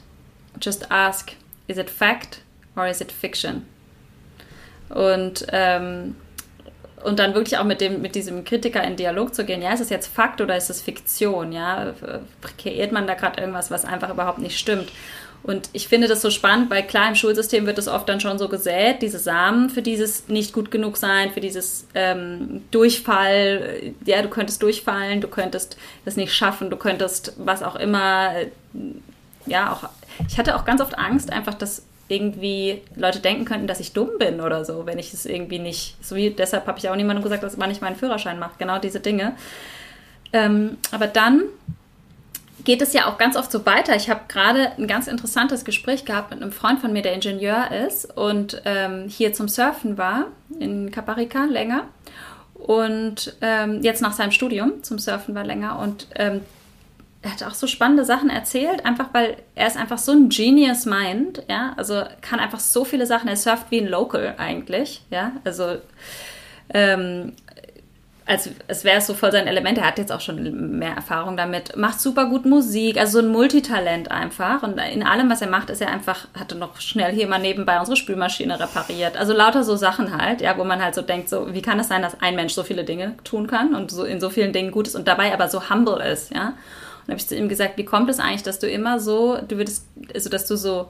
just 0.60 0.92
ask, 0.92 1.32
is 1.66 1.78
it 1.78 1.90
fact 1.90 2.42
or 2.76 2.86
is 2.86 3.00
it 3.00 3.10
fiction? 3.10 3.66
Und 4.88 5.44
ähm, 5.50 6.14
und 7.04 7.18
dann 7.18 7.34
wirklich 7.34 7.58
auch 7.58 7.64
mit 7.64 7.80
dem 7.80 8.02
mit 8.02 8.14
diesem 8.14 8.44
Kritiker 8.44 8.82
in 8.82 8.96
Dialog 8.96 9.34
zu 9.34 9.44
gehen. 9.44 9.62
Ja, 9.62 9.72
ist 9.72 9.80
es 9.80 9.90
jetzt 9.90 10.08
Fakt 10.08 10.40
oder 10.40 10.56
ist 10.56 10.70
es 10.70 10.80
Fiktion? 10.80 11.52
Ja, 11.52 11.94
kreiert 12.58 12.92
man 12.92 13.06
da 13.06 13.14
gerade 13.14 13.40
irgendwas, 13.40 13.70
was 13.70 13.84
einfach 13.84 14.10
überhaupt 14.10 14.38
nicht 14.38 14.58
stimmt? 14.58 14.90
Und 15.42 15.70
ich 15.72 15.88
finde 15.88 16.08
das 16.08 16.20
so 16.20 16.30
spannend, 16.30 16.68
weil 16.70 16.82
klar 16.82 17.08
im 17.08 17.14
Schulsystem 17.14 17.64
wird 17.64 17.78
das 17.78 17.88
oft 17.88 18.08
dann 18.08 18.20
schon 18.20 18.38
so 18.38 18.48
gesät, 18.48 19.02
diese 19.02 19.18
Samen 19.18 19.70
für 19.70 19.82
dieses 19.82 20.28
nicht 20.28 20.52
gut 20.52 20.70
genug 20.70 20.96
sein, 20.96 21.30
für 21.30 21.40
dieses 21.40 21.86
ähm, 21.94 22.64
Durchfall, 22.70 23.94
ja, 24.04 24.20
du 24.20 24.28
könntest 24.28 24.62
durchfallen, 24.62 25.20
du 25.20 25.28
könntest 25.28 25.78
das 26.04 26.16
nicht 26.16 26.34
schaffen, 26.34 26.70
du 26.70 26.76
könntest 26.76 27.34
was 27.38 27.62
auch 27.62 27.76
immer, 27.76 28.32
ja, 29.46 29.72
auch, 29.72 29.88
ich 30.28 30.38
hatte 30.38 30.56
auch 30.56 30.64
ganz 30.64 30.80
oft 30.80 30.98
Angst, 30.98 31.32
einfach, 31.32 31.54
dass 31.54 31.82
irgendwie 32.08 32.82
Leute 32.96 33.20
denken 33.20 33.44
könnten, 33.44 33.66
dass 33.66 33.80
ich 33.80 33.92
dumm 33.92 34.10
bin 34.18 34.40
oder 34.40 34.64
so, 34.64 34.86
wenn 34.86 34.98
ich 34.98 35.12
es 35.12 35.26
irgendwie 35.26 35.58
nicht, 35.58 35.96
so 36.02 36.16
wie 36.16 36.30
deshalb 36.30 36.66
habe 36.66 36.78
ich 36.78 36.88
auch 36.88 36.96
niemandem 36.96 37.22
gesagt, 37.22 37.42
dass 37.42 37.56
man 37.56 37.68
nicht 37.68 37.82
meinen 37.82 37.96
Führerschein 37.96 38.38
macht, 38.38 38.58
genau 38.58 38.78
diese 38.78 39.00
Dinge. 39.00 39.34
Ähm, 40.32 40.78
aber 40.90 41.06
dann 41.06 41.42
geht 42.64 42.82
es 42.82 42.92
ja 42.92 43.06
auch 43.06 43.18
ganz 43.18 43.36
oft 43.36 43.52
so 43.52 43.64
weiter. 43.66 43.94
Ich 43.94 44.10
habe 44.10 44.22
gerade 44.28 44.72
ein 44.76 44.86
ganz 44.86 45.06
interessantes 45.06 45.64
Gespräch 45.64 46.04
gehabt 46.04 46.30
mit 46.30 46.42
einem 46.42 46.52
Freund 46.52 46.80
von 46.80 46.92
mir, 46.92 47.02
der 47.02 47.14
Ingenieur 47.14 47.70
ist 47.86 48.16
und 48.16 48.60
ähm, 48.64 49.04
hier 49.08 49.32
zum 49.32 49.48
Surfen 49.48 49.96
war 49.98 50.26
in 50.58 50.90
Caparica 50.90 51.44
länger 51.44 51.84
und 52.54 53.36
ähm, 53.40 53.82
jetzt 53.82 54.02
nach 54.02 54.12
seinem 54.12 54.32
Studium 54.32 54.82
zum 54.82 54.98
Surfen 54.98 55.34
war 55.34 55.44
länger 55.44 55.78
und 55.78 56.08
ähm, 56.16 56.40
er 57.28 57.32
hat 57.32 57.42
auch 57.42 57.54
so 57.54 57.66
spannende 57.66 58.04
Sachen 58.04 58.30
erzählt, 58.30 58.86
einfach 58.86 59.08
weil 59.12 59.36
er 59.54 59.66
ist 59.66 59.76
einfach 59.76 59.98
so 59.98 60.12
ein 60.12 60.30
Genius 60.30 60.86
Mind, 60.86 61.42
ja, 61.48 61.74
also 61.76 62.02
kann 62.22 62.40
einfach 62.40 62.60
so 62.60 62.84
viele 62.84 63.06
Sachen, 63.06 63.28
er 63.28 63.36
surft 63.36 63.70
wie 63.70 63.80
ein 63.80 63.86
Local 63.86 64.34
eigentlich, 64.38 65.02
ja, 65.10 65.32
also 65.44 65.76
ähm, 66.72 67.34
als 68.24 68.50
es 68.66 68.84
wäre 68.84 69.00
so 69.00 69.14
voll 69.14 69.32
sein 69.32 69.46
Element. 69.46 69.78
Er 69.78 69.86
hat 69.86 69.96
jetzt 69.96 70.12
auch 70.12 70.20
schon 70.20 70.78
mehr 70.78 70.92
Erfahrung 70.92 71.38
damit, 71.38 71.76
macht 71.78 71.98
super 71.98 72.26
gut 72.26 72.44
Musik, 72.44 72.98
also 72.98 73.20
so 73.20 73.26
ein 73.26 73.32
Multitalent 73.32 74.10
einfach. 74.10 74.62
Und 74.62 74.78
in 74.78 75.02
allem, 75.02 75.30
was 75.30 75.40
er 75.40 75.48
macht, 75.48 75.70
ist 75.70 75.80
er 75.80 75.88
einfach, 75.88 76.28
hatte 76.38 76.54
noch 76.54 76.78
schnell 76.78 77.14
hier 77.14 77.26
mal 77.26 77.38
nebenbei 77.38 77.80
unsere 77.80 77.96
Spülmaschine 77.96 78.60
repariert. 78.60 79.16
Also 79.16 79.32
lauter 79.32 79.64
so 79.64 79.76
Sachen 79.76 80.14
halt, 80.14 80.42
ja, 80.42 80.58
wo 80.58 80.64
man 80.64 80.82
halt 80.82 80.94
so 80.94 81.00
denkt, 81.00 81.30
so, 81.30 81.54
wie 81.54 81.62
kann 81.62 81.80
es 81.80 81.88
sein, 81.88 82.02
dass 82.02 82.20
ein 82.20 82.36
Mensch 82.36 82.52
so 82.52 82.64
viele 82.64 82.84
Dinge 82.84 83.14
tun 83.24 83.46
kann 83.46 83.74
und 83.74 83.90
so 83.90 84.04
in 84.04 84.20
so 84.20 84.28
vielen 84.28 84.52
Dingen 84.52 84.72
gut 84.72 84.88
ist 84.88 84.94
und 84.94 85.08
dabei 85.08 85.32
aber 85.32 85.48
so 85.48 85.70
humble 85.70 86.04
ist, 86.04 86.30
ja. 86.30 86.52
Und 87.08 87.12
habe 87.12 87.20
ich 87.20 87.26
zu 87.26 87.34
ihm 87.34 87.48
gesagt, 87.48 87.78
wie 87.78 87.86
kommt 87.86 88.10
es 88.10 88.20
eigentlich, 88.20 88.42
dass 88.42 88.58
du 88.58 88.68
immer 88.68 89.00
so, 89.00 89.38
du 89.48 89.56
würdest, 89.56 89.86
also 90.14 90.28
dass 90.28 90.46
du 90.46 90.56
so 90.56 90.88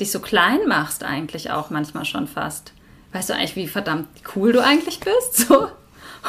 dich 0.00 0.10
so 0.10 0.20
klein 0.20 0.60
machst 0.66 1.04
eigentlich 1.04 1.50
auch 1.50 1.68
manchmal 1.68 2.06
schon 2.06 2.26
fast. 2.26 2.72
Weißt 3.12 3.28
du 3.28 3.34
eigentlich, 3.34 3.54
wie 3.54 3.68
verdammt 3.68 4.08
cool 4.34 4.52
du 4.52 4.64
eigentlich 4.64 5.00
bist? 5.00 5.46
So. 5.46 5.68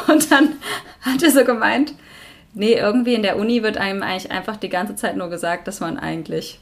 Und 0.07 0.29
dann 0.29 0.57
hat 1.01 1.23
er 1.23 1.31
so 1.31 1.45
gemeint, 1.45 1.93
nee, 2.53 2.73
irgendwie 2.73 3.13
in 3.13 3.23
der 3.23 3.37
Uni 3.37 3.63
wird 3.63 3.77
einem 3.77 4.03
eigentlich 4.03 4.29
einfach 4.29 4.57
die 4.57 4.69
ganze 4.69 4.95
Zeit 4.95 5.15
nur 5.15 5.29
gesagt, 5.29 5.69
dass 5.69 5.79
man 5.79 5.97
eigentlich 5.97 6.59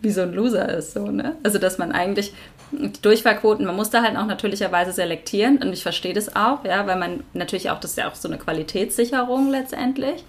wie 0.00 0.10
so 0.10 0.22
ein 0.22 0.32
Loser 0.32 0.68
ist, 0.68 0.94
so, 0.94 1.06
ne? 1.06 1.36
Also, 1.42 1.58
dass 1.58 1.78
man 1.78 1.92
eigentlich 1.92 2.32
die 2.72 3.02
Durchfallquoten, 3.02 3.66
man 3.66 3.76
muss 3.76 3.90
da 3.90 4.02
halt 4.02 4.16
auch 4.16 4.26
natürlicherweise 4.26 4.92
selektieren 4.92 5.58
und 5.58 5.72
ich 5.72 5.82
verstehe 5.82 6.14
das 6.14 6.34
auch, 6.34 6.64
ja, 6.64 6.86
weil 6.86 6.98
man 6.98 7.22
natürlich 7.34 7.70
auch, 7.70 7.78
das 7.78 7.92
ist 7.92 7.98
ja 7.98 8.08
auch 8.08 8.14
so 8.14 8.28
eine 8.28 8.38
Qualitätssicherung 8.38 9.50
letztendlich. 9.50 10.24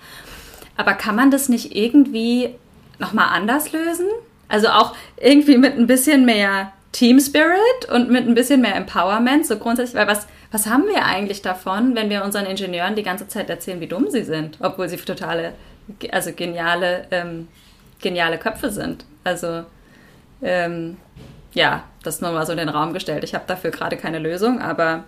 Aber 0.76 0.94
kann 0.94 1.16
man 1.16 1.32
das 1.32 1.50
nicht 1.50 1.76
irgendwie 1.76 2.56
nochmal 3.00 3.30
anders 3.32 3.72
lösen? 3.72 4.08
Also 4.48 4.70
auch 4.70 4.96
irgendwie 5.18 5.58
mit 5.58 5.78
ein 5.78 5.88
bisschen 5.88 6.26
mehr 6.26 6.72
Team 6.92 7.20
Spirit 7.20 7.90
und 7.92 8.10
mit 8.10 8.28
ein 8.28 8.36
bisschen 8.36 8.62
mehr 8.62 8.76
Empowerment, 8.76 9.46
so 9.46 9.58
grundsätzlich, 9.58 9.96
weil 9.96 10.08
was, 10.08 10.28
was 10.52 10.68
haben 10.68 10.86
wir 10.86 11.04
eigentlich 11.06 11.42
davon, 11.42 11.96
wenn 11.96 12.10
wir 12.10 12.24
unseren 12.24 12.46
Ingenieuren 12.46 12.96
die 12.96 13.04
ganze 13.04 13.28
Zeit 13.28 13.50
erzählen, 13.50 13.82
wie 13.82 13.88
dumm 13.88 14.10
sie 14.10 14.24
sind, 14.24 14.58
obwohl 14.62 14.88
sie 14.88 14.98
totale, 14.98 15.54
also 16.12 16.32
geniale, 16.34 17.08
ähm, 17.10 17.48
geniale 18.00 18.38
Köpfe 18.38 18.70
sind. 18.70 19.06
Also 19.24 19.64
ähm, 20.44 20.98
ja, 21.54 21.84
das 22.04 22.22
nur 22.22 22.32
mal 22.32 22.46
so 22.46 22.52
in 22.52 22.58
den 22.60 22.70
Raum 22.70 22.94
gestellt. 22.94 23.24
Ich 23.24 23.34
habe 23.34 23.46
dafür 23.48 23.72
gerade 23.72 23.98
keine 23.98 24.20
Lösung, 24.20 24.62
aber 24.62 25.06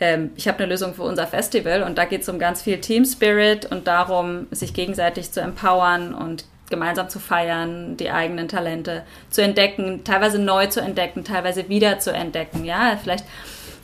ähm, 0.00 0.30
ich 0.36 0.48
habe 0.48 0.58
eine 0.58 0.66
Lösung 0.66 0.94
für 0.94 1.02
unser 1.02 1.26
Festival 1.26 1.82
und 1.82 1.98
da 1.98 2.04
geht 2.04 2.22
es 2.22 2.28
um 2.28 2.38
ganz 2.38 2.62
viel 2.62 2.80
Team 2.80 3.04
Spirit 3.04 3.66
und 3.66 3.86
darum, 3.86 4.46
sich 4.50 4.74
gegenseitig 4.74 5.32
zu 5.32 5.40
empowern 5.40 6.14
und 6.14 6.44
gemeinsam 6.70 7.08
zu 7.08 7.18
feiern, 7.18 7.96
die 7.96 8.10
eigenen 8.10 8.48
Talente 8.48 9.02
zu 9.30 9.42
entdecken, 9.42 10.04
teilweise 10.04 10.38
neu 10.38 10.66
zu 10.66 10.80
entdecken, 10.80 11.24
teilweise 11.24 11.68
wieder 11.68 11.98
zu 11.98 12.12
entdecken. 12.12 12.64
Ja, 12.64 12.98
vielleicht 13.02 13.24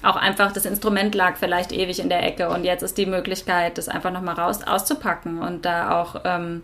auch 0.02 0.16
einfach 0.16 0.52
das 0.52 0.66
Instrument 0.66 1.14
lag 1.14 1.36
vielleicht 1.38 1.72
ewig 1.72 1.98
in 1.98 2.10
der 2.10 2.22
Ecke 2.22 2.50
und 2.50 2.64
jetzt 2.64 2.82
ist 2.82 2.98
die 2.98 3.06
Möglichkeit, 3.06 3.78
das 3.78 3.88
einfach 3.88 4.12
nochmal 4.12 4.34
raus 4.34 4.62
auszupacken 4.62 5.40
und 5.40 5.64
da 5.64 5.98
auch 5.98 6.20
ähm, 6.24 6.62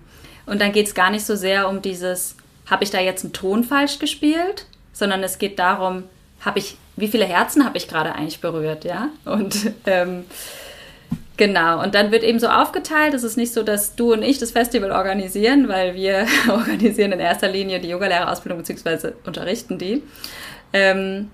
und 0.50 0.60
dann 0.60 0.72
geht 0.72 0.88
es 0.88 0.94
gar 0.94 1.10
nicht 1.10 1.24
so 1.24 1.36
sehr 1.36 1.68
um 1.68 1.80
dieses, 1.80 2.36
habe 2.66 2.82
ich 2.82 2.90
da 2.90 2.98
jetzt 2.98 3.24
einen 3.24 3.32
Ton 3.32 3.62
falsch 3.62 4.00
gespielt, 4.00 4.66
sondern 4.92 5.22
es 5.22 5.38
geht 5.38 5.60
darum, 5.60 6.04
habe 6.40 6.58
ich, 6.58 6.76
wie 7.00 7.08
viele 7.08 7.24
Herzen 7.24 7.64
habe 7.64 7.76
ich 7.76 7.88
gerade 7.88 8.14
eigentlich 8.14 8.40
berührt, 8.40 8.84
ja? 8.84 9.08
Und 9.24 9.72
ähm, 9.86 10.24
Genau, 11.40 11.82
und 11.82 11.94
dann 11.94 12.10
wird 12.10 12.22
eben 12.22 12.38
so 12.38 12.48
aufgeteilt. 12.48 13.14
Es 13.14 13.22
ist 13.22 13.38
nicht 13.38 13.54
so, 13.54 13.62
dass 13.62 13.96
du 13.96 14.12
und 14.12 14.22
ich 14.22 14.36
das 14.36 14.50
Festival 14.50 14.92
organisieren, 14.92 15.68
weil 15.68 15.94
wir 15.94 16.26
organisieren 16.50 17.12
in 17.12 17.18
erster 17.18 17.48
Linie 17.48 17.80
die 17.80 17.88
Yogalehrerausbildung 17.88 18.58
bzw. 18.58 19.12
unterrichten 19.24 19.78
die. 19.78 20.02
Ähm, 20.74 21.30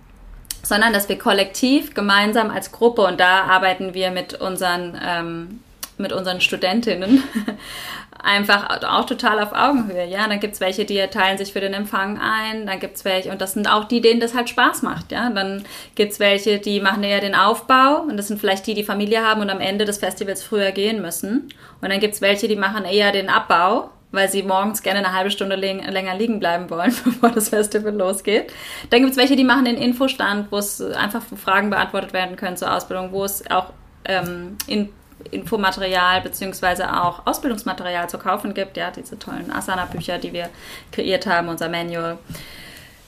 sondern 0.63 0.93
dass 0.93 1.09
wir 1.09 1.19
kollektiv 1.19 1.93
gemeinsam 1.95 2.51
als 2.51 2.71
Gruppe 2.71 3.03
und 3.03 3.19
da 3.19 3.47
arbeiten 3.47 3.95
wir 3.95 4.13
mit 4.13 4.41
unseren 4.41 4.97
ähm, 5.05 5.61
mit 5.99 6.13
unseren 6.13 6.41
Studentinnen 6.41 7.23
einfach 8.23 8.83
auch 8.83 9.07
total 9.07 9.41
auf 9.41 9.53
Augenhöhe. 9.53 10.07
Ja, 10.07 10.27
dann 10.29 10.41
gibt 10.41 10.55
es 10.55 10.61
welche, 10.61 10.85
die 10.85 10.99
teilen 11.09 11.39
sich 11.39 11.53
für 11.53 11.61
den 11.61 11.75
Empfang 11.75 12.19
ein, 12.19 12.67
dann 12.67 12.81
gibt 12.81 12.97
es 12.97 13.05
welche, 13.05 13.31
und 13.31 13.41
das 13.41 13.55
sind 13.55 13.71
auch 13.71 13.85
die, 13.85 14.01
denen 14.01 14.21
das 14.21 14.35
halt 14.35 14.49
Spaß 14.49 14.83
macht. 14.83 15.13
Ja, 15.13 15.31
dann 15.31 15.65
gibt 15.95 16.13
es 16.13 16.21
welche, 16.21 16.59
die 16.59 16.81
machen 16.81 17.03
eher 17.03 17.21
den 17.21 17.35
Aufbau 17.35 18.03
und 18.03 18.17
das 18.17 18.29
sind 18.29 18.41
vielleicht 18.41 18.67
die, 18.67 18.75
die 18.75 18.85
Familie 18.85 19.23
haben 19.23 19.41
und 19.41 19.51
am 19.51 19.61
Ende 19.61 19.85
des 19.85 19.99
Festivals 19.99 20.43
früher 20.43 20.73
gehen 20.73 21.01
müssen. 21.03 21.53
Und 21.81 21.91
dann 21.91 22.01
gibt 22.01 22.15
es 22.15 22.21
welche, 22.21 22.49
die 22.49 22.57
machen 22.57 22.85
eher 22.85 23.13
den 23.13 23.29
Abbau 23.29 23.91
weil 24.13 24.29
sie 24.31 24.43
morgens 24.43 24.83
gerne 24.83 25.01
eine 25.01 25.13
halbe 25.13 25.31
Stunde 25.31 25.57
länger 25.57 26.17
liegen 26.17 26.41
bleiben 26.41 26.71
wollen, 26.71 26.95
bevor 27.05 27.31
das 27.31 27.51
Festival 27.51 27.95
losgeht. 27.95 28.53
Dann 28.91 29.01
gibt 29.01 29.13
es 29.13 29.17
welche, 29.17 29.37
die 29.37 29.45
machen 29.45 29.65
den 29.65 29.77
Infostand, 29.77 30.51
wo 30.51 30.59
es 30.59 30.81
einfach 30.81 31.23
Fragen 31.37 31.71
beantwortet 31.71 32.13
werden 32.13 32.37
können 32.37 32.57
zur 32.57 32.75
Ausbildung, 32.75 33.13
wo 33.13 33.25
es 33.25 33.49
auch 33.51 33.73
ähm, 34.05 34.57
in 34.67 34.89
Infomaterial 35.31 36.21
beziehungsweise 36.21 37.03
auch 37.03 37.27
Ausbildungsmaterial 37.27 38.09
zu 38.09 38.19
kaufen 38.19 38.55
gibt. 38.55 38.77
Ja, 38.77 38.91
diese 38.91 39.19
tollen 39.19 39.51
Asana-Bücher, 39.51 40.19
die 40.19 40.33
wir 40.33 40.49
kreiert 40.93 41.27
haben, 41.27 41.49
unser 41.49 41.69
Manual. 41.69 42.19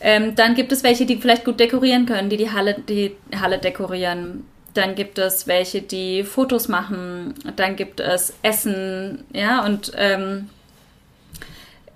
Ähm, 0.01 0.35
dann 0.37 0.55
gibt 0.55 0.73
es 0.73 0.83
welche, 0.85 1.07
die 1.07 1.16
vielleicht 1.16 1.45
gut 1.45 1.59
dekorieren 1.59 2.07
können, 2.07 2.31
die 2.31 2.37
die 2.37 2.53
Halle, 2.53 2.77
die 2.89 3.16
Halle 3.41 3.59
dekorieren. 3.59 4.47
Dann 4.75 4.95
gibt 4.95 5.19
es 5.19 5.47
welche, 5.47 5.83
die 5.83 6.23
Fotos 6.23 6.69
machen. 6.69 7.35
Dann 7.57 7.75
gibt 7.75 8.01
es 8.01 8.35
Essen, 8.43 9.25
ja, 9.33 9.64
und 9.64 9.93
ähm, 9.97 10.51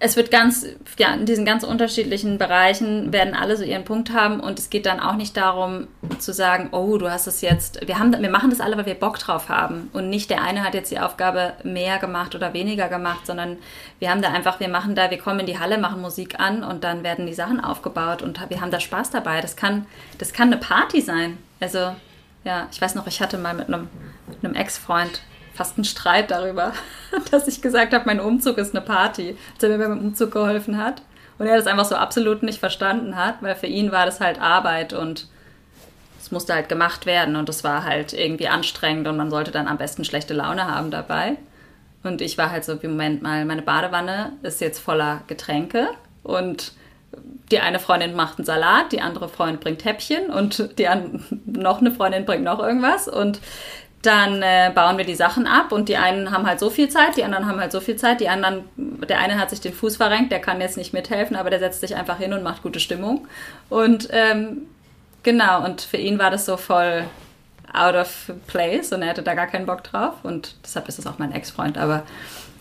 es 0.04 0.16
wird 0.16 0.32
ganz, 0.32 0.66
ja, 0.98 1.14
in 1.14 1.26
diesen 1.26 1.44
ganz 1.44 1.62
unterschiedlichen 1.62 2.36
Bereichen 2.36 3.12
werden 3.12 3.34
alle 3.34 3.56
so 3.56 3.62
ihren 3.62 3.84
Punkt 3.84 4.12
haben 4.12 4.40
und 4.40 4.58
es 4.58 4.68
geht 4.68 4.84
dann 4.84 4.98
auch 4.98 5.14
nicht 5.14 5.36
darum 5.36 5.86
zu 6.18 6.32
sagen, 6.32 6.70
oh, 6.72 6.98
du 6.98 7.08
hast 7.08 7.28
es 7.28 7.40
jetzt, 7.40 7.86
wir 7.86 8.00
haben, 8.00 8.12
wir 8.20 8.30
machen 8.30 8.50
das 8.50 8.60
alle, 8.60 8.76
weil 8.76 8.86
wir 8.86 8.94
Bock 8.94 9.20
drauf 9.20 9.48
haben 9.48 9.90
und 9.92 10.10
nicht 10.10 10.28
der 10.28 10.42
eine 10.42 10.64
hat 10.64 10.74
jetzt 10.74 10.90
die 10.90 10.98
Aufgabe 10.98 11.52
mehr 11.62 11.98
gemacht 11.98 12.34
oder 12.34 12.52
weniger 12.52 12.88
gemacht, 12.88 13.28
sondern 13.28 13.58
wir 14.00 14.10
haben 14.10 14.22
da 14.22 14.30
einfach, 14.32 14.58
wir 14.58 14.68
machen 14.68 14.96
da, 14.96 15.08
wir 15.08 15.18
kommen 15.18 15.38
in 15.38 15.46
die 15.46 15.60
Halle, 15.60 15.78
machen 15.78 16.02
Musik 16.02 16.40
an 16.40 16.64
und 16.64 16.82
dann 16.82 17.04
werden 17.04 17.28
die 17.28 17.34
Sachen 17.34 17.62
aufgebaut 17.62 18.22
und 18.22 18.40
wir 18.50 18.60
haben 18.60 18.72
da 18.72 18.80
Spaß 18.80 19.10
dabei. 19.10 19.40
Das 19.40 19.54
kann, 19.54 19.86
das 20.18 20.32
kann 20.32 20.48
eine 20.48 20.56
Party 20.56 21.00
sein. 21.00 21.38
Also, 21.60 21.94
ja, 22.42 22.66
ich 22.72 22.82
weiß 22.82 22.96
noch, 22.96 23.06
ich 23.06 23.20
hatte 23.20 23.38
mal 23.38 23.54
mit 23.54 23.68
einem, 23.68 23.88
mit 24.26 24.44
einem 24.44 24.56
Ex-Freund 24.56 25.22
fast 25.54 25.76
einen 25.76 25.84
Streit 25.84 26.30
darüber, 26.30 26.72
dass 27.30 27.48
ich 27.48 27.62
gesagt 27.62 27.92
habe, 27.92 28.06
mein 28.06 28.20
Umzug 28.20 28.58
ist 28.58 28.74
eine 28.74 28.84
Party, 28.84 29.36
als 29.54 29.62
er 29.62 29.70
mir 29.70 29.88
beim 29.88 29.98
Umzug 29.98 30.32
geholfen 30.32 30.78
hat. 30.78 31.02
Und 31.38 31.46
er 31.46 31.56
das 31.56 31.66
einfach 31.66 31.86
so 31.86 31.96
absolut 31.96 32.42
nicht 32.42 32.60
verstanden 32.60 33.16
hat, 33.16 33.36
weil 33.42 33.54
für 33.56 33.66
ihn 33.66 33.90
war 33.90 34.06
das 34.06 34.20
halt 34.20 34.40
Arbeit 34.40 34.92
und 34.92 35.26
es 36.20 36.30
musste 36.30 36.54
halt 36.54 36.68
gemacht 36.68 37.04
werden 37.04 37.34
und 37.34 37.48
es 37.48 37.64
war 37.64 37.84
halt 37.84 38.12
irgendwie 38.12 38.48
anstrengend 38.48 39.08
und 39.08 39.16
man 39.16 39.30
sollte 39.30 39.50
dann 39.50 39.66
am 39.66 39.78
besten 39.78 40.04
schlechte 40.04 40.34
Laune 40.34 40.66
haben 40.66 40.90
dabei. 40.90 41.36
Und 42.04 42.20
ich 42.20 42.38
war 42.38 42.50
halt 42.50 42.64
so, 42.64 42.78
Moment 42.82 43.22
mal, 43.22 43.44
meine 43.44 43.62
Badewanne 43.62 44.32
ist 44.42 44.60
jetzt 44.60 44.78
voller 44.78 45.22
Getränke 45.26 45.88
und 46.22 46.72
die 47.50 47.60
eine 47.60 47.78
Freundin 47.78 48.14
macht 48.14 48.38
einen 48.38 48.46
Salat, 48.46 48.92
die 48.92 49.00
andere 49.00 49.28
Freundin 49.28 49.60
bringt 49.60 49.84
Häppchen 49.84 50.30
und 50.30 50.78
die 50.78 50.88
an, 50.88 51.24
noch 51.44 51.80
eine 51.80 51.92
Freundin 51.92 52.24
bringt 52.24 52.44
noch 52.44 52.60
irgendwas 52.60 53.08
und 53.08 53.40
dann 54.02 54.42
äh, 54.42 54.72
bauen 54.74 54.98
wir 54.98 55.04
die 55.04 55.14
Sachen 55.14 55.46
ab 55.46 55.70
und 55.70 55.88
die 55.88 55.96
einen 55.96 56.32
haben 56.32 56.46
halt 56.46 56.58
so 56.58 56.70
viel 56.70 56.88
Zeit, 56.88 57.16
die 57.16 57.24
anderen 57.24 57.46
haben 57.46 57.60
halt 57.60 57.70
so 57.70 57.80
viel 57.80 57.96
Zeit, 57.96 58.20
die 58.20 58.28
anderen, 58.28 58.64
der 58.76 59.20
eine 59.20 59.38
hat 59.38 59.50
sich 59.50 59.60
den 59.60 59.72
Fuß 59.72 59.96
verrenkt, 59.96 60.32
der 60.32 60.40
kann 60.40 60.60
jetzt 60.60 60.76
nicht 60.76 60.92
mithelfen, 60.92 61.36
aber 61.36 61.50
der 61.50 61.60
setzt 61.60 61.80
sich 61.80 61.94
einfach 61.94 62.18
hin 62.18 62.32
und 62.32 62.42
macht 62.42 62.62
gute 62.62 62.80
Stimmung. 62.80 63.28
Und 63.68 64.08
ähm, 64.10 64.62
genau, 65.22 65.64
und 65.64 65.82
für 65.82 65.98
ihn 65.98 66.18
war 66.18 66.30
das 66.30 66.46
so 66.46 66.56
voll 66.56 67.04
out 67.72 67.94
of 67.94 68.32
place 68.48 68.92
und 68.92 69.02
er 69.02 69.10
hatte 69.10 69.22
da 69.22 69.34
gar 69.34 69.46
keinen 69.46 69.66
Bock 69.66 69.84
drauf 69.84 70.14
und 70.24 70.56
deshalb 70.64 70.88
ist 70.88 70.98
es 70.98 71.06
auch 71.06 71.18
mein 71.18 71.32
Ex-Freund, 71.32 71.78
aber 71.78 72.02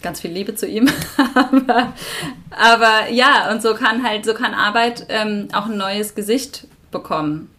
ganz 0.04 0.22
viel 0.22 0.32
Liebe 0.32 0.54
zu 0.54 0.68
ihm. 0.68 0.90
aber, 1.36 1.94
aber, 2.52 3.10
ja, 3.10 3.52
und 3.52 3.62
so 3.62 3.74
kann 3.74 4.04
halt, 4.04 4.26
so 4.26 4.34
kann 4.34 4.54
Arbeit 4.54 5.08
ähm, 5.10 5.48
auch 5.54 5.66
ein 5.66 5.78
neues 5.78 6.14
Gesicht 6.16 6.68
bekommen. 6.92 7.50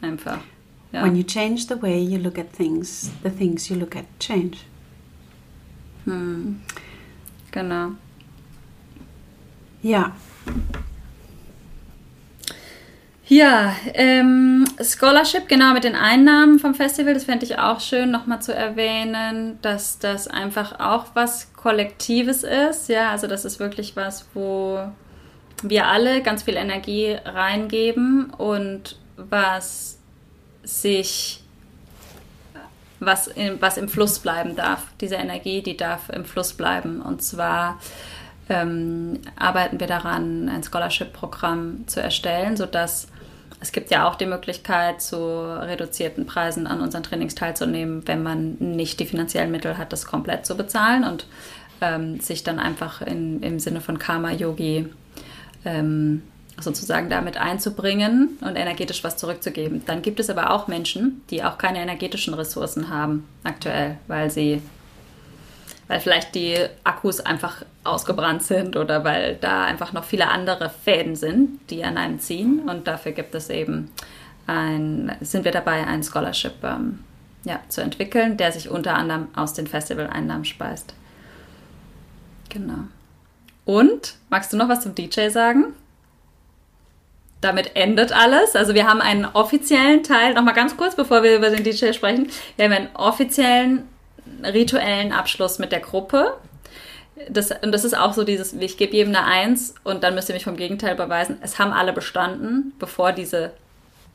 Einfach. 0.00 0.38
Ja. 0.92 1.04
When 1.04 1.16
you 1.16 1.22
change 1.22 1.66
the 1.68 1.80
way 1.82 1.98
you 1.98 2.18
look 2.18 2.38
at 2.38 2.52
things, 2.52 3.10
the 3.22 3.30
things 3.30 3.68
you 3.68 3.76
look 3.76 3.94
at 3.94 4.04
change. 4.18 4.58
Hm. 6.04 6.60
Genau. 7.50 7.90
Ja. 9.82 10.12
Ja, 13.30 13.76
ähm, 13.92 14.64
Scholarship, 14.82 15.48
genau 15.48 15.74
mit 15.74 15.84
den 15.84 15.94
Einnahmen 15.94 16.58
vom 16.58 16.74
Festival, 16.74 17.12
das 17.12 17.24
fände 17.24 17.44
ich 17.44 17.58
auch 17.58 17.80
schön 17.80 18.10
nochmal 18.10 18.40
zu 18.40 18.54
erwähnen, 18.54 19.58
dass 19.60 19.98
das 19.98 20.28
einfach 20.28 20.80
auch 20.80 21.08
was 21.12 21.52
Kollektives 21.52 22.42
ist. 22.42 22.88
Ja, 22.88 23.10
also 23.10 23.26
das 23.26 23.44
ist 23.44 23.60
wirklich 23.60 23.96
was, 23.96 24.26
wo 24.32 24.80
wir 25.62 25.88
alle 25.88 26.22
ganz 26.22 26.44
viel 26.44 26.56
Energie 26.56 27.18
reingeben 27.22 28.30
und 28.30 28.98
was 29.18 29.97
sich 30.68 31.42
was, 33.00 33.26
in, 33.26 33.60
was 33.60 33.78
im 33.78 33.88
Fluss 33.88 34.18
bleiben 34.18 34.54
darf. 34.54 34.82
Diese 35.00 35.14
Energie, 35.14 35.62
die 35.62 35.76
darf 35.76 36.10
im 36.10 36.24
Fluss 36.24 36.52
bleiben. 36.52 37.00
Und 37.00 37.22
zwar 37.22 37.80
ähm, 38.48 39.20
arbeiten 39.36 39.80
wir 39.80 39.86
daran, 39.86 40.48
ein 40.48 40.62
Scholarship-Programm 40.62 41.86
zu 41.86 42.02
erstellen, 42.02 42.56
sodass 42.56 43.08
es 43.60 43.72
gibt 43.72 43.90
ja 43.90 44.06
auch 44.06 44.14
die 44.14 44.26
Möglichkeit, 44.26 45.00
zu 45.00 45.16
reduzierten 45.16 46.26
Preisen 46.26 46.66
an 46.66 46.80
unseren 46.80 47.02
Trainings 47.02 47.34
teilzunehmen, 47.34 48.06
wenn 48.06 48.22
man 48.22 48.56
nicht 48.58 49.00
die 49.00 49.06
finanziellen 49.06 49.50
Mittel 49.50 49.78
hat, 49.78 49.92
das 49.92 50.06
komplett 50.06 50.44
zu 50.44 50.56
bezahlen 50.56 51.04
und 51.04 51.26
ähm, 51.80 52.20
sich 52.20 52.44
dann 52.44 52.58
einfach 52.58 53.00
in, 53.00 53.42
im 53.42 53.58
Sinne 53.58 53.80
von 53.80 53.98
Karma-Yogi 53.98 54.88
ähm, 55.64 56.22
sozusagen 56.60 57.08
damit 57.10 57.36
einzubringen 57.36 58.38
und 58.40 58.56
energetisch 58.56 59.04
was 59.04 59.16
zurückzugeben. 59.16 59.84
Dann 59.86 60.02
gibt 60.02 60.20
es 60.20 60.30
aber 60.30 60.50
auch 60.50 60.68
Menschen, 60.68 61.22
die 61.30 61.44
auch 61.44 61.58
keine 61.58 61.80
energetischen 61.80 62.34
Ressourcen 62.34 62.88
haben 62.90 63.28
aktuell, 63.44 63.98
weil 64.06 64.30
sie 64.30 64.62
weil 65.88 66.00
vielleicht 66.00 66.34
die 66.34 66.54
Akkus 66.84 67.20
einfach 67.20 67.62
ausgebrannt 67.82 68.42
sind 68.42 68.76
oder 68.76 69.04
weil 69.04 69.36
da 69.36 69.64
einfach 69.64 69.94
noch 69.94 70.04
viele 70.04 70.28
andere 70.28 70.68
Fäden 70.70 71.16
sind, 71.16 71.58
die 71.70 71.82
an 71.82 71.96
einem 71.96 72.20
ziehen. 72.20 72.68
Und 72.68 72.86
dafür 72.86 73.12
gibt 73.12 73.34
es 73.34 73.48
eben 73.48 73.90
ein, 74.46 75.16
sind 75.22 75.44
wir 75.44 75.52
dabei, 75.52 75.86
ein 75.86 76.02
Scholarship 76.02 76.62
ähm, 76.62 77.00
ja, 77.44 77.60
zu 77.68 77.80
entwickeln, 77.80 78.36
der 78.36 78.52
sich 78.52 78.68
unter 78.68 78.94
anderem 78.94 79.28
aus 79.34 79.54
den 79.54 79.66
Festivaleinnahmen 79.66 80.44
speist. 80.44 80.94
Genau. 82.50 82.84
Und 83.64 84.16
magst 84.28 84.52
du 84.52 84.58
noch 84.58 84.68
was 84.68 84.82
zum 84.82 84.94
DJ 84.94 85.28
sagen? 85.28 85.72
Damit 87.40 87.76
endet 87.76 88.12
alles. 88.12 88.56
Also 88.56 88.74
wir 88.74 88.86
haben 88.86 89.00
einen 89.00 89.24
offiziellen 89.24 90.02
Teil, 90.02 90.34
nochmal 90.34 90.54
ganz 90.54 90.76
kurz, 90.76 90.96
bevor 90.96 91.22
wir 91.22 91.36
über 91.36 91.50
den 91.50 91.64
DJ 91.64 91.92
sprechen. 91.92 92.30
Wir 92.56 92.64
haben 92.64 92.72
einen 92.72 92.96
offiziellen 92.96 93.88
rituellen 94.42 95.12
Abschluss 95.12 95.58
mit 95.58 95.72
der 95.72 95.80
Gruppe. 95.80 96.34
Das, 97.28 97.50
und 97.50 97.72
das 97.72 97.84
ist 97.84 97.96
auch 97.96 98.12
so 98.12 98.24
dieses, 98.24 98.52
ich 98.52 98.76
gebe 98.76 98.94
jedem 98.94 99.14
eine 99.14 99.24
Eins 99.24 99.74
und 99.84 100.04
dann 100.04 100.14
müsst 100.14 100.28
ihr 100.28 100.34
mich 100.34 100.44
vom 100.44 100.56
Gegenteil 100.56 100.94
beweisen. 100.94 101.38
Es 101.40 101.58
haben 101.58 101.72
alle 101.72 101.92
bestanden, 101.92 102.72
bevor 102.78 103.12
diese, 103.12 103.52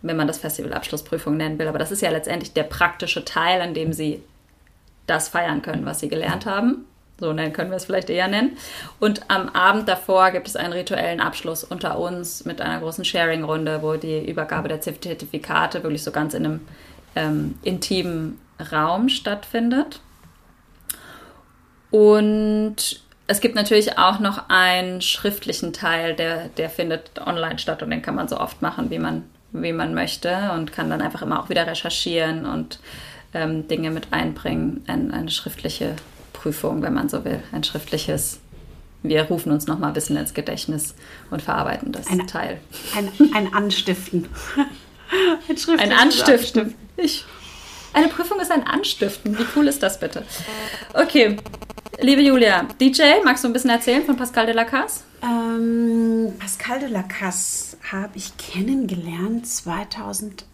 wenn 0.02 0.16
man 0.16 0.28
das 0.28 0.38
Festivalabschlussprüfung 0.38 1.36
nennen 1.36 1.60
will. 1.60 1.68
Aber 1.68 1.80
das 1.80 1.92
ist 1.92 2.02
ja 2.02 2.10
letztendlich 2.10 2.54
der 2.54 2.64
praktische 2.64 3.26
Teil, 3.26 3.62
an 3.62 3.74
dem 3.74 3.94
sie 3.94 4.22
das 5.08 5.28
feiern 5.28 5.62
können, 5.62 5.86
was 5.86 6.00
sie 6.00 6.08
gelernt 6.08 6.46
haben. 6.46 6.86
So 7.20 7.32
nennen 7.32 7.54
können 7.54 7.70
wir 7.70 7.78
es 7.78 7.86
vielleicht 7.86 8.10
eher 8.10 8.28
nennen. 8.28 8.58
Und 9.00 9.30
am 9.30 9.50
Abend 9.50 9.88
davor 9.88 10.32
gibt 10.32 10.48
es 10.48 10.56
einen 10.56 10.74
rituellen 10.74 11.20
Abschluss 11.20 11.64
unter 11.64 12.00
uns 12.00 12.46
mit 12.46 12.60
einer 12.60 12.80
großen 12.80 13.06
Sharing-Runde, 13.06 13.82
wo 13.82 13.96
die 13.96 14.28
Übergabe 14.28 14.68
der 14.68 14.82
Zertifikate 14.82 15.84
wirklich 15.84 16.04
so 16.04 16.12
ganz 16.12 16.34
in 16.34 16.46
einem 16.46 16.62
ähm, 17.16 17.56
intimen 17.64 18.40
Raum 18.72 19.10
stattfindet. 19.10 20.02
Und 21.92 23.04
es 23.28 23.40
gibt 23.40 23.56
natürlich 23.56 23.98
auch 23.98 24.20
noch 24.20 24.50
einen 24.50 25.02
schriftlichen 25.02 25.74
Teil, 25.74 26.16
der, 26.16 26.50
der 26.50 26.70
findet 26.70 27.12
online 27.26 27.60
statt 27.60 27.84
und 27.84 27.92
den 27.92 28.02
kann 28.02 28.16
man 28.16 28.28
so 28.28 28.40
oft 28.40 28.62
machen, 28.62 28.90
wie 28.90 29.00
man, 29.00 29.24
wie 29.52 29.74
man 29.74 29.94
möchte 29.94 30.52
und 30.56 30.74
kann 30.74 30.90
dann 30.90 31.02
einfach 31.02 31.22
immer 31.22 31.40
auch 31.40 31.50
wieder 31.50 31.68
recherchieren 31.68 32.46
und 32.46 32.80
ähm, 33.34 33.68
Dinge 33.68 33.92
mit 33.92 34.08
einbringen, 34.12 34.84
ein, 34.88 35.12
eine 35.12 35.30
schriftliche 35.30 35.96
Prüfung, 36.44 36.82
wenn 36.82 36.94
man 36.94 37.08
so 37.08 37.24
will, 37.24 37.42
ein 37.54 37.64
schriftliches. 37.64 38.40
Wir 39.02 39.24
rufen 39.24 39.52
uns 39.52 39.66
nochmal 39.66 39.92
ein 39.92 39.94
bisschen 39.94 40.18
ins 40.18 40.34
Gedächtnis 40.34 40.94
und 41.32 41.42
verarbeiten 41.42 41.94
das 41.94 42.08
ein, 42.08 42.28
Teil. 42.28 42.60
Ein, 42.96 43.10
ein 43.34 43.54
Anstiften. 43.54 44.28
ein, 45.48 45.80
ein 45.80 45.92
Anstiften. 45.94 46.76
Ich, 46.98 47.24
eine 47.94 48.10
Prüfung 48.10 48.42
ist 48.42 48.52
ein 48.52 48.68
Anstiften. 48.68 49.38
Wie 49.38 49.46
cool 49.56 49.68
ist 49.70 49.82
das 49.82 50.00
bitte? 50.02 50.26
Okay, 50.94 51.38
liebe 52.02 52.22
Julia, 52.22 52.68
DJ, 52.80 53.24
magst 53.24 53.46
du 53.46 53.48
ein 53.48 53.54
bisschen 53.54 53.70
erzählen 53.70 54.04
von 54.04 54.18
Pascal 54.18 54.46
de 54.46 54.56
la 54.56 54.66
Casse? 54.66 55.04
Ähm, 55.22 56.34
Pascal 56.40 56.80
de 56.80 56.90
la 56.90 57.04
Casse 57.04 57.78
habe 57.90 58.18
ich 58.18 58.36
kennengelernt 58.38 59.48
2000 59.48 60.46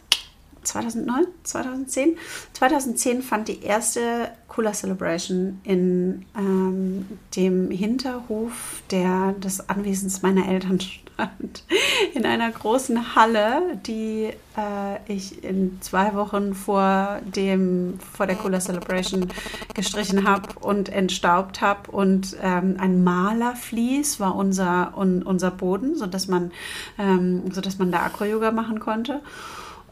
2009, 0.64 1.26
2010. 1.43 2.18
2010 2.53 3.22
fand 3.22 3.47
die 3.47 3.64
erste 3.64 4.32
Cooler 4.49 4.74
Celebration 4.74 5.62
in 5.64 6.26
ähm, 6.38 7.05
dem 7.36 7.72
Hinterhof 7.72 8.84
der, 8.91 9.34
des 9.34 9.70
Anwesens 9.70 10.22
meiner 10.22 10.47
Eltern 10.49 10.80
stand. 10.80 11.64
In 12.14 12.26
einer 12.26 12.49
großen 12.49 13.16
Halle, 13.16 13.78
die 13.86 14.32
äh, 14.57 15.14
ich 15.14 15.43
in 15.43 15.78
zwei 15.82 16.14
Wochen 16.16 16.53
vor, 16.53 17.20
dem, 17.24 17.99
vor 18.14 18.26
der 18.26 18.36
Cooler 18.36 18.60
Celebration 18.60 19.28
gestrichen 19.74 20.28
habe 20.28 20.47
und 20.60 20.89
entstaubt 20.89 21.62
habe. 21.62 21.91
Und 21.91 22.38
ähm, 22.41 22.78
ein 22.80 23.03
Malerflies 23.03 24.20
war 24.20 24.36
unser, 24.36 24.97
un, 24.97 25.22
unser 25.24 25.51
Boden, 25.51 25.95
sodass 25.95 26.28
man, 26.28 26.51
ähm, 26.97 27.51
sodass 27.51 27.78
man 27.78 27.91
da 27.91 27.99
Acro-Yoga 27.99 28.51
machen 28.51 28.80
konnte 28.80 29.22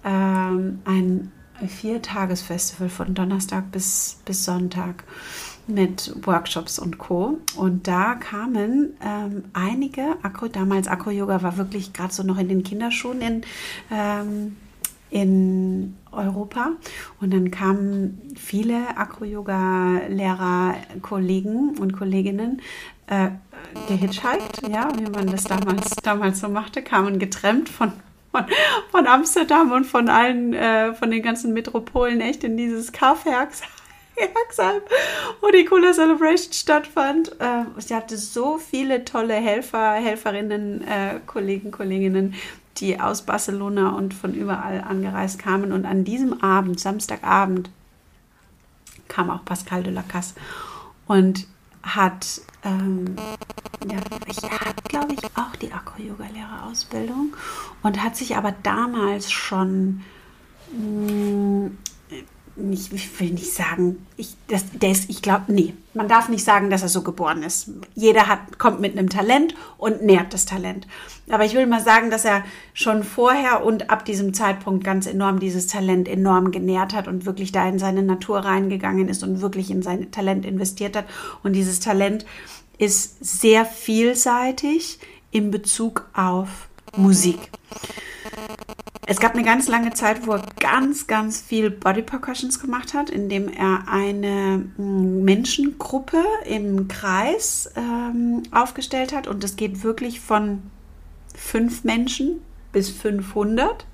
ähm, 0.08 0.80
ein 0.86 1.32
Viertagesfestival 1.66 2.90
von 2.90 3.14
Donnerstag 3.14 3.72
bis, 3.72 4.22
bis 4.26 4.46
Sonntag 4.46 5.04
mit 5.68 6.26
Workshops 6.26 6.80
und 6.80 6.98
Co. 6.98 7.40
Und 7.56 7.88
da 7.88 8.16
kamen 8.16 8.94
ähm, 9.04 9.46
einige, 9.54 10.16
Akro, 10.24 10.48
damals 10.48 10.88
Akro-Yoga 10.88 11.44
war 11.44 11.58
wirklich 11.58 11.94
gerade 11.94 12.14
so 12.14 12.24
noch 12.24 12.38
in 12.38 12.48
den 12.48 12.64
Kinderschuhen 12.64 13.22
in, 13.22 13.42
ähm, 13.92 14.56
in 15.10 15.98
Europa. 16.12 16.72
Und 17.20 17.34
dann 17.34 17.52
kamen 17.52 18.22
viele 18.36 18.98
Akro-Yoga-Lehrer, 18.98 20.76
Kollegen 21.02 21.78
und 21.80 21.94
Kolleginnen 21.94 22.62
äh, 23.08 23.30
gehitchhiked, 23.88 24.62
ja, 24.70 24.90
wie 24.98 25.10
man 25.10 25.28
das 25.28 25.46
damals, 25.46 25.96
damals 26.04 26.40
so 26.40 26.50
machte, 26.50 26.82
kamen 26.82 27.20
getrennt 27.20 27.68
von, 27.70 27.92
von, 28.32 28.46
von 28.92 29.08
Amsterdam 29.08 29.72
und 29.72 29.86
von 29.86 30.10
allen, 30.10 30.54
äh, 30.54 30.94
von 30.94 31.12
den 31.12 31.22
ganzen 31.22 31.54
Metropolen 31.54 32.22
echt 32.22 32.44
in 32.44 32.58
dieses 32.58 32.92
Kaufwerks. 32.92 33.62
wo 35.42 35.50
die 35.50 35.66
Cooler 35.66 35.94
Celebration 35.94 36.54
stattfand. 36.54 37.40
Äh, 37.40 37.66
ich 37.78 37.92
hatte 37.94 38.18
so 38.18 38.58
viele 38.58 39.06
tolle 39.06 39.36
Helfer, 39.36 39.94
Helferinnen, 39.94 40.82
äh, 40.88 41.20
Kollegen, 41.26 41.72
Kolleginnen, 41.72 42.34
die 42.78 43.00
aus 43.00 43.24
Barcelona 43.24 43.90
und 43.90 44.14
von 44.14 44.34
überall 44.34 44.82
angereist 44.82 45.40
kamen. 45.40 45.72
Und 45.72 45.86
an 45.86 46.04
diesem 46.04 46.42
Abend, 46.42 46.80
Samstagabend, 46.80 47.70
kam 49.08 49.30
auch 49.30 49.46
Pascal 49.46 49.84
de 49.84 49.94
la 49.94 50.04
Casse 50.04 50.36
und 51.08 51.48
hat, 51.96 52.42
ähm, 52.64 53.16
ja, 53.90 53.98
ich 54.28 54.44
habe, 54.44 54.82
glaube 54.88 55.14
ich, 55.14 55.24
auch 55.38 55.56
die 55.56 55.72
Akro-Yoga-Lehrerausbildung 55.72 57.36
und 57.84 58.04
hat 58.04 58.16
sich 58.16 58.36
aber 58.36 58.54
damals 58.64 59.32
schon 59.32 60.04
mh, 60.72 61.12
mm, 61.70 61.78
nicht, 62.58 62.92
ich 62.94 63.20
will 63.20 63.32
nicht 63.32 63.54
sagen, 63.54 64.06
ich, 64.18 64.36
das, 64.48 64.66
der 64.72 64.92
ist, 64.92 65.10
ich 65.10 65.22
glaube, 65.22 65.46
nee, 65.48 65.74
man 65.94 66.08
darf 66.08 66.30
nicht 66.30 66.44
sagen, 66.44 66.70
dass 66.70 66.82
er 66.82 66.90
so 66.90 67.02
geboren 67.04 67.44
ist. 67.44 67.72
Jeder 67.96 68.28
hat, 68.28 68.58
kommt 68.58 68.80
mit 68.80 68.98
einem 68.98 69.10
Talent 69.10 69.56
und 69.78 70.02
nährt 70.02 70.34
das 70.34 70.46
Talent. 70.46 70.88
Aber 71.30 71.46
ich 71.46 71.54
will 71.54 71.68
mal 71.68 71.84
sagen, 71.84 72.10
dass 72.10 72.26
er 72.26 72.44
schon 72.74 73.04
vorher 73.04 73.66
und 73.66 73.90
ab 73.90 74.06
diesem 74.06 74.34
Zeitpunkt 74.34 74.84
ganz 74.84 75.06
enorm 75.06 75.40
dieses 75.40 75.68
Talent 75.68 76.08
enorm 76.08 76.52
genährt 76.52 76.94
hat 76.94 77.08
und 77.08 77.26
wirklich 77.26 77.52
da 77.52 77.68
in 77.68 77.80
seine 77.80 78.04
Natur 78.04 78.40
reingegangen 78.40 79.10
ist 79.10 79.24
und 79.24 79.42
wirklich 79.42 79.70
in 79.70 79.82
sein 79.82 80.12
Talent 80.12 80.46
investiert 80.46 80.96
hat. 80.96 81.06
Und 81.44 81.54
dieses 81.54 81.80
Talent 81.80 82.26
ist 82.78 83.24
sehr 83.24 83.66
vielseitig 83.66 85.00
in 85.32 85.52
Bezug 85.52 86.08
auf 86.14 86.67
Musik. 86.96 87.50
Es 89.10 89.20
gab 89.22 89.36
eine 89.36 89.44
ganz 89.44 89.70
lange 89.70 89.94
Zeit, 89.94 90.28
wo 90.28 90.34
er 90.34 90.44
ganz, 90.60 91.08
ganz 91.08 91.40
viel 91.40 91.70
Body 91.70 92.02
Percussions 92.02 92.60
gemacht 92.60 92.94
hat, 92.94 93.10
indem 93.10 93.48
er 93.48 93.86
eine 93.88 94.66
mm, 94.78 95.24
Menschengruppe 95.24 96.22
im 96.46 96.90
Kreis 96.90 97.72
ähm, 97.78 98.44
aufgestellt 98.52 99.14
hat. 99.14 99.28
Und 99.28 99.44
das 99.44 99.56
geht 99.56 99.84
wirklich 99.84 100.20
von 100.20 100.62
fünf 101.34 101.86
Menschen 101.86 102.42
bis 102.74 102.90
500 102.90 103.86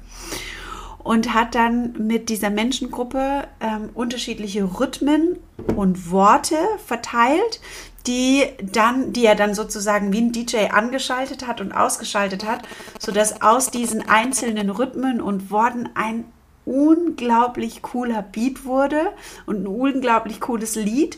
und 1.04 1.34
hat 1.34 1.56
dann 1.56 1.94
mit 2.08 2.30
dieser 2.30 2.50
Menschengruppe 2.50 3.48
ähm, 3.60 3.90
unterschiedliche 3.94 4.64
Rhythmen 4.64 5.38
und 5.76 6.12
Worte 6.12 6.58
verteilt, 6.86 7.60
die 8.08 8.44
dann, 8.62 9.14
die 9.14 9.26
er 9.26 9.36
dann 9.36 9.54
sozusagen 9.54 10.12
wie 10.12 10.22
ein 10.22 10.32
DJ 10.32 10.70
angeschaltet 10.72 11.48
hat 11.48 11.62
und 11.62 11.72
ausgeschaltet 11.72 12.46
hat, 12.46 12.62
sodass 13.00 13.42
aus 13.42 13.72
diesen 13.72 14.08
einzelnen 14.08 14.70
Rhythmen 14.70 15.22
und 15.22 15.52
Worten 15.52 15.90
ein 15.96 16.26
unglaublich 16.66 17.82
cooler 17.82 18.22
Beat 18.22 18.66
wurde 18.66 19.02
und 19.46 19.64
ein 19.64 19.68
unglaublich 19.68 20.40
cooles 20.40 20.76
Lied. 20.76 21.18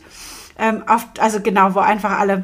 Ähm, 0.57 0.83
oft, 0.88 1.19
also 1.19 1.41
genau, 1.41 1.75
wo 1.75 1.79
einfach 1.79 2.19
alle 2.19 2.43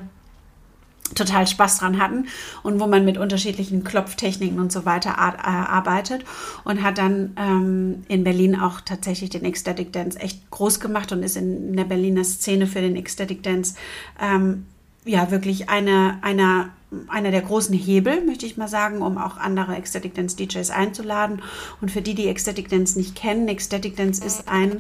total 1.16 1.48
Spaß 1.48 1.80
dran 1.80 2.00
hatten 2.00 2.28
und 2.64 2.80
wo 2.80 2.88
man 2.88 3.06
mit 3.06 3.18
unterschiedlichen 3.18 3.84
Klopftechniken 3.84 4.60
und 4.60 4.72
so 4.72 4.86
weiter 4.86 5.18
arbeitet 5.18 6.24
und 6.64 6.84
hat 6.84 6.98
dann 6.98 7.36
ähm, 7.38 8.04
in 8.08 8.24
Berlin 8.24 8.60
auch 8.60 8.82
tatsächlich 8.82 9.30
den 9.30 9.46
Ecstatic 9.46 9.92
Dance 9.94 10.20
echt 10.20 10.50
groß 10.52 10.80
gemacht 10.80 11.12
und 11.12 11.24
ist 11.24 11.38
in 11.38 11.76
der 11.76 11.86
Berliner 11.86 12.24
Szene 12.24 12.68
für 12.68 12.82
den 12.82 12.96
Ecstatic 12.96 13.44
Dance 13.44 13.76
ähm, 14.20 14.66
ja 15.06 15.32
wirklich 15.32 15.70
eine, 15.70 16.20
eine, 16.22 16.70
einer 17.08 17.32
der 17.32 17.42
großen 17.42 17.76
Hebel, 17.76 18.24
möchte 18.26 18.46
ich 18.46 18.58
mal 18.58 18.68
sagen, 18.68 19.02
um 19.02 19.18
auch 19.18 19.38
andere 19.38 19.76
Ecstatic 19.76 20.14
Dance 20.14 20.36
DJs 20.36 20.70
einzuladen. 20.70 21.42
Und 21.82 21.92
für 21.92 22.02
die, 22.02 22.14
die 22.14 22.28
Ecstatic 22.28 22.70
Dance 22.70 22.98
nicht 22.98 23.16
kennen, 23.16 23.48
Ecstatic 23.48 23.96
Dance 23.96 24.24
ist 24.24 24.48
ein 24.48 24.78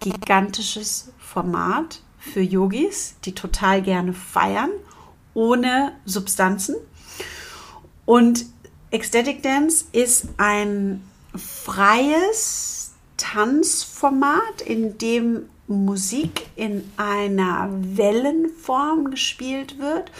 gigantisches 0.00 1.12
Format 1.18 2.00
für 2.20 2.40
Yogis, 2.40 3.16
die 3.24 3.34
total 3.34 3.82
gerne 3.82 4.12
feiern, 4.12 4.70
ohne 5.34 5.92
Substanzen. 6.04 6.76
Und 8.04 8.46
Ecstatic 8.90 9.42
Dance 9.42 9.86
ist 9.92 10.28
ein 10.36 11.02
freies 11.34 12.92
Tanzformat, 13.16 14.62
in 14.64 14.98
dem 14.98 15.48
Musik 15.66 16.48
in 16.56 16.90
einer 16.96 17.70
Wellenform 17.70 19.10
gespielt 19.10 19.78
wird, 19.78 20.10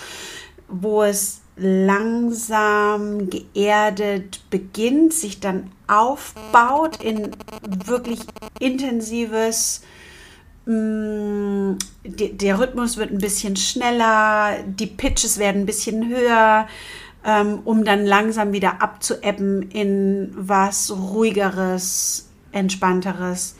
wo 0.69 1.03
es 1.03 1.41
langsam 1.57 3.29
geerdet 3.29 4.41
beginnt, 4.49 5.13
sich 5.13 5.41
dann 5.41 5.73
aufbaut 5.89 7.03
in 7.03 7.33
wirklich 7.85 8.21
intensives 8.61 9.83
Mm, 10.67 11.77
der 12.05 12.59
Rhythmus 12.59 12.97
wird 12.97 13.11
ein 13.11 13.19
bisschen 13.19 13.57
schneller, 13.57 14.59
die 14.67 14.87
Pitches 14.87 15.39
werden 15.39 15.63
ein 15.63 15.67
bisschen 15.67 16.09
höher, 16.09 16.69
ähm, 17.25 17.61
um 17.65 17.85
dann 17.85 18.05
langsam 18.05 18.53
wieder 18.53 18.83
abzuebben 18.83 19.63
in 19.71 20.33
was 20.37 20.91
ruhigeres, 20.91 22.29
entspannteres. 22.53 23.57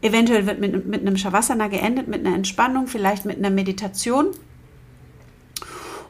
Eventuell 0.00 0.46
wird 0.46 0.58
mit, 0.58 0.86
mit 0.86 1.00
einem 1.00 1.16
Shavasana 1.16 1.68
geendet, 1.68 2.08
mit 2.08 2.26
einer 2.26 2.34
Entspannung, 2.34 2.88
vielleicht 2.88 3.24
mit 3.24 3.38
einer 3.38 3.50
Meditation. 3.50 4.28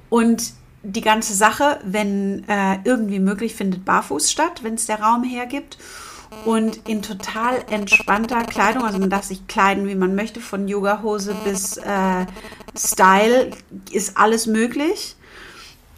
Und 0.08 0.52
die 0.82 1.00
ganze 1.00 1.34
Sache, 1.34 1.78
wenn 1.84 2.44
äh, 2.48 2.78
irgendwie 2.84 3.18
möglich, 3.18 3.54
findet 3.54 3.84
barfuß 3.84 4.30
statt, 4.30 4.62
wenn 4.62 4.74
es 4.74 4.86
der 4.86 5.00
Raum 5.00 5.24
hergibt 5.24 5.78
und 6.45 6.89
in 6.89 7.03
total 7.03 7.64
entspannter 7.70 8.43
Kleidung. 8.45 8.85
Also 8.85 8.99
man 8.99 9.11
darf 9.11 9.24
sich 9.24 9.47
kleiden, 9.47 9.89
wie 9.89 9.95
man 9.95 10.14
möchte, 10.14 10.41
von 10.41 10.68
Yogahose 10.68 11.35
bis 11.45 11.76
äh, 11.76 12.26
Style 12.76 13.51
ist 13.91 14.16
alles 14.16 14.47
möglich. 14.47 15.16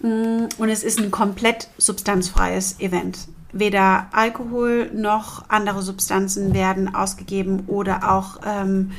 Mm, 0.02 0.48
und 0.58 0.68
es 0.68 0.84
ist 0.84 1.00
ein 1.00 1.10
komplett 1.10 1.68
substanzfreies 1.78 2.78
Event. 2.80 3.28
Weder 3.52 4.08
Alkohol 4.12 4.90
noch 4.92 5.48
andere 5.48 5.82
Substanzen 5.82 6.52
werden 6.52 6.94
ausgegeben 6.94 7.64
oder 7.68 8.12
auch 8.12 8.40
ähm, 8.44 8.90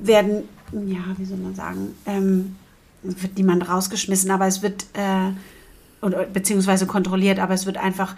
werden, 0.00 0.48
ja, 0.72 1.00
wie 1.18 1.24
soll 1.24 1.36
man 1.36 1.54
sagen, 1.54 1.94
ähm, 2.06 2.56
wird 3.02 3.36
niemand 3.36 3.68
rausgeschmissen, 3.68 4.30
aber 4.30 4.46
es 4.46 4.62
wird, 4.62 4.86
äh, 4.94 6.08
beziehungsweise 6.32 6.86
kontrolliert, 6.86 7.38
aber 7.38 7.54
es 7.54 7.66
wird 7.66 7.76
einfach 7.76 8.16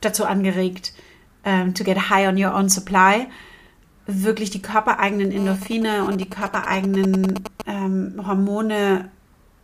dazu 0.00 0.24
angeregt, 0.24 0.92
ähm, 1.44 1.74
to 1.74 1.84
get 1.84 2.10
high 2.10 2.28
on 2.28 2.42
your 2.42 2.54
own 2.54 2.68
supply, 2.68 3.26
wirklich 4.06 4.50
die 4.50 4.62
körpereigenen 4.62 5.32
Endorphine 5.32 6.04
und 6.04 6.20
die 6.20 6.28
körpereigenen 6.28 7.40
ähm, 7.66 8.20
Hormone 8.26 9.10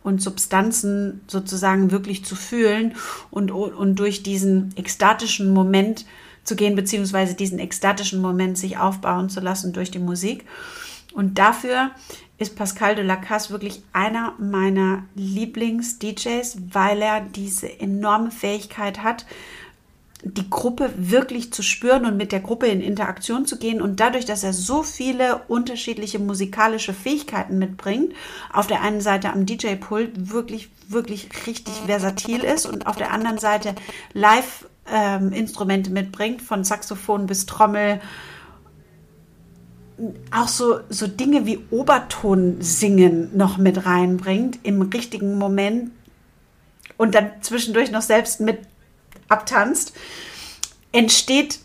und 0.03 0.21
Substanzen 0.21 1.21
sozusagen 1.27 1.91
wirklich 1.91 2.23
zu 2.23 2.35
fühlen 2.35 2.95
und, 3.29 3.51
und 3.51 3.99
durch 3.99 4.23
diesen 4.23 4.73
ekstatischen 4.77 5.53
Moment 5.53 6.05
zu 6.43 6.55
gehen, 6.55 6.75
beziehungsweise 6.75 7.35
diesen 7.35 7.59
ekstatischen 7.59 8.21
Moment 8.21 8.57
sich 8.57 8.77
aufbauen 8.77 9.29
zu 9.29 9.41
lassen 9.41 9.73
durch 9.73 9.91
die 9.91 9.99
Musik. 9.99 10.45
Und 11.13 11.37
dafür 11.37 11.91
ist 12.37 12.55
Pascal 12.55 12.95
de 12.95 13.03
la 13.03 13.15
Casse 13.15 13.49
wirklich 13.49 13.81
einer 13.91 14.33
meiner 14.39 15.03
Lieblings-DJs, 15.15 16.57
weil 16.71 17.01
er 17.01 17.21
diese 17.21 17.79
enorme 17.79 18.31
Fähigkeit 18.31 19.03
hat, 19.03 19.25
die 20.23 20.49
Gruppe 20.49 20.91
wirklich 20.97 21.53
zu 21.53 21.61
spüren 21.61 22.05
und 22.05 22.17
mit 22.17 22.31
der 22.31 22.39
Gruppe 22.39 22.67
in 22.67 22.81
Interaktion 22.81 23.45
zu 23.45 23.57
gehen. 23.57 23.81
Und 23.81 23.99
dadurch, 23.99 24.25
dass 24.25 24.43
er 24.43 24.53
so 24.53 24.83
viele 24.83 25.41
unterschiedliche 25.47 26.19
musikalische 26.19 26.93
Fähigkeiten 26.93 27.59
mitbringt, 27.59 28.13
auf 28.51 28.67
der 28.67 28.81
einen 28.81 29.01
Seite 29.01 29.31
am 29.31 29.45
DJ-Pult 29.45 30.31
wirklich, 30.31 30.69
wirklich 30.87 31.29
richtig 31.45 31.73
versatil 31.85 32.43
ist 32.43 32.65
und 32.65 32.87
auf 32.87 32.95
der 32.95 33.11
anderen 33.11 33.37
Seite 33.37 33.75
Live-Instrumente 34.13 35.89
ähm, 35.89 35.93
mitbringt, 35.93 36.41
von 36.41 36.63
Saxophon 36.63 37.27
bis 37.27 37.45
Trommel, 37.45 38.01
auch 40.31 40.47
so, 40.47 40.79
so 40.89 41.07
Dinge 41.07 41.45
wie 41.45 41.59
Oberton 41.71 42.57
singen 42.59 43.35
noch 43.35 43.57
mit 43.57 43.85
reinbringt 43.85 44.59
im 44.63 44.81
richtigen 44.81 45.37
Moment 45.37 45.91
und 46.97 47.15
dann 47.15 47.31
zwischendurch 47.41 47.91
noch 47.91 48.01
selbst 48.01 48.39
mit 48.39 48.59
abtanzt, 49.29 49.93
entsteht 50.91 51.59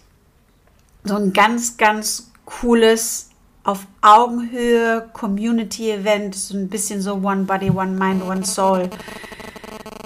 so 1.04 1.16
ein 1.16 1.32
ganz, 1.32 1.76
ganz 1.76 2.30
cooles 2.44 3.30
auf 3.64 3.86
Augenhöhe 4.00 5.08
Community-Event, 5.12 6.34
so 6.34 6.56
ein 6.56 6.68
bisschen 6.68 7.00
so 7.00 7.14
One 7.14 7.44
Body, 7.44 7.70
One 7.70 7.92
Mind, 7.92 8.22
One 8.24 8.44
Soul 8.44 8.90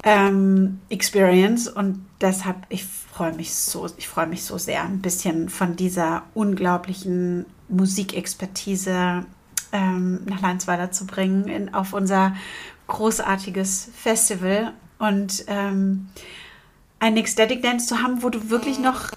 ähm, 0.03 0.79
Experience. 0.89 1.67
Und 1.67 2.05
deshalb, 2.21 2.57
ich 2.69 2.85
freue 2.85 3.33
mich 3.33 3.53
so, 3.53 3.87
ich 3.97 4.07
freue 4.07 4.27
mich 4.27 4.43
so 4.43 4.57
sehr, 4.57 4.83
ein 4.83 5.01
bisschen 5.01 5.49
von 5.49 5.75
dieser 5.75 6.23
unglaublichen 6.33 7.45
Musikexpertise 7.67 9.25
ähm, 9.71 10.21
nach 10.25 10.41
Leinsweiler 10.41 10.91
zu 10.91 11.05
bringen, 11.07 11.47
in, 11.47 11.73
auf 11.73 11.93
unser 11.93 12.35
großartiges 12.87 13.89
Festival. 13.95 14.73
Und 14.99 15.45
ähm, 15.47 16.09
einen 16.99 17.17
Ecstatic 17.17 17.61
Dance 17.61 17.87
zu 17.87 18.01
haben, 18.01 18.23
wo 18.23 18.29
du 18.29 18.49
wirklich 18.49 18.79
noch 18.79 19.11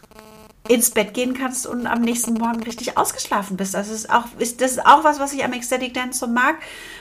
ins 0.68 0.90
Bett 0.90 1.14
gehen 1.14 1.34
kannst 1.34 1.66
und 1.66 1.86
am 1.86 2.00
nächsten 2.00 2.34
Morgen 2.34 2.62
richtig 2.62 2.96
ausgeschlafen 2.96 3.56
bist. 3.56 3.74
Das 3.74 3.88
ist 3.88 4.08
auch, 4.08 4.26
ist, 4.38 4.60
das 4.60 4.72
ist 4.72 4.86
auch 4.86 5.02
was, 5.02 5.18
was 5.18 5.32
ich 5.32 5.44
am 5.44 5.52
Ecstatic 5.52 5.94
Dance 5.94 6.20
so 6.20 6.28
mag. 6.28 6.56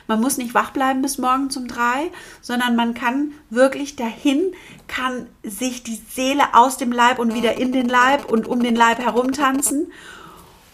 Man 0.08 0.20
muss 0.22 0.38
nicht 0.38 0.56
wach 0.56 0.72
bleiben 0.72 1.04
bis 1.04 1.20
morgen 1.20 1.50
um 1.56 1.68
drei, 1.68 2.10
sondern 2.42 2.76
man 2.76 2.96
kann 2.96 3.34
wirklich 3.52 3.96
dahin, 3.96 4.54
kann 4.88 5.28
sich 5.44 5.84
die 5.84 6.02
Seele 6.10 6.44
aus 6.54 6.78
dem 6.78 6.92
Leib 6.92 7.20
und 7.20 7.36
wieder 7.36 7.58
in 7.58 7.72
den 7.72 7.88
Leib 7.88 8.26
und 8.26 8.48
um 8.48 8.64
den 8.64 8.76
Leib 8.76 9.00
herum 9.00 9.34
tanzen 9.34 9.92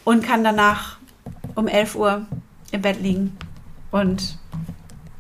und 0.06 0.24
kann 0.24 0.44
danach 0.44 0.98
um 1.56 1.68
11 1.68 1.96
Uhr 1.96 2.26
im 2.72 2.82
Bett 2.82 3.02
liegen 3.02 3.36
und 3.92 4.38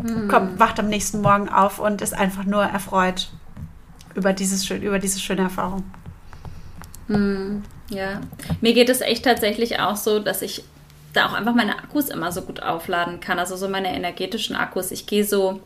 hm. 0.02 0.30
kommt, 0.30 0.60
wacht 0.60 0.80
am 0.80 0.88
nächsten 0.88 1.22
Morgen 1.22 1.50
auf 1.50 1.80
und 1.80 2.02
ist 2.02 2.14
einfach 2.14 2.46
nur 2.46 2.64
erfreut 2.64 3.32
über, 4.16 4.34
dieses, 4.34 4.70
über 4.70 5.00
diese 5.00 5.20
schöne 5.20 5.44
Erfahrung. 5.44 5.84
Hm. 7.08 7.64
Ja, 7.90 8.22
mir 8.62 8.74
geht 8.74 8.90
es 8.90 9.02
echt 9.02 9.26
tatsächlich 9.26 9.80
auch 9.80 9.96
so, 9.96 10.20
dass 10.20 10.42
ich 10.42 10.64
da 11.14 11.28
auch 11.28 11.34
einfach 11.34 11.54
meine 11.54 11.78
Akkus 11.78 12.10
immer 12.10 12.32
so 12.32 12.42
gut 12.42 12.62
aufladen 12.62 13.20
kann. 13.20 13.40
Also 13.40 13.56
so 13.56 13.70
meine 13.70 13.96
energetischen 13.96 14.56
Akkus. 14.56 14.92
Ich 14.92 15.06
gehe 15.06 15.24
so, 15.24 15.62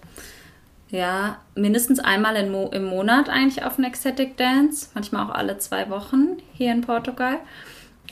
ja, 0.90 1.38
mindestens 1.56 2.00
einmal 2.00 2.50
Mo 2.50 2.70
im 2.74 2.86
Monat 2.86 3.30
eigentlich 3.30 3.64
auf 3.64 3.78
einen 3.78 3.88
Ecstatic 3.88 4.38
Dance, 4.38 4.90
manchmal 4.94 5.26
auch 5.26 5.34
alle 5.34 5.58
zwei 5.58 5.90
Wochen 5.90 6.38
hier 6.54 6.72
in 6.72 6.82
Portugal. 6.82 7.38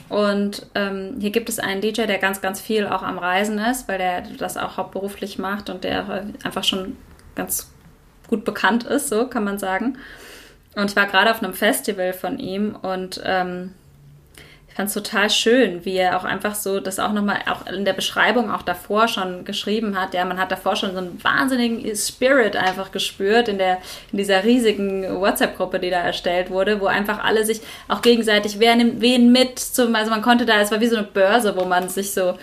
Und 0.08 0.66
ähm, 0.74 1.16
hier 1.20 1.30
gibt 1.30 1.48
es 1.48 1.58
einen 1.58 1.80
DJ, 1.80 2.06
der 2.06 2.18
ganz, 2.18 2.40
ganz 2.40 2.60
viel 2.60 2.86
auch 2.86 3.02
am 3.02 3.18
Reisen 3.18 3.58
ist, 3.58 3.88
weil 3.88 3.98
der 3.98 4.22
das 4.22 4.56
auch 4.56 4.76
hauptberuflich 4.76 5.38
macht 5.38 5.70
und 5.70 5.84
der 5.84 6.24
einfach 6.44 6.64
schon 6.64 6.96
ganz 7.34 7.70
gut 8.28 8.44
bekannt 8.44 8.84
ist, 8.84 9.08
so 9.08 9.26
kann 9.26 9.44
man 9.44 9.58
sagen. 9.58 9.98
Und 10.74 10.90
ich 10.90 10.96
war 10.96 11.06
gerade 11.06 11.30
auf 11.30 11.42
einem 11.42 11.54
Festival 11.54 12.12
von 12.12 12.38
ihm 12.38 12.76
und 12.76 13.20
ähm, 13.24 13.74
ich 14.68 14.74
fand 14.74 14.88
es 14.88 14.94
total 14.94 15.28
schön, 15.28 15.84
wie 15.84 15.96
er 15.96 16.16
auch 16.16 16.22
einfach 16.22 16.54
so 16.54 16.78
das 16.78 17.00
auch 17.00 17.12
nochmal 17.12 17.40
auch 17.50 17.66
in 17.66 17.84
der 17.84 17.94
Beschreibung 17.94 18.52
auch 18.52 18.62
davor 18.62 19.08
schon 19.08 19.44
geschrieben 19.44 20.00
hat. 20.00 20.14
Ja, 20.14 20.24
man 20.24 20.38
hat 20.38 20.52
davor 20.52 20.76
schon 20.76 20.92
so 20.92 20.98
einen 20.98 21.24
wahnsinnigen 21.24 21.96
Spirit 21.96 22.54
einfach 22.54 22.92
gespürt 22.92 23.48
in 23.48 23.58
der 23.58 23.78
in 24.12 24.18
dieser 24.18 24.44
riesigen 24.44 25.20
WhatsApp-Gruppe, 25.20 25.80
die 25.80 25.90
da 25.90 25.98
erstellt 25.98 26.50
wurde, 26.50 26.80
wo 26.80 26.86
einfach 26.86 27.24
alle 27.24 27.44
sich 27.44 27.60
auch 27.88 28.02
gegenseitig 28.02 28.60
wer 28.60 28.76
nimmt 28.76 29.00
wen 29.00 29.32
mit. 29.32 29.58
Zum, 29.58 29.94
also 29.96 30.10
man 30.10 30.22
konnte 30.22 30.46
da, 30.46 30.60
es 30.60 30.70
war 30.70 30.80
wie 30.80 30.86
so 30.86 30.96
eine 30.96 31.06
Börse, 31.06 31.56
wo 31.56 31.64
man 31.64 31.88
sich 31.88 32.12
so 32.12 32.34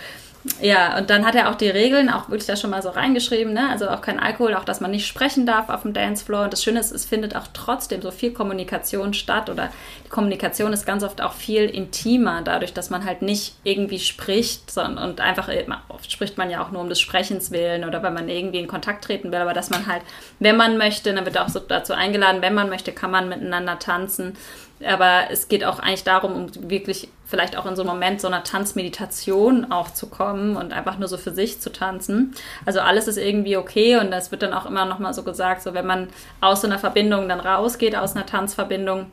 ja, 0.62 0.96
und 0.98 1.10
dann 1.10 1.26
hat 1.26 1.34
er 1.34 1.50
auch 1.50 1.56
die 1.56 1.70
Regeln 1.70 2.08
auch 2.08 2.30
wirklich 2.30 2.46
da 2.46 2.56
schon 2.56 2.70
mal 2.70 2.84
so 2.84 2.90
reingeschrieben, 2.90 3.52
ne? 3.52 3.68
Also 3.70 3.90
auch 3.90 4.02
kein 4.02 4.20
Alkohol, 4.20 4.54
auch 4.54 4.64
dass 4.64 4.80
man 4.80 4.92
nicht 4.92 5.08
sprechen 5.08 5.48
darf 5.48 5.70
auf 5.70 5.82
dem 5.82 5.94
Dancefloor. 5.94 6.44
Und 6.44 6.54
das 6.54 6.64
Schöne 6.64 6.80
ist, 6.80 6.92
es 6.92 7.04
findet 7.04 7.36
auch 7.36 7.48
trotzdem 7.52 8.04
so 8.04 8.12
viel 8.12 8.32
Kommunikation 8.32 9.16
statt 9.16 9.50
oder 9.50 9.72
die 10.06 10.10
Kommunikation 10.10 10.72
ist 10.72 10.86
ganz 10.86 11.04
oft 11.04 11.20
auch 11.20 11.34
viel 11.34 11.64
intimer, 11.64 12.44
dadurch, 12.44 12.74
dass 12.74 12.92
man 12.92 13.06
halt 13.06 13.24
nicht 13.24 13.56
irgendwie 13.64 13.98
spricht, 13.98 14.70
sondern 14.70 15.10
und 15.10 15.20
einfach, 15.20 15.50
oft 15.90 16.12
spricht 16.12 16.38
man 16.38 16.52
ja 16.52 16.64
auch 16.64 16.70
nur 16.70 16.82
um 16.82 16.90
des 16.90 17.02
Sprechens 17.02 17.50
willen 17.50 17.84
oder 17.84 18.04
weil 18.04 18.12
man 18.12 18.30
irgendwie 18.30 18.60
in 18.60 18.68
Kontakt 18.68 19.04
treten 19.04 19.32
will, 19.32 19.40
aber 19.40 19.54
dass 19.54 19.72
man 19.72 19.88
halt, 19.88 20.04
wenn 20.40 20.58
man 20.58 20.78
möchte, 20.78 21.12
dann 21.12 21.26
wird 21.26 21.40
auch 21.40 21.50
so 21.50 21.60
dazu 21.60 21.94
eingeladen, 21.94 22.44
wenn 22.44 22.54
man 22.54 22.70
möchte, 22.70 22.92
kann 22.92 23.10
man 23.10 23.30
miteinander 23.30 23.80
tanzen. 23.80 24.38
Aber 24.84 25.32
es 25.32 25.48
geht 25.48 25.64
auch 25.64 25.80
eigentlich 25.80 26.04
darum, 26.04 26.34
um 26.34 26.70
wirklich 26.70 27.08
vielleicht 27.26 27.58
auch 27.58 27.66
in 27.66 27.76
so 27.76 27.82
einem 27.82 27.92
Moment 27.92 28.22
so 28.22 28.28
einer 28.28 28.44
Tanzmeditation 28.44 29.72
auch 29.72 29.92
zu 29.92 30.08
kommen 30.08 30.58
und 30.58 30.74
einfach 30.74 30.98
nur 30.98 31.08
so 31.08 31.18
für 31.18 31.32
sich 31.32 31.62
zu 31.62 31.72
tanzen. 31.72 32.34
Also 32.66 32.82
alles 32.82 33.08
ist 33.08 33.18
irgendwie 33.18 33.58
okay 33.58 33.98
und 33.98 34.12
das 34.12 34.32
wird 34.32 34.42
dann 34.42 34.54
auch 34.54 34.66
immer 34.66 34.86
nochmal 34.86 35.14
so 35.14 35.24
gesagt, 35.24 35.62
so 35.62 35.74
wenn 35.74 35.88
man 35.88 36.10
aus 36.42 36.62
so 36.62 36.68
einer 36.68 36.78
Verbindung 36.78 37.30
dann 37.30 37.40
rausgeht, 37.40 37.96
aus 37.96 38.16
einer 38.16 38.26
Tanzverbindung, 38.26 39.08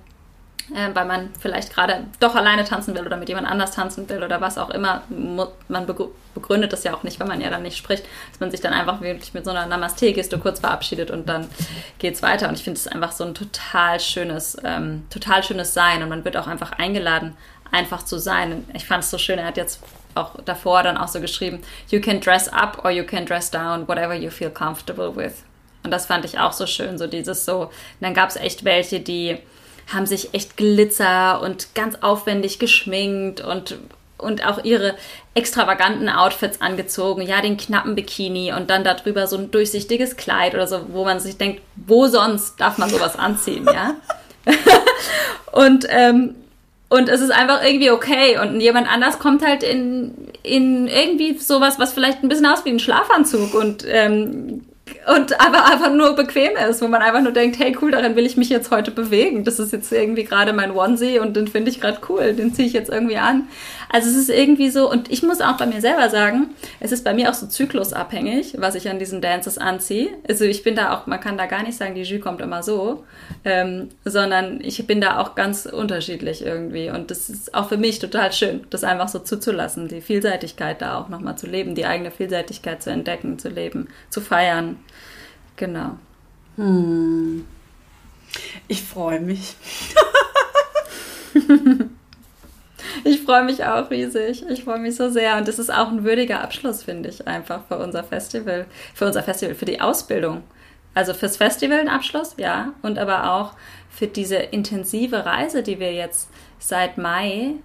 äh, 0.75 0.95
weil 0.95 1.05
man 1.05 1.31
vielleicht 1.39 1.73
gerade 1.73 2.05
doch 2.21 2.35
alleine 2.35 2.65
tanzen 2.65 2.95
will 2.95 3.05
oder 3.07 3.17
mit 3.17 3.29
jemand 3.29 3.49
anders 3.49 3.73
tanzen 3.73 4.09
will 4.09 4.23
oder 4.23 4.41
was 4.41 4.59
auch 4.59 4.71
immer. 4.71 5.03
Man 5.09 5.87
begründet 6.35 6.73
das 6.73 6.85
ja 6.85 6.95
auch 6.95 7.03
nicht, 7.03 7.21
wenn 7.21 7.29
man 7.29 7.41
ja 7.41 7.51
dann 7.51 7.63
nicht 7.63 7.77
spricht, 7.77 8.05
dass 8.31 8.41
man 8.41 8.51
sich 8.51 8.61
dann 8.61 8.73
einfach 8.73 9.01
wirklich 9.01 9.35
mit 9.35 9.45
so 9.45 9.51
einer 9.51 9.67
Namaste-Geste 9.67 10.39
kurz 10.39 10.61
verabschiedet 10.61 11.11
und 11.11 11.29
dann 11.29 11.49
geht 11.99 12.15
es 12.15 12.23
weiter. 12.23 12.49
Und 12.49 12.55
ich 12.55 12.65
finde 12.65 12.79
es 12.79 12.87
einfach 12.87 13.13
so 13.13 13.25
ein 13.25 13.35
total 13.35 14.01
schönes, 14.01 14.57
ähm, 14.65 15.07
total 15.11 15.43
schönes 15.43 15.75
Sein 15.75 16.03
und 16.03 16.09
man 16.09 16.25
wird 16.25 16.37
auch 16.37 16.47
einfach 16.47 16.73
eingeladen, 16.73 17.37
einfach 17.71 18.05
zu 18.05 18.19
sein. 18.19 18.65
Ich 18.75 18.87
fand 18.87 19.05
es 19.05 19.11
so 19.11 19.19
schön, 19.19 19.39
er 19.39 19.47
hat 19.47 19.57
jetzt 19.57 19.81
auch 20.15 20.37
davor 20.45 20.83
dann 20.83 20.97
auch 20.97 21.09
so 21.09 21.21
geschrieben, 21.21 21.63
you 21.89 22.01
can 22.01 22.21
dress 22.21 22.49
up 22.49 22.85
or 22.85 22.91
you 22.91 23.05
can 23.05 23.27
dress 23.27 23.51
down, 23.51 23.89
whatever 23.89 24.15
you 24.15 24.31
feel 24.31 24.51
comfortable 24.51 25.15
with. 25.17 25.43
Und 25.85 25.91
das 25.91 26.07
fand 26.07 26.25
ich 26.25 26.39
auch 26.39 26.53
so 26.53 26.67
schön, 26.67 26.99
so 26.99 27.07
dieses 27.07 27.45
so. 27.45 27.63
Und 27.63 27.71
dann 28.01 28.15
gab 28.15 28.29
es 28.29 28.37
echt 28.37 28.65
welche, 28.65 29.01
die 29.01 29.39
haben 29.93 30.07
sich 30.07 30.35
echt 30.35 30.57
Glitzer 30.57 31.41
und 31.43 31.75
ganz 31.75 31.97
aufwendig 32.01 32.59
geschminkt 32.59 33.41
und, 33.41 33.77
und 34.19 34.47
auch 34.47 34.65
ihre 34.65 34.95
extravaganten 35.35 36.09
Outfits 36.09 36.61
angezogen. 36.61 37.23
Ja, 37.23 37.41
den 37.41 37.57
knappen 37.57 37.95
Bikini 37.95 38.53
und 38.53 38.71
dann 38.71 38.85
darüber 38.85 39.27
so 39.27 39.37
ein 39.37 39.51
durchsichtiges 39.51 40.17
Kleid 40.17 40.55
oder 40.55 40.67
so, 40.67 40.87
wo 40.93 41.05
man 41.05 41.21
sich 41.21 41.37
denkt, 41.37 41.63
wo 41.77 42.07
sonst 42.07 42.61
darf 42.61 42.79
man 42.79 42.91
sowas 42.91 43.17
anziehen, 43.19 43.67
ja? 43.67 43.95
und, 45.53 45.87
ähm, 45.89 46.35
und 46.89 47.09
es 47.09 47.21
ist 47.21 47.31
einfach 47.31 47.65
irgendwie 47.65 47.91
okay. 47.91 48.39
Und 48.39 48.61
jemand 48.61 48.93
anders 48.93 49.19
kommt 49.19 49.45
halt 49.45 49.63
in, 49.63 50.29
in 50.43 50.87
irgendwie 50.89 51.39
sowas, 51.39 51.79
was 51.79 51.93
vielleicht 51.93 52.23
ein 52.23 52.29
bisschen 52.29 52.47
aus 52.47 52.65
wie 52.65 52.71
ein 52.71 52.81
Schlafanzug 52.81 53.55
und 53.55 53.85
ähm, 53.87 54.63
und 55.15 55.41
aber 55.41 55.67
einfach 55.67 55.93
nur 55.93 56.15
bequem 56.15 56.53
ist, 56.69 56.83
wo 56.83 56.89
man 56.89 57.03
einfach 57.03 57.23
nur 57.23 57.33
denkt, 57.33 57.59
hey 57.59 57.77
cool, 57.81 57.91
darin 57.91 58.17
will 58.17 58.27
ich 58.27 58.37
mich 58.37 58.49
jetzt 58.49 58.71
heute 58.71 58.91
bewegen. 58.91 59.45
Das 59.45 59.59
ist 59.59 59.73
jetzt 59.73 59.93
irgendwie 59.93 60.25
gerade 60.25 60.53
mein 60.53 60.71
Onesie 60.71 61.19
und 61.19 61.37
den 61.37 61.49
finde 61.49 61.71
ich 61.71 61.81
gerade 61.81 61.99
cool, 62.09 62.33
den 62.35 62.55
ziehe 62.55 62.67
ich 62.67 62.75
jetzt 62.75 62.91
irgendwie 62.91 63.19
an. 63.19 63.49
Also 63.93 64.09
es 64.09 64.17
ist 64.17 64.31
irgendwie 64.31 64.71
so, 64.71 64.91
und 64.91 65.13
ich 65.13 65.23
muss 65.23 65.43
auch 65.43 65.59
bei 65.59 65.67
mir 65.67 65.83
selber 65.83 66.09
sagen, 66.09 66.51
es 66.81 66.93
ist 66.93 67.05
bei 67.05 67.13
mir 67.13 67.29
auch 67.29 67.35
so 67.35 67.47
zyklusabhängig, 67.47 68.55
was 68.57 68.75
ich 68.75 68.89
an 68.89 68.99
diesen 68.99 69.21
Dances 69.21 69.59
anziehe. 69.59 70.09
Also 70.27 70.47
ich 70.47 70.63
bin 70.63 70.75
da 70.75 70.95
auch, 70.97 71.07
man 71.07 71.21
kann 71.21 71.37
da 71.37 71.45
gar 71.45 71.63
nicht 71.63 71.77
sagen, 71.77 71.95
die 71.95 72.03
Jus 72.03 72.23
kommt 72.23 72.41
immer 72.41 72.63
so, 72.63 73.05
ähm, 73.45 73.91
sondern 74.07 74.61
ich 74.63 74.87
bin 74.87 75.03
da 75.03 75.19
auch 75.21 75.35
ganz 75.35 75.67
unterschiedlich 75.67 76.43
irgendwie. 76.43 76.89
Und 76.89 77.11
das 77.11 77.29
ist 77.29 77.55
auch 77.55 77.69
für 77.69 77.77
mich 77.77 77.99
total 77.99 78.33
schön, 78.33 78.67
das 78.71 78.83
einfach 78.83 79.09
so 79.09 79.19
zuzulassen, 79.19 79.89
die 79.89 80.01
Vielseitigkeit 80.01 80.81
da 80.81 80.99
auch 80.99 81.11
nochmal 81.11 81.37
zu 81.37 81.47
leben, 81.47 81.75
die 81.75 81.85
eigene 81.85 82.11
Vielseitigkeit 82.11 82.83
zu 82.83 82.91
entdecken, 82.91 83.39
zu 83.39 83.51
leben, 83.51 83.89
zu 84.09 84.23
feiern. 84.23 84.79
Genau. 85.57 85.99
Hm. 86.57 87.45
Ich 88.69 88.83
freue 88.83 89.21
mich. 89.21 89.55
ich 93.05 93.23
freue 93.23 93.45
mich 93.45 93.65
auch 93.65 93.91
riesig. 93.91 94.45
Ich 94.49 94.65
freue 94.65 94.79
mich 94.79 94.97
so 94.97 95.09
sehr. 95.09 95.37
Und 95.37 95.49
das 95.49 95.59
ist 95.59 95.73
auch 95.73 95.89
ein 95.89 96.05
würdiger 96.05 96.43
Abschluss, 96.43 96.83
finde 96.83 97.09
ich, 97.09 97.27
einfach 97.27 97.67
für 97.67 97.79
unser 97.79 98.05
Festival. 98.05 98.67
Für 98.95 99.07
unser 99.07 99.23
Festival, 99.23 99.55
für 99.55 99.65
die 99.65 99.81
Ausbildung. 99.81 100.43
Also 100.95 101.15
fürs 101.15 101.37
Festival 101.37 101.81
ein 101.81 101.89
Abschluss, 101.89 102.35
ja. 102.37 102.75
Und 102.83 102.99
aber 102.99 103.33
auch 103.33 103.55
für 103.91 104.07
diese 104.07 104.37
intensive 104.37 105.25
Reise, 105.25 105.63
die 105.63 105.79
wir 105.79 105.93
jetzt 105.93 106.29
seit 106.59 106.99
Mai 106.99 107.57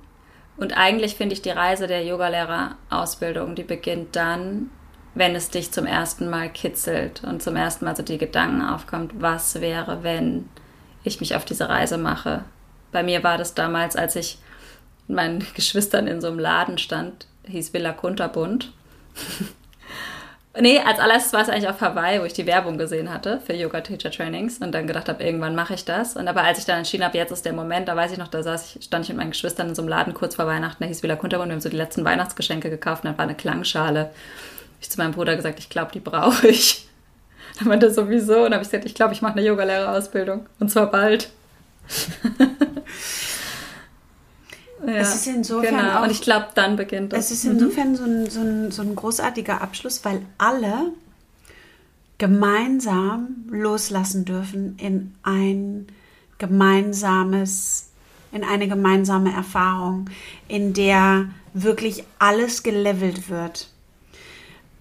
und 0.57 0.75
eigentlich 0.75 1.15
finde 1.15 1.33
ich 1.33 1.41
die 1.41 1.51
Reise 1.51 1.87
der 1.87 2.03
Yogalehrerausbildung, 2.03 3.55
die 3.55 3.63
beginnt 3.63 4.15
dann, 4.15 4.71
wenn 5.13 5.35
es 5.35 5.49
dich 5.49 5.71
zum 5.71 5.85
ersten 5.85 6.29
Mal 6.29 6.49
kitzelt 6.49 7.23
und 7.23 7.41
zum 7.41 7.55
ersten 7.55 7.85
Mal 7.85 7.95
so 7.95 8.03
die 8.03 8.17
Gedanken 8.17 8.61
aufkommt, 8.61 9.13
was 9.19 9.61
wäre, 9.61 10.03
wenn 10.03 10.49
ich 11.03 11.19
mich 11.19 11.35
auf 11.35 11.45
diese 11.45 11.69
Reise 11.69 11.97
mache. 11.97 12.43
Bei 12.91 13.03
mir 13.03 13.23
war 13.23 13.37
das 13.37 13.53
damals, 13.53 13.95
als 13.95 14.15
ich 14.15 14.39
mit 15.07 15.15
meinen 15.15 15.45
Geschwistern 15.55 16.07
in 16.07 16.21
so 16.21 16.27
einem 16.27 16.39
Laden 16.39 16.77
stand, 16.77 17.27
hieß 17.47 17.73
Villa 17.73 17.93
Kunterbund. 17.93 18.71
nee, 20.59 20.79
als 20.79 20.99
allererstes 20.99 21.33
war 21.33 21.41
es 21.41 21.49
eigentlich 21.49 21.69
auf 21.69 21.81
Hawaii, 21.81 22.21
wo 22.21 22.25
ich 22.25 22.33
die 22.33 22.45
Werbung 22.45 22.77
gesehen 22.77 23.11
hatte 23.11 23.39
für 23.45 23.53
Yoga 23.53 23.81
Teacher 23.81 24.11
Trainings 24.11 24.59
und 24.59 24.71
dann 24.73 24.87
gedacht 24.87 25.09
habe, 25.09 25.23
irgendwann 25.23 25.55
mache 25.55 25.73
ich 25.73 25.85
das. 25.85 26.15
Und 26.15 26.27
aber 26.27 26.43
als 26.43 26.59
ich 26.59 26.65
dann 26.65 26.79
entschieden 26.79 27.03
habe, 27.03 27.17
jetzt 27.17 27.31
ist 27.31 27.45
der 27.45 27.53
Moment, 27.53 27.87
da 27.87 27.95
weiß 27.95 28.11
ich 28.11 28.17
noch, 28.17 28.27
da 28.27 28.43
saß 28.43 28.75
ich, 28.75 28.83
stand 28.83 29.05
ich 29.05 29.09
mit 29.09 29.17
meinen 29.17 29.31
Geschwistern 29.31 29.69
in 29.69 29.75
so 29.75 29.81
einem 29.81 29.89
Laden 29.89 30.13
kurz 30.13 30.35
vor 30.35 30.47
Weihnachten, 30.47 30.77
der 30.79 30.89
hieß 30.89 31.03
Villa 31.03 31.15
Kunterbund, 31.15 31.49
wir 31.49 31.53
haben 31.53 31.61
so 31.61 31.69
die 31.69 31.77
letzten 31.77 32.05
Weihnachtsgeschenke 32.05 32.69
gekauft 32.69 33.03
und 33.03 33.09
dann 33.09 33.17
war 33.17 33.25
eine 33.25 33.35
Klangschale 33.35 34.11
ich 34.81 34.89
zu 34.89 34.99
meinem 34.99 35.13
Bruder 35.13 35.35
gesagt, 35.35 35.59
ich 35.59 35.69
glaube, 35.69 35.91
die 35.91 35.99
brauche 35.99 36.47
ich. 36.47 36.87
Dann 37.57 37.67
meinte 37.69 37.87
er 37.87 37.93
sowieso 37.93 38.45
und 38.45 38.53
habe 38.53 38.63
ich 38.63 38.69
gesagt, 38.69 38.85
ich 38.85 38.93
glaube, 38.93 39.13
ich 39.13 39.21
mache 39.21 39.33
eine 39.33 39.45
Yogalehrerausbildung 39.45 40.45
und 40.59 40.69
zwar 40.69 40.91
bald. 40.91 41.29
ja, 44.91 45.01
es 45.01 45.15
ist 45.15 45.27
insofern 45.27 45.77
genau. 45.77 45.99
auch, 45.99 46.03
und 46.03 46.11
ich 46.11 46.21
glaube, 46.21 46.47
dann 46.55 46.75
beginnt 46.75 47.13
das. 47.13 47.25
Es 47.25 47.31
ist 47.31 47.45
insofern 47.45 47.91
mhm. 47.91 47.95
so, 47.95 48.03
ein, 48.03 48.29
so, 48.29 48.39
ein, 48.39 48.71
so 48.71 48.81
ein 48.81 48.95
großartiger 48.95 49.61
Abschluss, 49.61 50.03
weil 50.05 50.21
alle 50.37 50.91
gemeinsam 52.17 53.45
loslassen 53.49 54.25
dürfen 54.25 54.77
in 54.79 55.13
ein 55.23 55.87
gemeinsames, 56.37 57.89
in 58.31 58.43
eine 58.43 58.67
gemeinsame 58.67 59.33
Erfahrung, 59.33 60.09
in 60.47 60.73
der 60.73 61.29
wirklich 61.53 62.03
alles 62.19 62.63
gelevelt 62.63 63.29
wird 63.29 63.69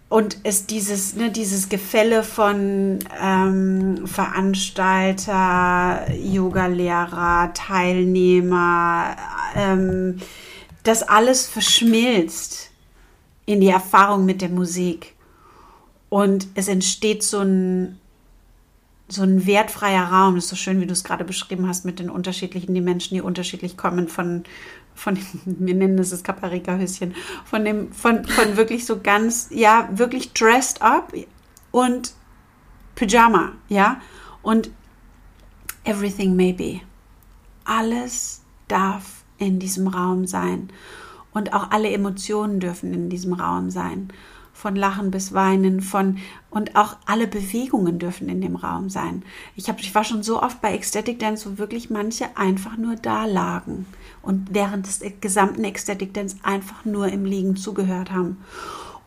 und 0.08 0.38
es 0.44 0.66
dieses, 0.66 1.16
ne, 1.16 1.32
dieses 1.32 1.68
Gefälle 1.68 2.22
von 2.22 3.00
ähm, 3.20 4.06
Veranstalter, 4.06 6.06
Yogalehrer, 6.12 7.52
Teilnehmer, 7.54 9.16
ähm, 9.56 10.18
das 10.84 11.02
alles 11.02 11.48
verschmilzt 11.48 12.70
in 13.46 13.60
die 13.60 13.70
Erfahrung 13.70 14.24
mit 14.24 14.42
der 14.42 14.48
Musik. 14.48 15.14
Und 16.08 16.46
es 16.54 16.68
entsteht 16.68 17.24
so 17.24 17.40
ein, 17.40 17.98
so 19.08 19.24
ein 19.24 19.44
wertfreier 19.44 20.04
Raum. 20.04 20.36
Das 20.36 20.44
ist 20.44 20.50
so 20.50 20.56
schön, 20.56 20.80
wie 20.80 20.86
du 20.86 20.92
es 20.92 21.02
gerade 21.02 21.24
beschrieben 21.24 21.66
hast, 21.66 21.84
mit 21.84 21.98
den 21.98 22.10
unterschiedlichen, 22.10 22.74
die 22.74 22.80
Menschen, 22.80 23.14
die 23.14 23.22
unterschiedlich 23.22 23.76
kommen, 23.76 24.06
von, 24.06 24.44
von 24.96 25.16
wir 25.44 25.74
nennen 25.74 25.98
es 25.98 26.10
das 26.10 26.24
Kaparika-Höschen, 26.24 27.14
von 27.44 27.64
dem, 27.64 27.92
von, 27.92 28.24
von 28.24 28.56
wirklich 28.56 28.84
so 28.84 29.00
ganz, 29.00 29.48
ja, 29.50 29.88
wirklich 29.92 30.32
dressed 30.32 30.82
up 30.82 31.12
und 31.70 32.14
Pyjama, 32.96 33.52
ja, 33.68 34.00
und 34.42 34.70
everything 35.84 36.34
may 36.34 36.52
be. 36.52 36.80
Alles 37.64 38.42
darf 38.68 39.24
in 39.38 39.58
diesem 39.58 39.86
Raum 39.86 40.26
sein. 40.26 40.70
Und 41.32 41.52
auch 41.52 41.70
alle 41.70 41.90
Emotionen 41.90 42.60
dürfen 42.60 42.94
in 42.94 43.10
diesem 43.10 43.34
Raum 43.34 43.70
sein. 43.70 44.08
Von 44.54 44.74
Lachen 44.74 45.10
bis 45.10 45.34
Weinen, 45.34 45.82
von 45.82 46.16
und 46.48 46.76
auch 46.76 46.96
alle 47.04 47.26
Bewegungen 47.26 47.98
dürfen 47.98 48.30
in 48.30 48.40
dem 48.40 48.56
Raum 48.56 48.88
sein. 48.88 49.22
Ich, 49.54 49.68
hab, 49.68 49.78
ich 49.80 49.94
war 49.94 50.04
schon 50.04 50.22
so 50.22 50.42
oft 50.42 50.62
bei 50.62 50.72
Ecstatic 50.72 51.18
Dance, 51.18 51.50
wo 51.50 51.58
wirklich 51.58 51.90
manche 51.90 52.34
einfach 52.38 52.78
nur 52.78 52.96
da 52.96 53.26
lagen 53.26 53.84
und 54.26 54.48
während 54.50 54.86
des 54.86 55.00
gesamten 55.20 55.64
Ecstatic 55.64 56.12
Dance 56.12 56.36
einfach 56.42 56.84
nur 56.84 57.08
im 57.08 57.24
Liegen 57.24 57.56
zugehört 57.56 58.10
haben. 58.10 58.38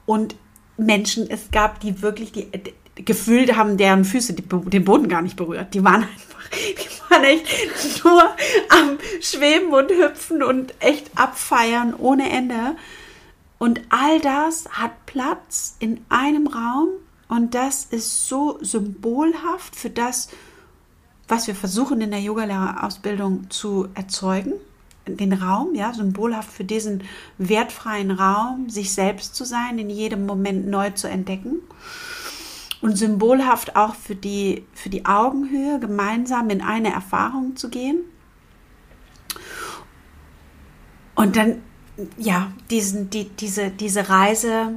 Und 0.06 0.36
Menschen, 0.78 1.30
es 1.30 1.52
gab 1.52 1.82
die 1.82 2.02
wirklich, 2.02 2.32
die, 2.32 2.48
die 2.50 3.04
gefühlt 3.04 3.56
haben 3.56 3.78
deren 3.78 4.06
Füße 4.06 4.34
den 4.34 4.84
Boden 4.86 5.10
gar 5.10 5.22
nicht 5.22 5.36
berührt. 5.36 5.74
Die 5.74 5.84
waren 5.84 6.04
einfach, 6.04 6.50
die 6.52 7.12
waren 7.12 7.24
echt 7.26 8.04
nur 8.04 8.24
am 8.70 8.98
Schweben 9.20 9.74
und 9.74 9.92
Hüpfen 9.92 10.42
und 10.42 10.74
echt 10.80 11.12
abfeiern 11.16 11.94
ohne 11.94 12.30
Ende. 12.30 12.78
Und 13.58 13.82
all 13.90 14.22
das 14.22 14.70
hat 14.72 15.06
Platz 15.06 15.76
in 15.80 16.00
einem 16.08 16.48
Raum 16.48 16.90
und 17.28 17.56
das 17.56 17.84
ist 17.84 18.30
so 18.30 18.58
symbolhaft 18.62 19.76
für 19.76 19.90
das, 19.90 20.30
was 21.28 21.46
wir 21.48 21.56
versuchen 21.56 22.00
in 22.00 22.12
der 22.12 22.22
Yogalehrerausbildung 22.22 23.50
zu 23.50 23.90
erzeugen 23.96 24.54
den 25.08 25.34
Raum, 25.34 25.76
ja, 25.76 25.94
symbolhaft 25.94 26.52
für 26.52 26.64
diesen 26.64 27.04
wertfreien 27.38 28.12
Raum, 28.12 28.70
sich 28.70 28.94
selbst 28.94 29.36
zu 29.36 29.46
sein, 29.46 29.80
in 29.80 29.90
jedem 29.90 30.26
Moment 30.26 30.68
neu 30.68 30.92
zu 30.92 31.08
entdecken. 31.08 31.60
Und 32.82 32.98
symbolhaft 32.98 33.76
auch 33.76 33.96
für 33.96 34.16
die, 34.16 34.66
für 34.74 34.90
die 34.90 35.06
Augenhöhe, 35.06 35.80
gemeinsam 35.80 36.50
in 36.50 36.62
eine 36.62 36.94
Erfahrung 36.94 37.58
zu 37.58 37.70
gehen. 37.70 38.00
Und 41.16 41.36
dann, 41.36 41.62
ja, 42.18 42.54
diesen, 42.70 43.10
die, 43.10 43.28
diese, 43.28 43.72
diese 43.72 44.08
Reise, 44.08 44.76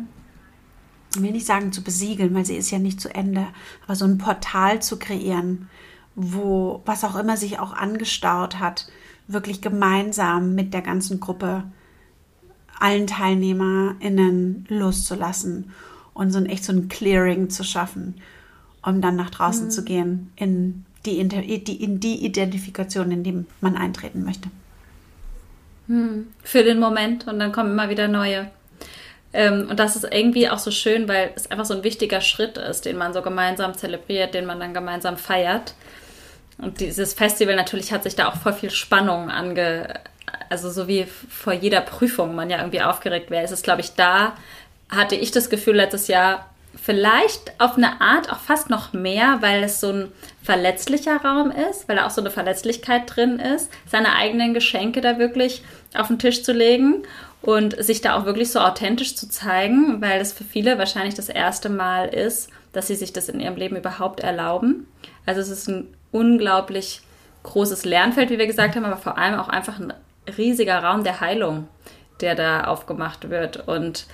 ich 1.15 1.23
will 1.23 1.31
nicht 1.31 1.47
sagen 1.47 1.73
zu 1.73 1.85
besiegeln, 1.85 2.35
weil 2.35 2.45
sie 2.45 2.57
ist 2.57 2.73
ja 2.73 2.81
nicht 2.81 3.01
zu 3.01 3.15
Ende, 3.15 3.47
aber 3.85 3.95
so 3.95 4.05
ein 4.05 4.19
Portal 4.19 4.83
zu 4.83 4.99
kreieren, 4.99 5.69
wo 6.17 6.83
was 6.85 7.05
auch 7.05 7.15
immer 7.15 7.37
sich 7.37 7.61
auch 7.61 7.73
angestaut 7.73 8.59
hat, 8.59 8.89
wirklich 9.29 9.61
gemeinsam 9.61 10.55
mit 10.55 10.75
der 10.75 10.83
ganzen 10.83 11.21
Gruppe 11.21 11.65
allen 12.79 13.07
TeilnehmerInnen 13.07 14.67
loszulassen 14.69 15.71
und 16.15 16.31
so 16.31 16.39
ein 16.39 16.47
echt 16.47 16.65
so 16.65 16.73
ein 16.73 16.89
Clearing 16.89 17.49
zu 17.49 17.65
schaffen, 17.65 18.17
um 18.83 19.01
dann 19.01 19.17
nach 19.17 19.31
draußen 19.31 19.67
mhm. 19.67 19.71
zu 19.71 19.85
gehen 19.85 20.33
in 20.37 20.85
die, 21.07 21.19
in 21.19 22.01
die 22.01 22.25
Identifikation, 22.25 23.11
in 23.11 23.23
die 23.23 23.45
man 23.61 23.77
eintreten 23.77 24.25
möchte. 24.25 24.49
Mhm. 25.87 26.29
Für 26.43 26.65
den 26.65 26.79
Moment 26.79 27.27
und 27.27 27.39
dann 27.39 27.53
kommen 27.53 27.73
immer 27.73 27.89
wieder 27.89 28.09
neue. 28.09 28.51
Ähm, 29.33 29.69
und 29.71 29.79
das 29.79 29.97
ist 29.97 30.05
irgendwie 30.05 30.49
auch 30.49 30.59
so 30.59 30.71
schön, 30.71 31.09
weil 31.09 31.33
es 31.35 31.51
einfach 31.51 31.65
so 31.65 31.75
ein 31.75 31.85
wichtiger 31.85 32.21
Schritt 32.21 32.59
ist, 32.59 32.85
den 32.85 32.97
man 32.97 33.13
so 33.13 33.23
gemeinsam 33.23 33.75
zelebriert, 33.75 34.35
den 34.35 34.47
man 34.47 34.61
dann 34.61 34.75
gemeinsam 34.75 35.17
feiert. 35.17 35.75
Und 36.63 36.79
dieses 36.81 37.13
Festival 37.13 37.57
natürlich 37.57 37.93
hat 37.93 38.05
sich 38.05 38.15
da 38.15 38.29
auch 38.29 38.37
voll 38.37 38.53
viel 38.53 38.71
Spannung 38.71 39.31
ange. 39.31 40.01
Also 40.49 40.71
so 40.71 40.87
wie 40.87 41.07
vor 41.29 41.53
jeder 41.53 41.81
Prüfung 41.81 42.35
man 42.35 42.51
ja 42.51 42.59
irgendwie 42.59 42.83
aufgeregt 42.83 43.31
wäre, 43.31 43.45
ist 43.45 43.51
es, 43.51 43.63
glaube 43.63 43.81
ich, 43.81 43.95
da 43.97 44.35
hatte 44.89 45.17
ich 45.17 45.33
das 45.33 45.51
Gefühl 45.51 45.77
letztes 45.77 46.07
Jahr 46.07 46.49
vielleicht 46.81 47.53
auf 47.59 47.77
eine 47.77 48.01
Art 48.01 48.33
auch 48.33 48.39
fast 48.39 48.71
noch 48.71 48.93
mehr, 48.93 49.39
weil 49.41 49.65
es 49.65 49.81
so 49.81 49.91
ein 49.91 50.13
verletzlicher 50.43 51.17
Raum 51.17 51.51
ist, 51.51 51.89
weil 51.89 51.97
da 51.97 52.07
auch 52.07 52.11
so 52.11 52.21
eine 52.21 52.31
Verletzlichkeit 52.31 53.03
drin 53.07 53.41
ist, 53.41 53.71
seine 53.87 54.15
eigenen 54.15 54.55
Geschenke 54.55 55.01
da 55.01 55.19
wirklich 55.19 55.63
auf 55.95 56.07
den 56.07 56.21
Tisch 56.21 56.45
zu 56.45 56.53
legen 56.53 57.03
und 57.43 57.83
sich 57.83 58.01
da 58.01 58.17
auch 58.17 58.25
wirklich 58.25 58.53
so 58.53 58.61
authentisch 58.61 59.17
zu 59.17 59.29
zeigen, 59.29 60.01
weil 60.01 60.21
es 60.21 60.33
für 60.33 60.45
viele 60.45 60.79
wahrscheinlich 60.79 61.15
das 61.15 61.29
erste 61.29 61.69
Mal 61.69 62.09
ist, 62.09 62.51
dass 62.73 62.87
sie 62.87 62.95
sich 62.95 63.13
das 63.13 63.29
in 63.29 63.41
ihrem 63.41 63.57
Leben 63.57 63.77
überhaupt 63.77 64.21
erlauben. 64.21 64.87
Also 65.27 65.41
es 65.41 65.51
ist 65.51 65.69
ein 65.69 65.93
unglaublich 66.13 67.01
großes 67.43 67.85
Lernfeld, 67.85 68.31
wie 68.31 68.39
wir 68.39 68.47
gesagt 68.47 68.77
haben, 68.77 68.85
aber 68.85 68.97
vor 68.97 69.19
allem 69.19 69.39
auch 69.39 69.49
einfach 69.49 69.81
ein 69.81 69.93
riesiger 70.37 70.79
Raum 70.83 71.03
der 71.03 71.21
Heilung, 71.21 71.69
der 72.21 72.35
da 72.35 72.65
aufgemacht 72.65 73.31
wird. 73.31 73.69
Und 73.69 74.07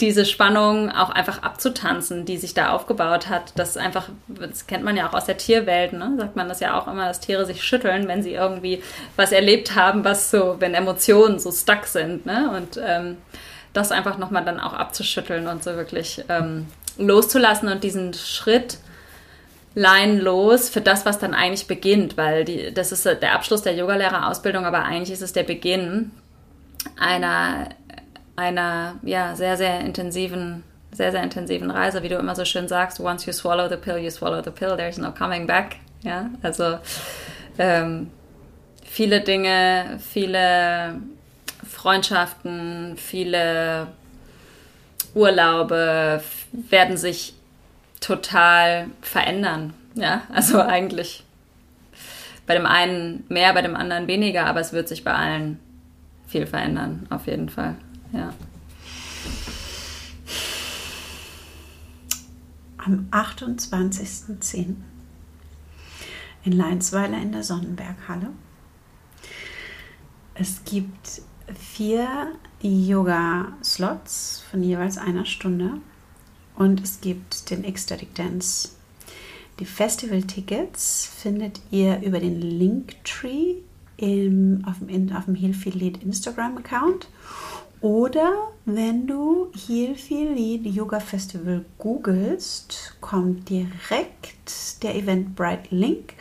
diese 0.00 0.24
Spannung 0.24 0.90
auch 0.90 1.10
einfach 1.10 1.42
abzutanzen, 1.42 2.24
die 2.24 2.38
sich 2.38 2.54
da 2.54 2.70
aufgebaut 2.70 3.28
hat, 3.28 3.52
das 3.56 3.76
einfach, 3.76 4.08
das 4.28 4.66
kennt 4.66 4.82
man 4.82 4.96
ja 4.96 5.08
auch 5.08 5.14
aus 5.14 5.26
der 5.26 5.36
Tierwelt, 5.36 5.92
ne? 5.92 6.14
sagt 6.18 6.36
man 6.36 6.48
das 6.48 6.60
ja 6.60 6.78
auch 6.78 6.88
immer, 6.88 7.06
dass 7.06 7.20
Tiere 7.20 7.44
sich 7.44 7.62
schütteln, 7.62 8.08
wenn 8.08 8.22
sie 8.22 8.32
irgendwie 8.32 8.82
was 9.16 9.30
erlebt 9.30 9.76
haben, 9.76 10.02
was 10.04 10.30
so, 10.30 10.56
wenn 10.58 10.74
Emotionen 10.74 11.38
so 11.38 11.52
stuck 11.52 11.84
sind, 11.84 12.24
ne? 12.24 12.50
Und 12.56 12.80
ähm, 12.82 13.18
das 13.72 13.92
einfach 13.92 14.18
nochmal 14.18 14.44
dann 14.44 14.58
auch 14.58 14.72
abzuschütteln 14.72 15.46
und 15.46 15.62
so 15.62 15.76
wirklich 15.76 16.24
ähm, 16.28 16.66
loszulassen 16.98 17.68
und 17.68 17.84
diesen 17.84 18.14
Schritt 18.14 18.78
leinlos 19.74 20.68
für 20.68 20.80
das, 20.80 21.06
was 21.06 21.18
dann 21.18 21.34
eigentlich 21.34 21.66
beginnt, 21.66 22.16
weil 22.16 22.44
die, 22.44 22.74
das 22.74 22.92
ist 22.92 23.04
der 23.04 23.34
Abschluss 23.34 23.62
der 23.62 23.74
Yogalehrerausbildung, 23.74 24.64
aber 24.64 24.84
eigentlich 24.84 25.12
ist 25.12 25.22
es 25.22 25.32
der 25.32 25.44
Beginn 25.44 26.10
einer, 26.98 27.68
einer 28.36 28.96
ja, 29.02 29.36
sehr, 29.36 29.56
sehr 29.56 29.80
intensiven, 29.80 30.64
sehr, 30.92 31.12
sehr 31.12 31.22
intensiven 31.22 31.70
Reise, 31.70 32.02
wie 32.02 32.08
du 32.08 32.16
immer 32.16 32.34
so 32.34 32.44
schön 32.44 32.66
sagst, 32.66 32.98
once 33.00 33.26
you 33.26 33.32
swallow 33.32 33.68
the 33.68 33.76
pill, 33.76 33.98
you 33.98 34.10
swallow 34.10 34.42
the 34.42 34.50
pill, 34.50 34.76
there's 34.76 34.98
no 34.98 35.12
coming 35.12 35.46
back. 35.46 35.76
Ja, 36.02 36.30
also 36.42 36.78
ähm, 37.58 38.10
viele 38.84 39.20
Dinge, 39.20 40.00
viele 40.00 41.00
Freundschaften, 41.68 42.96
viele 42.96 43.88
Urlaube 45.14 46.22
werden 46.52 46.96
sich 46.96 47.34
total 48.00 48.90
verändern. 49.02 49.74
Ja, 49.94 50.22
also 50.32 50.60
eigentlich 50.60 51.24
bei 52.46 52.54
dem 52.54 52.66
einen 52.66 53.24
mehr, 53.28 53.52
bei 53.54 53.62
dem 53.62 53.76
anderen 53.76 54.08
weniger, 54.08 54.46
aber 54.46 54.60
es 54.60 54.72
wird 54.72 54.88
sich 54.88 55.04
bei 55.04 55.14
allen 55.14 55.60
viel 56.26 56.46
verändern, 56.46 57.06
auf 57.10 57.26
jeden 57.26 57.48
Fall. 57.48 57.76
Ja. 58.12 58.34
Am 62.78 63.06
28.10. 63.12 64.74
in 66.44 66.52
Leinsweiler 66.52 67.18
in 67.18 67.30
der 67.30 67.44
Sonnenberghalle. 67.44 68.30
Es 70.34 70.64
gibt 70.64 71.22
vier 71.54 72.32
Yoga-Slots 72.62 74.44
von 74.50 74.62
jeweils 74.62 74.98
einer 74.98 75.26
Stunde 75.26 75.74
und 76.60 76.82
es 76.82 77.00
gibt 77.00 77.48
den 77.50 77.64
Ecstatic 77.64 78.14
Dance. 78.14 78.68
Die 79.58 79.64
Festival-Tickets 79.64 81.06
findet 81.06 81.58
ihr 81.70 82.02
über 82.02 82.20
den 82.20 82.38
Linktree 82.38 83.54
im, 83.96 84.62
auf 84.66 84.76
dem, 84.78 85.10
auf 85.16 85.24
dem 85.24 85.34
Healfeel 85.34 85.74
Lead 85.74 86.02
Instagram-Account 86.02 87.08
oder 87.80 88.48
wenn 88.66 89.06
du 89.06 89.50
Healfeel 89.54 90.34
Lead 90.34 90.66
Yoga 90.66 91.00
Festival 91.00 91.64
googelst, 91.78 92.94
kommt 93.00 93.48
direkt 93.48 94.82
der 94.82 94.96
Eventbrite-Link 94.96 96.12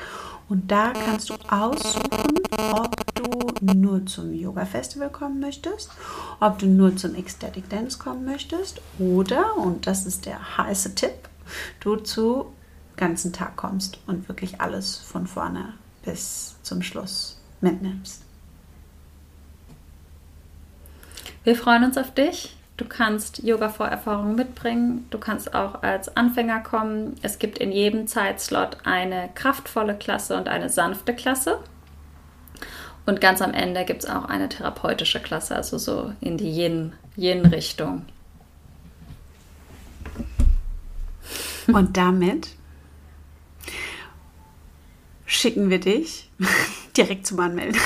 und 0.49 0.69
da 0.69 0.91
kannst 0.91 1.29
du 1.29 1.35
aussuchen, 1.47 2.39
ob 2.73 3.15
du 3.15 3.73
nur 3.73 4.05
zum 4.05 4.33
Yoga 4.33 4.65
Festival 4.65 5.09
kommen 5.09 5.39
möchtest, 5.39 5.91
ob 6.39 6.59
du 6.59 6.65
nur 6.65 6.95
zum 6.97 7.15
Ecstatic 7.15 7.69
Dance 7.69 7.97
kommen 7.97 8.25
möchtest 8.25 8.81
oder, 8.97 9.55
und 9.57 9.87
das 9.87 10.05
ist 10.05 10.25
der 10.25 10.57
heiße 10.57 10.95
Tipp, 10.95 11.29
du 11.79 11.95
zu 11.97 12.51
ganzen 12.97 13.31
Tag 13.31 13.55
kommst 13.55 13.99
und 14.07 14.27
wirklich 14.27 14.59
alles 14.59 14.97
von 14.97 15.27
vorne 15.27 15.73
bis 16.03 16.55
zum 16.63 16.81
Schluss 16.81 17.39
mitnimmst. 17.61 18.23
Wir 21.43 21.55
freuen 21.55 21.85
uns 21.85 21.97
auf 21.97 22.13
dich 22.13 22.58
Du 22.79 22.85
kannst 22.85 23.43
Yoga-Vorerfahrungen 23.43 24.37
mitbringen. 24.37 25.05
Du 25.09 25.17
kannst 25.17 25.53
auch 25.53 25.83
als 25.83 26.15
Anfänger 26.15 26.61
kommen. 26.61 27.17
Es 27.21 27.37
gibt 27.37 27.57
in 27.57 27.73
jedem 27.73 28.07
Zeitslot 28.07 28.77
eine 28.85 29.29
kraftvolle 29.35 29.97
Klasse 29.97 30.37
und 30.37 30.47
eine 30.47 30.69
sanfte 30.69 31.13
Klasse. 31.13 31.59
Und 33.05 33.19
ganz 33.19 33.41
am 33.41 33.53
Ende 33.53 33.83
gibt 33.83 34.05
es 34.05 34.09
auch 34.09 34.23
eine 34.23 34.47
therapeutische 34.47 35.19
Klasse, 35.19 35.57
also 35.57 35.77
so 35.77 36.13
in 36.21 36.37
die 36.37 36.49
Yin-Richtung. 37.17 38.05
Und 41.67 41.97
damit 41.97 42.47
schicken 45.25 45.69
wir 45.69 45.81
dich 45.81 46.29
direkt 46.99 47.25
zum 47.25 47.39
Anmelden. 47.39 47.79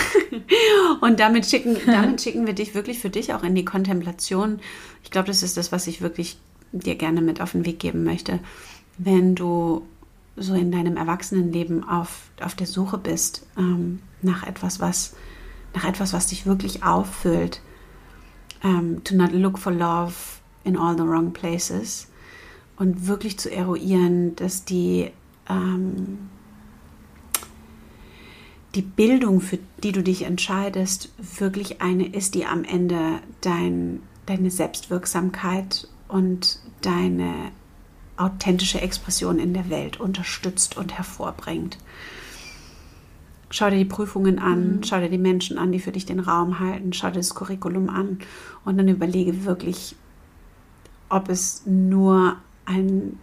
Und 1.02 1.20
damit 1.20 1.46
schicken, 1.46 1.78
damit 1.86 2.22
schicken 2.22 2.46
wir 2.46 2.54
dich 2.54 2.76
wirklich 2.76 3.00
für 3.00 3.10
dich 3.10 3.34
auch 3.34 3.44
in 3.44 3.56
die 3.56 3.66
Kontemplation. 3.66 4.60
Ich 5.04 5.12
glaube, 5.12 5.28
das 5.28 5.44
ist 5.44 5.56
das, 5.56 5.72
was 5.72 5.88
ich 5.88 6.02
wirklich 6.02 6.38
dir 6.72 6.96
gerne 6.96 7.22
mit 7.22 7.40
auf 7.40 7.52
den 7.52 7.66
Weg 7.66 7.80
geben 7.80 8.04
möchte. 8.04 8.40
Wenn 8.98 9.36
du 9.36 9.84
so 10.36 10.56
in 10.56 10.72
deinem 10.72 10.98
Erwachsenenleben 10.98 11.88
auf, 11.88 12.24
auf 12.42 12.56
der 12.56 12.68
Suche 12.68 12.98
bist 12.98 13.46
ähm, 13.58 14.00
nach 14.22 14.46
etwas, 14.48 14.80
was 14.80 15.16
nach 15.74 15.86
etwas, 15.86 16.14
was 16.14 16.28
dich 16.28 16.46
wirklich 16.46 16.84
auffüllt. 16.84 17.62
Um, 18.64 18.70
ähm, 18.70 19.04
to 19.04 19.16
not 19.16 19.34
look 19.34 19.60
for 19.60 19.74
love 19.74 20.14
in 20.64 20.78
all 20.78 20.96
the 20.96 21.04
wrong 21.04 21.34
places 21.34 22.08
und 22.78 23.08
wirklich 23.08 23.38
zu 23.38 23.52
eruieren, 23.52 24.36
dass 24.38 24.64
die 24.64 25.12
ähm, 25.50 26.30
die 28.76 28.82
Bildung, 28.82 29.40
für 29.40 29.60
die 29.84 29.92
du 29.92 30.02
dich 30.02 30.24
entscheidest, 30.24 31.10
wirklich 31.38 31.82
eine 31.82 32.08
ist, 32.08 32.36
die 32.36 32.46
am 32.46 32.64
Ende 32.64 33.20
dein, 33.42 34.02
deine 34.26 34.50
Selbstwirksamkeit 34.50 35.88
und 36.08 36.60
deine 36.82 37.52
authentische 38.18 38.82
Expression 38.82 39.40
in 39.40 39.54
der 39.54 39.70
Welt 39.70 40.00
unterstützt 40.00 40.78
und 40.78 40.98
hervorbringt. 40.98 41.78
Schau 43.50 43.70
dir 43.70 43.78
die 43.78 43.86
Prüfungen 43.86 44.40
an, 44.40 44.78
mhm. 44.78 44.84
schau 44.84 45.00
dir 45.00 45.10
die 45.10 45.20
Menschen 45.20 45.60
an, 45.60 45.72
die 45.72 45.80
für 45.80 45.92
dich 45.92 46.06
den 46.06 46.20
Raum 46.20 46.60
halten, 46.60 46.94
schau 46.94 47.08
dir 47.08 47.20
das 47.20 47.36
Curriculum 47.36 47.90
an 47.90 48.20
und 48.66 48.78
dann 48.78 48.88
überlege 48.88 49.46
wirklich, 49.46 49.96
ob 51.10 51.30
es 51.30 51.64
nur 51.66 52.38
ein 52.66 53.20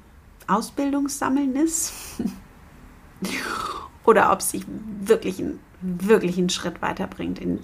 Ausbildungssammeln 0.47 1.57
ist 1.57 1.93
oder 4.05 4.33
ob 4.33 4.41
es 4.41 4.51
sich 4.51 4.65
wirklich, 5.01 5.43
wirklich 5.81 6.39
einen 6.39 6.51
Schritt 6.51 6.83
weiterbringt 6.83 7.39
in 7.39 7.61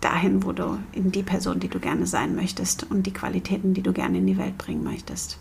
dahin, 0.00 0.44
wo 0.44 0.52
du, 0.52 0.78
in 0.92 1.12
die 1.12 1.22
Person, 1.22 1.60
die 1.60 1.68
du 1.68 1.78
gerne 1.78 2.06
sein 2.06 2.34
möchtest 2.34 2.90
und 2.90 3.04
die 3.04 3.12
Qualitäten, 3.12 3.74
die 3.74 3.82
du 3.82 3.92
gerne 3.92 4.18
in 4.18 4.26
die 4.26 4.38
Welt 4.38 4.56
bringen 4.58 4.82
möchtest. 4.82 5.38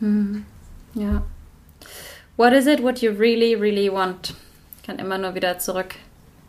Hm. 0.00 0.44
Ja. 0.94 1.22
What 2.36 2.52
is 2.52 2.66
it 2.66 2.82
what 2.82 3.00
you 3.00 3.12
really, 3.12 3.54
really 3.54 3.92
want? 3.92 4.34
Ich 4.78 4.82
kann 4.84 4.98
immer 4.98 5.18
nur 5.18 5.34
wieder 5.34 5.58
zurück, 5.58 5.94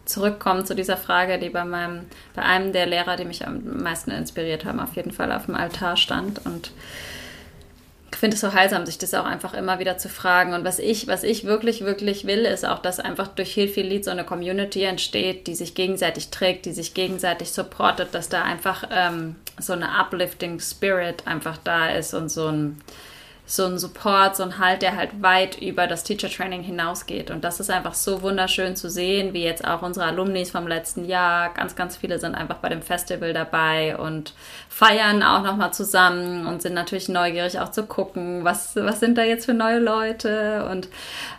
zurückkommen 0.05 0.65
zu 0.65 0.75
dieser 0.75 0.97
Frage, 0.97 1.39
die 1.39 1.49
bei 1.49 1.65
meinem, 1.65 2.05
bei 2.33 2.41
einem 2.41 2.73
der 2.73 2.85
Lehrer, 2.85 3.17
die 3.17 3.25
mich 3.25 3.45
am 3.45 3.81
meisten 3.83 4.11
inspiriert 4.11 4.65
haben, 4.65 4.79
auf 4.79 4.95
jeden 4.95 5.11
Fall 5.11 5.31
auf 5.31 5.45
dem 5.45 5.55
Altar 5.55 5.97
stand 5.97 6.45
und 6.45 6.71
finde 8.17 8.35
es 8.35 8.41
so 8.41 8.53
heilsam, 8.53 8.85
sich 8.85 8.97
das 8.97 9.13
auch 9.13 9.25
einfach 9.25 9.53
immer 9.53 9.79
wieder 9.79 9.97
zu 9.97 10.09
fragen. 10.09 10.53
Und 10.53 10.63
was 10.63 10.79
ich, 10.79 11.07
was 11.07 11.23
ich 11.23 11.45
wirklich, 11.45 11.85
wirklich 11.85 12.25
will, 12.25 12.45
ist 12.45 12.65
auch, 12.65 12.79
dass 12.79 12.99
einfach 12.99 13.27
durch 13.27 13.53
Hilfe 13.53 13.81
Lied 13.81 14.05
so 14.05 14.11
eine 14.11 14.23
Community 14.23 14.83
entsteht, 14.83 15.47
die 15.47 15.55
sich 15.55 15.75
gegenseitig 15.75 16.29
trägt, 16.29 16.65
die 16.65 16.73
sich 16.73 16.93
gegenseitig 16.93 17.51
supportet, 17.51 18.09
dass 18.13 18.29
da 18.29 18.43
einfach 18.43 18.83
ähm, 18.91 19.35
so 19.59 19.73
eine 19.73 19.99
uplifting 19.99 20.59
Spirit 20.59 21.25
einfach 21.25 21.57
da 21.63 21.89
ist 21.89 22.13
und 22.13 22.29
so 22.29 22.47
ein 22.47 22.81
so 23.47 23.65
ein 23.65 23.77
Support, 23.77 24.35
so 24.35 24.43
ein 24.43 24.57
Halt, 24.57 24.81
der 24.81 24.95
halt 24.95 25.21
weit 25.21 25.61
über 25.61 25.85
das 25.85 26.03
Teacher 26.03 26.29
Training 26.29 26.63
hinausgeht. 26.63 27.29
Und 27.29 27.43
das 27.43 27.59
ist 27.59 27.69
einfach 27.69 27.93
so 27.93 28.23
wunderschön 28.23 28.75
zu 28.75 28.89
sehen, 28.89 29.33
wie 29.33 29.43
jetzt 29.43 29.63
auch 29.63 29.83
unsere 29.83 30.07
Alumnis 30.07 30.49
vom 30.49 30.67
letzten 30.67 31.05
Jahr. 31.05 31.53
Ganz, 31.53 31.75
ganz 31.75 31.95
viele 31.95 32.17
sind 32.17 32.33
einfach 32.33 32.57
bei 32.57 32.69
dem 32.69 32.81
Festival 32.81 33.33
dabei 33.33 33.97
und 33.97 34.33
feiern 34.67 35.21
auch 35.21 35.43
nochmal 35.43 35.71
zusammen 35.73 36.47
und 36.47 36.63
sind 36.63 36.73
natürlich 36.73 37.07
neugierig 37.07 37.59
auch 37.59 37.69
zu 37.69 37.83
gucken, 37.83 38.43
was, 38.43 38.75
was 38.77 38.99
sind 38.99 39.15
da 39.15 39.23
jetzt 39.23 39.45
für 39.45 39.53
neue 39.53 39.79
Leute 39.79 40.67
und 40.71 40.89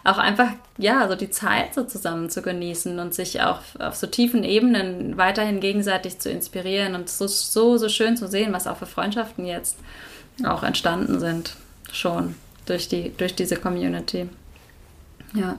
auch 0.05 0.19
einfach, 0.19 0.51
ja, 0.79 1.09
so 1.09 1.17
die 1.17 1.31
Zeit 1.31 1.75
so 1.75 1.83
zusammen 1.83 2.31
zu 2.31 2.41
genießen 2.41 3.01
und 3.01 3.15
sich 3.15 3.43
auch 3.43 3.59
auf 3.81 3.97
so 3.97 4.07
tiefen 4.07 4.45
Ebenen 4.45 5.17
weiterhin 5.17 5.59
gegenseitig 5.59 6.21
zu 6.21 6.31
inspirieren 6.31 6.95
und 6.95 7.09
so, 7.09 7.27
so, 7.27 7.79
so 7.79 7.89
schön 7.89 8.17
zu 8.17 8.29
sehen, 8.29 8.53
was 8.53 8.69
auch 8.69 8.77
für 8.77 8.87
Freundschaften 8.87 9.45
jetzt 9.45 9.77
auch 10.45 10.63
entstanden 10.63 11.19
sind 11.19 11.57
schon 11.97 12.35
durch, 12.67 12.89
die, 12.89 13.13
durch 13.17 13.35
diese 13.35 13.57
Community. 13.57 14.29
Ja. 15.35 15.59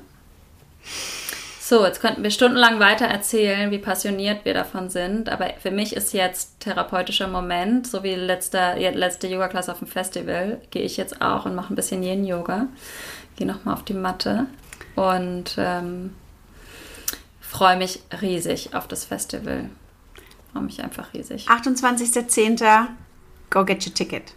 So, 1.60 1.86
jetzt 1.86 2.00
könnten 2.00 2.24
wir 2.24 2.32
stundenlang 2.32 2.80
weiter 2.80 3.08
erzählen, 3.08 3.72
wie 3.72 3.78
passioniert 3.78 4.46
wir 4.46 4.54
davon 4.54 4.90
sind. 4.90 5.28
Aber 5.28 5.50
für 5.62 5.72
mich 5.72 5.94
ist 5.94 6.14
jetzt 6.14 6.62
therapeutischer 6.62 7.28
Moment, 7.28 7.88
so 7.88 8.04
wie 8.04 8.16
letzte, 8.16 8.76
letzte 8.76 9.28
Yoga-Klasse 9.28 9.74
auf 9.74 9.80
dem 9.80 9.88
Festival, 9.88 10.62
gehe 10.72 10.84
ich 10.84 10.96
jetzt 10.96 11.22
auch 11.22 11.46
und 11.46 11.56
mache 11.56 11.74
ein 11.74 11.76
bisschen 11.76 12.04
Yin-Yoga. 12.04 12.68
Gehe 13.36 13.46
nochmal 13.46 13.74
auf 13.74 13.84
die 13.84 13.94
Matte 13.94 14.46
und 14.96 15.56
ähm, 15.58 16.16
freue 17.42 17.76
mich 17.76 18.00
riesig 18.22 18.74
auf 18.74 18.88
das 18.88 19.04
Festival. 19.04 19.70
Freue 20.54 20.64
mich 20.64 20.82
einfach 20.82 21.14
riesig. 21.14 21.50
28.10. 21.50 22.88
Go 23.50 23.66
get 23.66 23.86
your 23.86 23.94
ticket. 23.94 24.34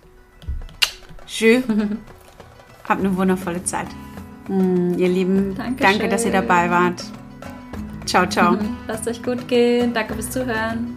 Tschüss. 1.30 1.62
Habt 2.88 3.00
eine 3.00 3.16
wundervolle 3.16 3.62
Zeit. 3.62 3.86
Mm, 4.48 4.94
ihr 4.98 5.08
Lieben, 5.08 5.54
Dankeschön. 5.54 5.98
danke, 5.98 6.08
dass 6.08 6.24
ihr 6.24 6.32
dabei 6.32 6.68
wart. 6.70 7.04
Ciao, 8.04 8.26
ciao. 8.26 8.58
Lasst 8.88 9.06
euch 9.06 9.22
gut 9.22 9.46
gehen. 9.46 9.94
Danke 9.94 10.14
fürs 10.14 10.30
Zuhören. 10.30 10.96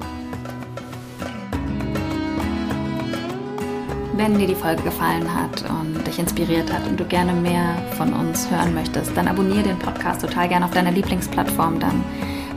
Wenn 4.15 4.37
dir 4.37 4.47
die 4.47 4.55
Folge 4.55 4.81
gefallen 4.83 5.27
hat 5.33 5.65
und 5.69 6.05
dich 6.05 6.19
inspiriert 6.19 6.71
hat 6.71 6.87
und 6.87 6.99
du 6.99 7.05
gerne 7.05 7.33
mehr 7.33 7.75
von 7.97 8.13
uns 8.13 8.49
hören 8.49 8.73
möchtest, 8.73 9.15
dann 9.17 9.27
abonniere 9.27 9.63
den 9.63 9.79
Podcast 9.79 10.21
total 10.21 10.47
gerne 10.49 10.65
auf 10.65 10.71
deiner 10.71 10.91
Lieblingsplattform. 10.91 11.79
Dann 11.79 12.03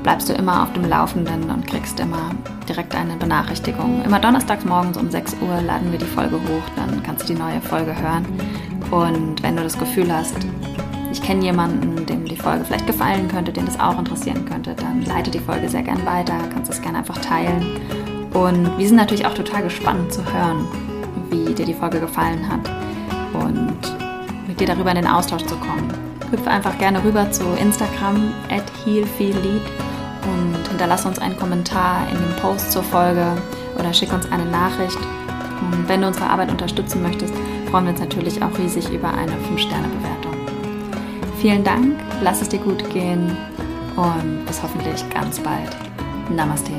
bleibst 0.06 0.28
du 0.28 0.34
immer 0.34 0.62
auf 0.62 0.72
dem 0.72 0.84
Laufenden 0.84 1.50
und 1.50 1.66
kriegst 1.66 1.98
immer 1.98 2.30
direkt 2.68 2.94
eine 2.94 3.16
Benachrichtigung. 3.16 4.04
Immer 4.04 4.20
donnerstags 4.20 4.64
morgens 4.64 4.96
um 4.96 5.10
6 5.10 5.34
Uhr 5.40 5.60
laden 5.62 5.90
wir 5.90 5.98
die 5.98 6.04
Folge 6.04 6.36
hoch, 6.36 6.62
dann 6.76 7.02
kannst 7.02 7.28
du 7.28 7.34
die 7.34 7.38
neue 7.40 7.60
Folge 7.60 7.92
hören. 8.00 8.24
Und 8.92 9.42
wenn 9.42 9.56
du 9.56 9.64
das 9.64 9.76
Gefühl 9.76 10.14
hast, 10.14 10.36
ich 11.10 11.20
kenne 11.20 11.42
jemanden, 11.42 12.06
dem 12.06 12.24
die 12.24 12.36
Folge 12.36 12.64
vielleicht 12.64 12.86
gefallen 12.86 13.26
könnte, 13.26 13.52
den 13.52 13.66
das 13.66 13.80
auch 13.80 13.98
interessieren 13.98 14.44
könnte, 14.44 14.76
dann 14.76 15.04
leite 15.04 15.32
die 15.32 15.40
Folge 15.40 15.68
sehr 15.68 15.82
gern 15.82 16.06
weiter, 16.06 16.38
kannst 16.54 16.70
es 16.70 16.80
gerne 16.80 16.98
einfach 16.98 17.18
teilen. 17.18 17.66
Und 18.32 18.78
wir 18.78 18.86
sind 18.86 18.98
natürlich 18.98 19.26
auch 19.26 19.34
total 19.34 19.64
gespannt 19.64 20.12
zu 20.12 20.22
hören, 20.32 20.68
wie 21.30 21.52
dir 21.52 21.66
die 21.66 21.74
Folge 21.74 21.98
gefallen 21.98 22.48
hat 22.48 22.60
und 23.44 23.76
mit 24.46 24.60
dir 24.60 24.68
darüber 24.68 24.90
in 24.90 24.98
den 24.98 25.08
Austausch 25.08 25.42
zu 25.46 25.56
kommen. 25.56 25.92
Hüpfe 26.30 26.48
einfach 26.48 26.78
gerne 26.78 27.02
rüber 27.02 27.28
zu 27.32 27.42
Instagram 27.60 28.32
at 28.50 28.64
healfeellead 28.84 29.62
und 30.26 30.68
hinterlasse 30.68 31.08
uns 31.08 31.18
einen 31.18 31.36
Kommentar 31.36 32.08
in 32.10 32.18
dem 32.18 32.36
Post 32.36 32.72
zur 32.72 32.82
Folge 32.82 33.26
oder 33.78 33.92
schick 33.92 34.12
uns 34.12 34.30
eine 34.30 34.44
Nachricht. 34.46 34.98
Und 35.60 35.88
wenn 35.88 36.02
du 36.02 36.08
unsere 36.08 36.28
Arbeit 36.28 36.50
unterstützen 36.50 37.02
möchtest, 37.02 37.34
freuen 37.70 37.84
wir 37.84 37.92
uns 37.92 38.00
natürlich 38.00 38.42
auch 38.42 38.58
riesig 38.58 38.88
über 38.90 39.08
eine 39.08 39.32
5-Sterne-Bewertung. 39.32 40.32
Vielen 41.40 41.64
Dank, 41.64 41.96
lass 42.22 42.42
es 42.42 42.48
dir 42.48 42.60
gut 42.60 42.88
gehen 42.90 43.36
und 43.96 44.44
bis 44.46 44.62
hoffentlich 44.62 45.08
ganz 45.10 45.40
bald. 45.40 45.76
Namaste. 46.30 46.72